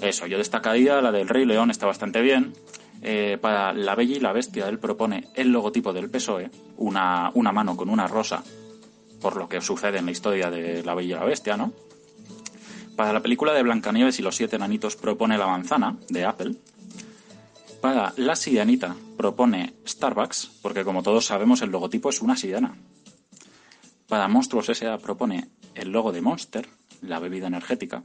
[0.00, 2.54] Eso, yo destacaría la del Rey León, está bastante bien.
[3.02, 7.52] Eh, para La Bella y la Bestia, él propone el logotipo del PSOE, una, una
[7.52, 8.42] mano con una rosa,
[9.20, 11.72] por lo que sucede en la historia de La Bella y la Bestia, ¿no?
[12.96, 16.56] Para la película de Blancanieves y los siete enanitos propone la manzana, de Apple.
[17.84, 22.74] Para La Sirenita propone Starbucks, porque como todos sabemos el logotipo es una sirena.
[24.08, 24.96] Para Monstruos S.A.
[24.96, 26.66] propone el logo de Monster,
[27.02, 28.02] la bebida energética.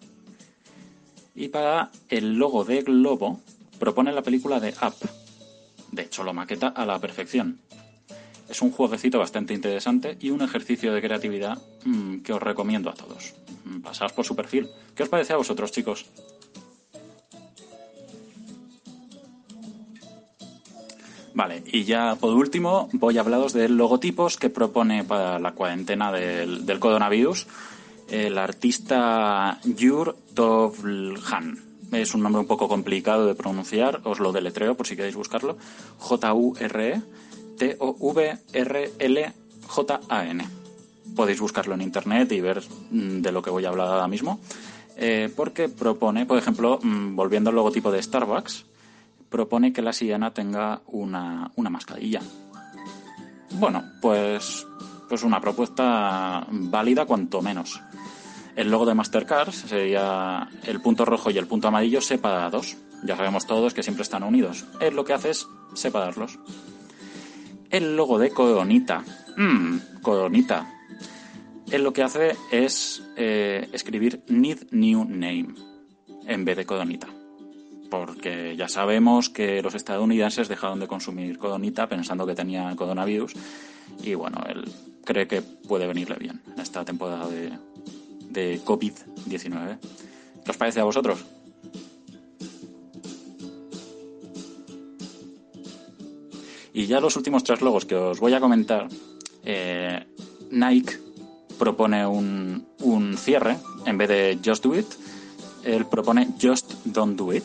[1.33, 3.39] Y para el logo de Globo
[3.79, 4.95] propone la película de Up.
[5.93, 7.61] De hecho, lo maqueta a la perfección.
[8.49, 12.95] Es un jueguecito bastante interesante y un ejercicio de creatividad mmm, que os recomiendo a
[12.95, 13.33] todos.
[13.63, 14.67] Mm, Pasaos por su perfil.
[14.93, 16.05] ¿Qué os parece a vosotros, chicos?
[21.39, 26.11] Vale, y ya por último voy a hablaros de logotipos que propone para la cuarentena
[26.11, 27.47] del, del coronavirus
[28.09, 31.57] el artista Jur Tovlhan.
[31.93, 35.57] Es un nombre un poco complicado de pronunciar, os lo deletreo por si queréis buscarlo.
[35.99, 37.01] J-U-R-E
[37.57, 38.49] T-O-V-R-L-J-A-N.
[41.15, 42.61] Podéis buscarlo en internet y ver
[42.91, 44.41] mm, de lo que voy a hablar ahora mismo.
[44.97, 48.65] Eh, porque propone, por ejemplo, mm, volviendo al logotipo de Starbucks,
[49.29, 52.21] propone que la sirena tenga una, una mascarilla.
[53.51, 54.65] Bueno, pues,
[55.07, 57.81] pues una propuesta válida cuanto menos.
[58.55, 62.77] El logo de Mastercard sería el punto rojo y el punto amarillo separados.
[63.03, 64.65] Ya sabemos todos que siempre están unidos.
[64.81, 66.37] Él lo que hace es separarlos.
[67.69, 69.03] El logo de Coronita.
[69.37, 70.69] Mmm, Coronita.
[71.71, 75.53] Él lo que hace es eh, escribir Need New Name
[76.27, 77.07] en vez de Coronita.
[77.89, 83.33] Porque ya sabemos que los estadounidenses dejaron de consumir codonita pensando que tenía coronavirus
[84.03, 84.71] y bueno, él
[85.03, 87.51] cree que puede venirle bien en esta temporada de,
[88.29, 89.79] de COVID-19.
[90.45, 91.25] ¿Qué os parece a vosotros?
[96.73, 98.87] Y ya los últimos tres logos que os voy a comentar,
[99.43, 100.05] eh,
[100.51, 100.97] Nike
[101.57, 104.87] propone un, un cierre en vez de Just Do It,
[105.63, 107.43] él propone Just Don't Do It.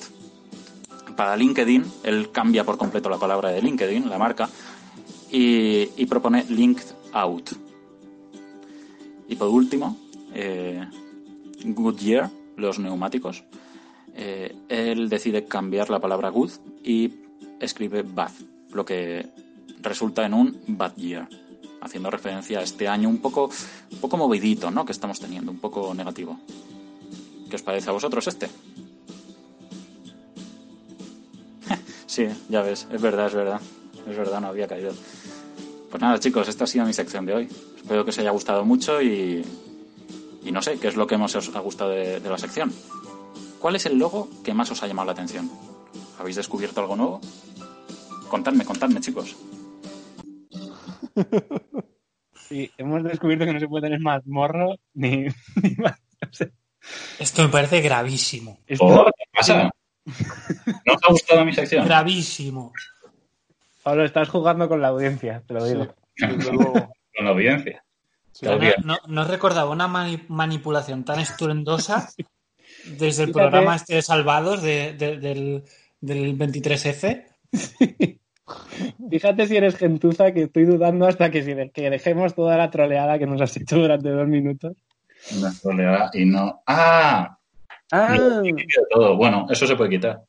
[1.16, 4.48] Para LinkedIn, él cambia por completo la palabra de LinkedIn, la marca,
[5.30, 7.50] y, propone Linked Out.
[9.28, 9.96] Y por último,
[10.32, 10.86] eh,
[11.64, 13.44] Goodyear, los neumáticos.
[14.14, 16.52] Eh, él decide cambiar la palabra good
[16.84, 17.12] y
[17.58, 18.30] escribe bad,
[18.72, 19.26] lo que
[19.80, 21.28] resulta en un bad year,
[21.80, 23.50] haciendo referencia a este año un poco,
[23.90, 24.84] un poco movidito, ¿no?
[24.84, 26.38] Que estamos teniendo, un poco negativo.
[27.50, 28.48] ¿Qué os parece a vosotros este?
[32.14, 33.60] Sí, ya ves, es verdad, es verdad.
[34.08, 34.92] Es verdad, no había caído.
[35.90, 37.48] Pues nada, chicos, esta ha sido mi sección de hoy.
[37.76, 39.44] Espero que os haya gustado mucho y,
[40.44, 42.72] y no sé, ¿qué es lo que más os ha gustado de, de la sección?
[43.60, 45.50] ¿Cuál es el logo que más os ha llamado la atención?
[46.18, 47.20] ¿Habéis descubierto algo nuevo?
[48.28, 49.36] Contadme, contadme, chicos.
[52.48, 55.24] Sí, hemos descubierto que no se puede tener más morro ni,
[55.62, 55.98] ni más.
[56.20, 56.52] no sé.
[57.18, 58.58] Esto me parece gravísimo.
[58.66, 59.70] Esto- Oh, ¿Qué pasa?
[60.86, 61.84] ¿No os ha gustado mi sección?
[61.86, 62.72] Gravísimo.
[63.82, 65.94] Pablo, estás jugando con la audiencia, te lo digo.
[67.16, 67.84] Con la audiencia.
[68.32, 68.44] Sí.
[68.46, 68.74] No, bien.
[68.84, 72.08] no, no recordaba una mani- manipulación tan estruendosa
[72.84, 73.32] desde el Fíjate.
[73.32, 75.64] programa este de Salvados de- de- del,
[76.00, 77.24] del 23F.
[79.10, 82.70] Fíjate si eres gentuza que estoy dudando hasta que, si de- que dejemos toda la
[82.70, 84.72] troleada que nos has hecho durante dos minutos.
[85.38, 86.62] Una troleada y no.
[86.66, 87.38] ¡Ah!
[87.92, 88.42] Ah,
[88.90, 89.16] todo.
[89.16, 90.22] Bueno, eso se puede quitar.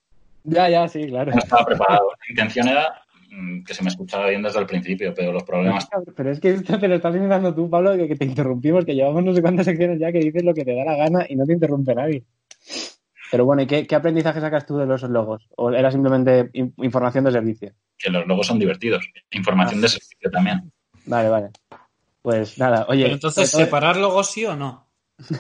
[0.44, 1.32] ya, ya, sí, claro.
[1.32, 2.10] No estaba preparado.
[2.11, 3.02] La intención era
[3.32, 5.88] mm, que se me escuchara bien desde el principio, pero los problemas.
[6.15, 8.94] Pero es que esto te lo estás inventando tú, Pablo, que, que te interrumpimos, que
[8.95, 11.36] llevamos no sé cuántas secciones ya que dices lo que te da la gana y
[11.36, 12.23] no te interrumpe nadie.
[13.32, 15.48] Pero bueno, ¿y qué, qué aprendizaje sacas tú de los logos?
[15.57, 17.72] ¿O era simplemente in- información de servicio?
[17.98, 19.10] que los logos son divertidos.
[19.32, 20.72] Información de servicio también.
[21.06, 21.49] Vale, vale.
[22.22, 23.03] Pues nada, oye.
[23.03, 24.85] Pero entonces, ¿separar logos sí o no?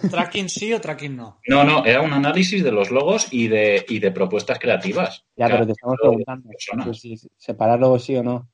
[0.09, 1.41] ¿Tracking sí o tracking no?
[1.47, 5.25] No, no, era un análisis de los logos y de, y de propuestas creativas.
[5.35, 8.49] Ya, pero te estamos preguntando si separar luego sí o no.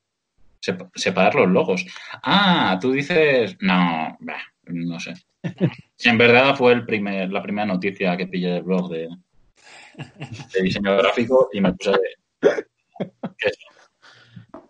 [0.66, 1.86] Sep- separar los logos.
[2.24, 3.56] Ah, tú dices.
[3.62, 5.14] No, bah, no sé.
[6.04, 9.08] En verdad fue el primer, la primera noticia que pillé del blog de,
[10.54, 12.66] de diseño gráfico y me puse de.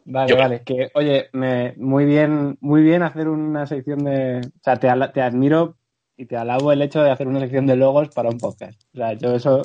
[0.05, 0.63] Vale, Yo- vale.
[0.63, 4.39] Que, oye, me, muy bien, muy bien hacer una sección de.
[4.39, 5.77] O sea, te, te admiro
[6.21, 8.79] y te alabo el hecho de hacer una sección de logos para un podcast.
[8.93, 9.63] O sea, yo eso,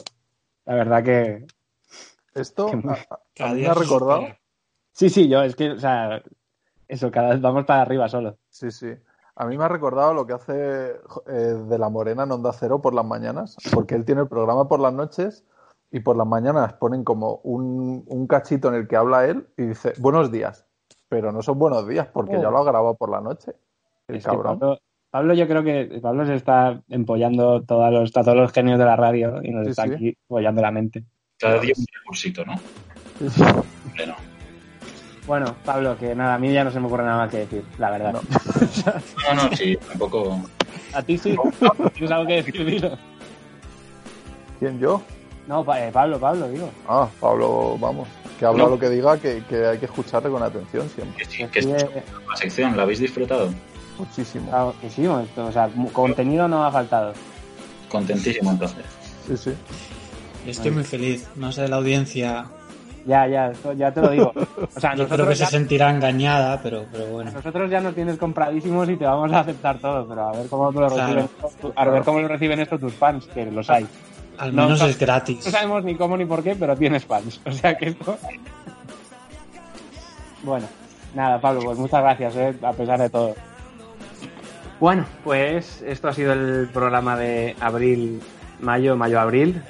[0.64, 1.46] la verdad que.
[2.34, 2.66] Esto
[3.34, 4.22] Qué a, a- mí me día ha recordado.
[4.92, 6.22] Sí, sí, yo, es que, o sea,
[6.88, 8.38] eso, cada vez vamos para arriba solo.
[8.48, 8.88] Sí, sí.
[9.34, 10.92] A mí me ha recordado lo que hace
[11.26, 11.30] eh,
[11.68, 14.80] de la Morena en Onda Cero por las mañanas, porque él tiene el programa por
[14.80, 15.44] las noches
[15.90, 19.66] y por las mañanas ponen como un, un cachito en el que habla él y
[19.66, 20.66] dice buenos días,
[21.10, 22.42] pero no son buenos días porque Oh.
[22.42, 23.52] ya lo ha grabado por la noche.
[24.08, 24.78] El Es que cabrón.
[25.16, 28.84] Pablo, yo creo que Pablo se está empollando todos los, a todos los genios de
[28.84, 29.92] la radio y nos Sí, está sí.
[29.94, 31.04] aquí apoyando la mente.
[31.38, 32.54] Cada día un recursito, ¿no?
[33.18, 33.42] Sí, sí.
[33.42, 34.14] Hombre, no.
[35.26, 37.64] Bueno, Pablo, que nada, a mí ya no se me ocurre nada más que decir,
[37.78, 38.12] la verdad.
[38.12, 38.20] No.
[39.34, 40.38] No, no, sí, tampoco.
[40.92, 41.34] A ti sí.
[41.94, 42.98] ¿Tienes algo que decir, dilo?
[44.58, 45.00] ¿Quién yo?
[45.48, 46.68] No, pa- eh, Pablo, Pablo, digo.
[46.86, 48.06] Ah, Pablo, vamos.
[48.38, 48.68] Que habla No.
[48.70, 51.24] lo que diga, que, que hay que escucharle con atención siempre.
[51.24, 53.48] Que sí, que es Eh, la sección, ¿la habéis disfrutado?
[53.98, 54.74] Muchísimo.
[54.90, 57.12] sí, esto, o sea, contenido no ha faltado.
[57.90, 58.84] Contentísimo entonces.
[59.26, 59.54] Sí, sí.
[60.46, 61.26] Estoy muy feliz.
[61.36, 62.46] No sé la audiencia.
[63.06, 64.32] Ya, ya, esto ya te lo digo.
[64.34, 67.30] O sea, Yo creo que se sentirá engañada, pero, pero bueno.
[67.30, 70.72] nosotros ya nos tienes compradísimos y te vamos a aceptar todo, pero a ver cómo
[70.72, 70.96] lo Claro.
[70.96, 73.86] reciben, esto- a ver cómo lo reciben esto tus fans, que los hay.
[74.38, 74.86] Al No, menos no.
[74.88, 75.44] es gratis.
[75.46, 77.40] No sabemos ni cómo ni por qué, pero tienes fans.
[77.46, 78.18] O sea que esto.
[80.42, 80.66] Bueno,
[81.14, 82.54] nada, Pablo, pues muchas gracias, ¿eh?
[82.62, 83.34] a pesar de todo.
[84.80, 88.20] Bueno, pues esto ha sido el programa de abril,
[88.60, 89.62] mayo, mayo-abril.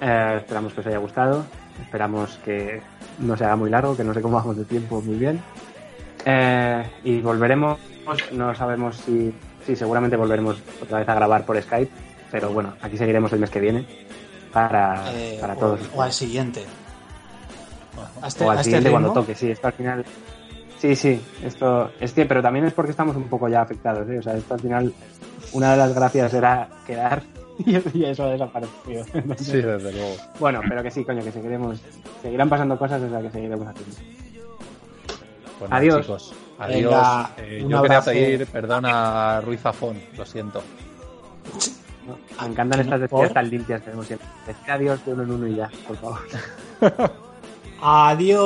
[0.00, 1.44] Eh, esperamos que os haya gustado.
[1.82, 2.82] Esperamos que
[3.20, 5.40] no se haga muy largo, que no sé cómo vamos de tiempo muy bien.
[6.24, 7.78] Eh, y volveremos,
[8.32, 9.32] no sabemos si,
[9.64, 11.90] si seguramente volveremos otra vez a grabar por Skype,
[12.30, 13.86] pero bueno, aquí seguiremos el mes que viene
[14.52, 15.80] para, Eh, para o- todos.
[15.94, 16.64] O al siguiente.
[18.20, 20.04] A este, o al a este siguiente cuando toque, sí, esto al final.
[20.80, 24.18] Sí, sí, esto es que, pero también es porque estamos un poco ya afectados, ¿eh?
[24.18, 24.94] O sea, esto al final,
[25.52, 27.22] una de las gracias era quedar
[27.58, 29.04] y, y eso ha desaparecido.
[29.14, 30.14] Entonces, Sí, desde luego.
[30.38, 31.80] Bueno, pero que sí, coño, que seguiremos.
[32.22, 33.96] Seguirán pasando cosas desde que seguiremos haciendo.
[35.68, 36.00] Adiós.
[36.00, 36.34] chicos.
[36.58, 36.90] Adiós.
[36.90, 40.62] Venga, Eh, yo quería pedir perdón a Ruiz Zafón, lo siento.
[42.40, 44.26] Me encantan estas despedidas tan limpias que tenemos siempre.
[44.46, 46.18] Decir adiós de uno en uno y ya, por favor.
[47.80, 48.36] Adiós.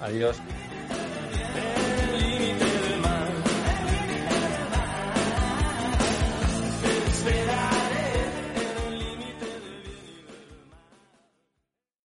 [0.00, 0.36] Adiós.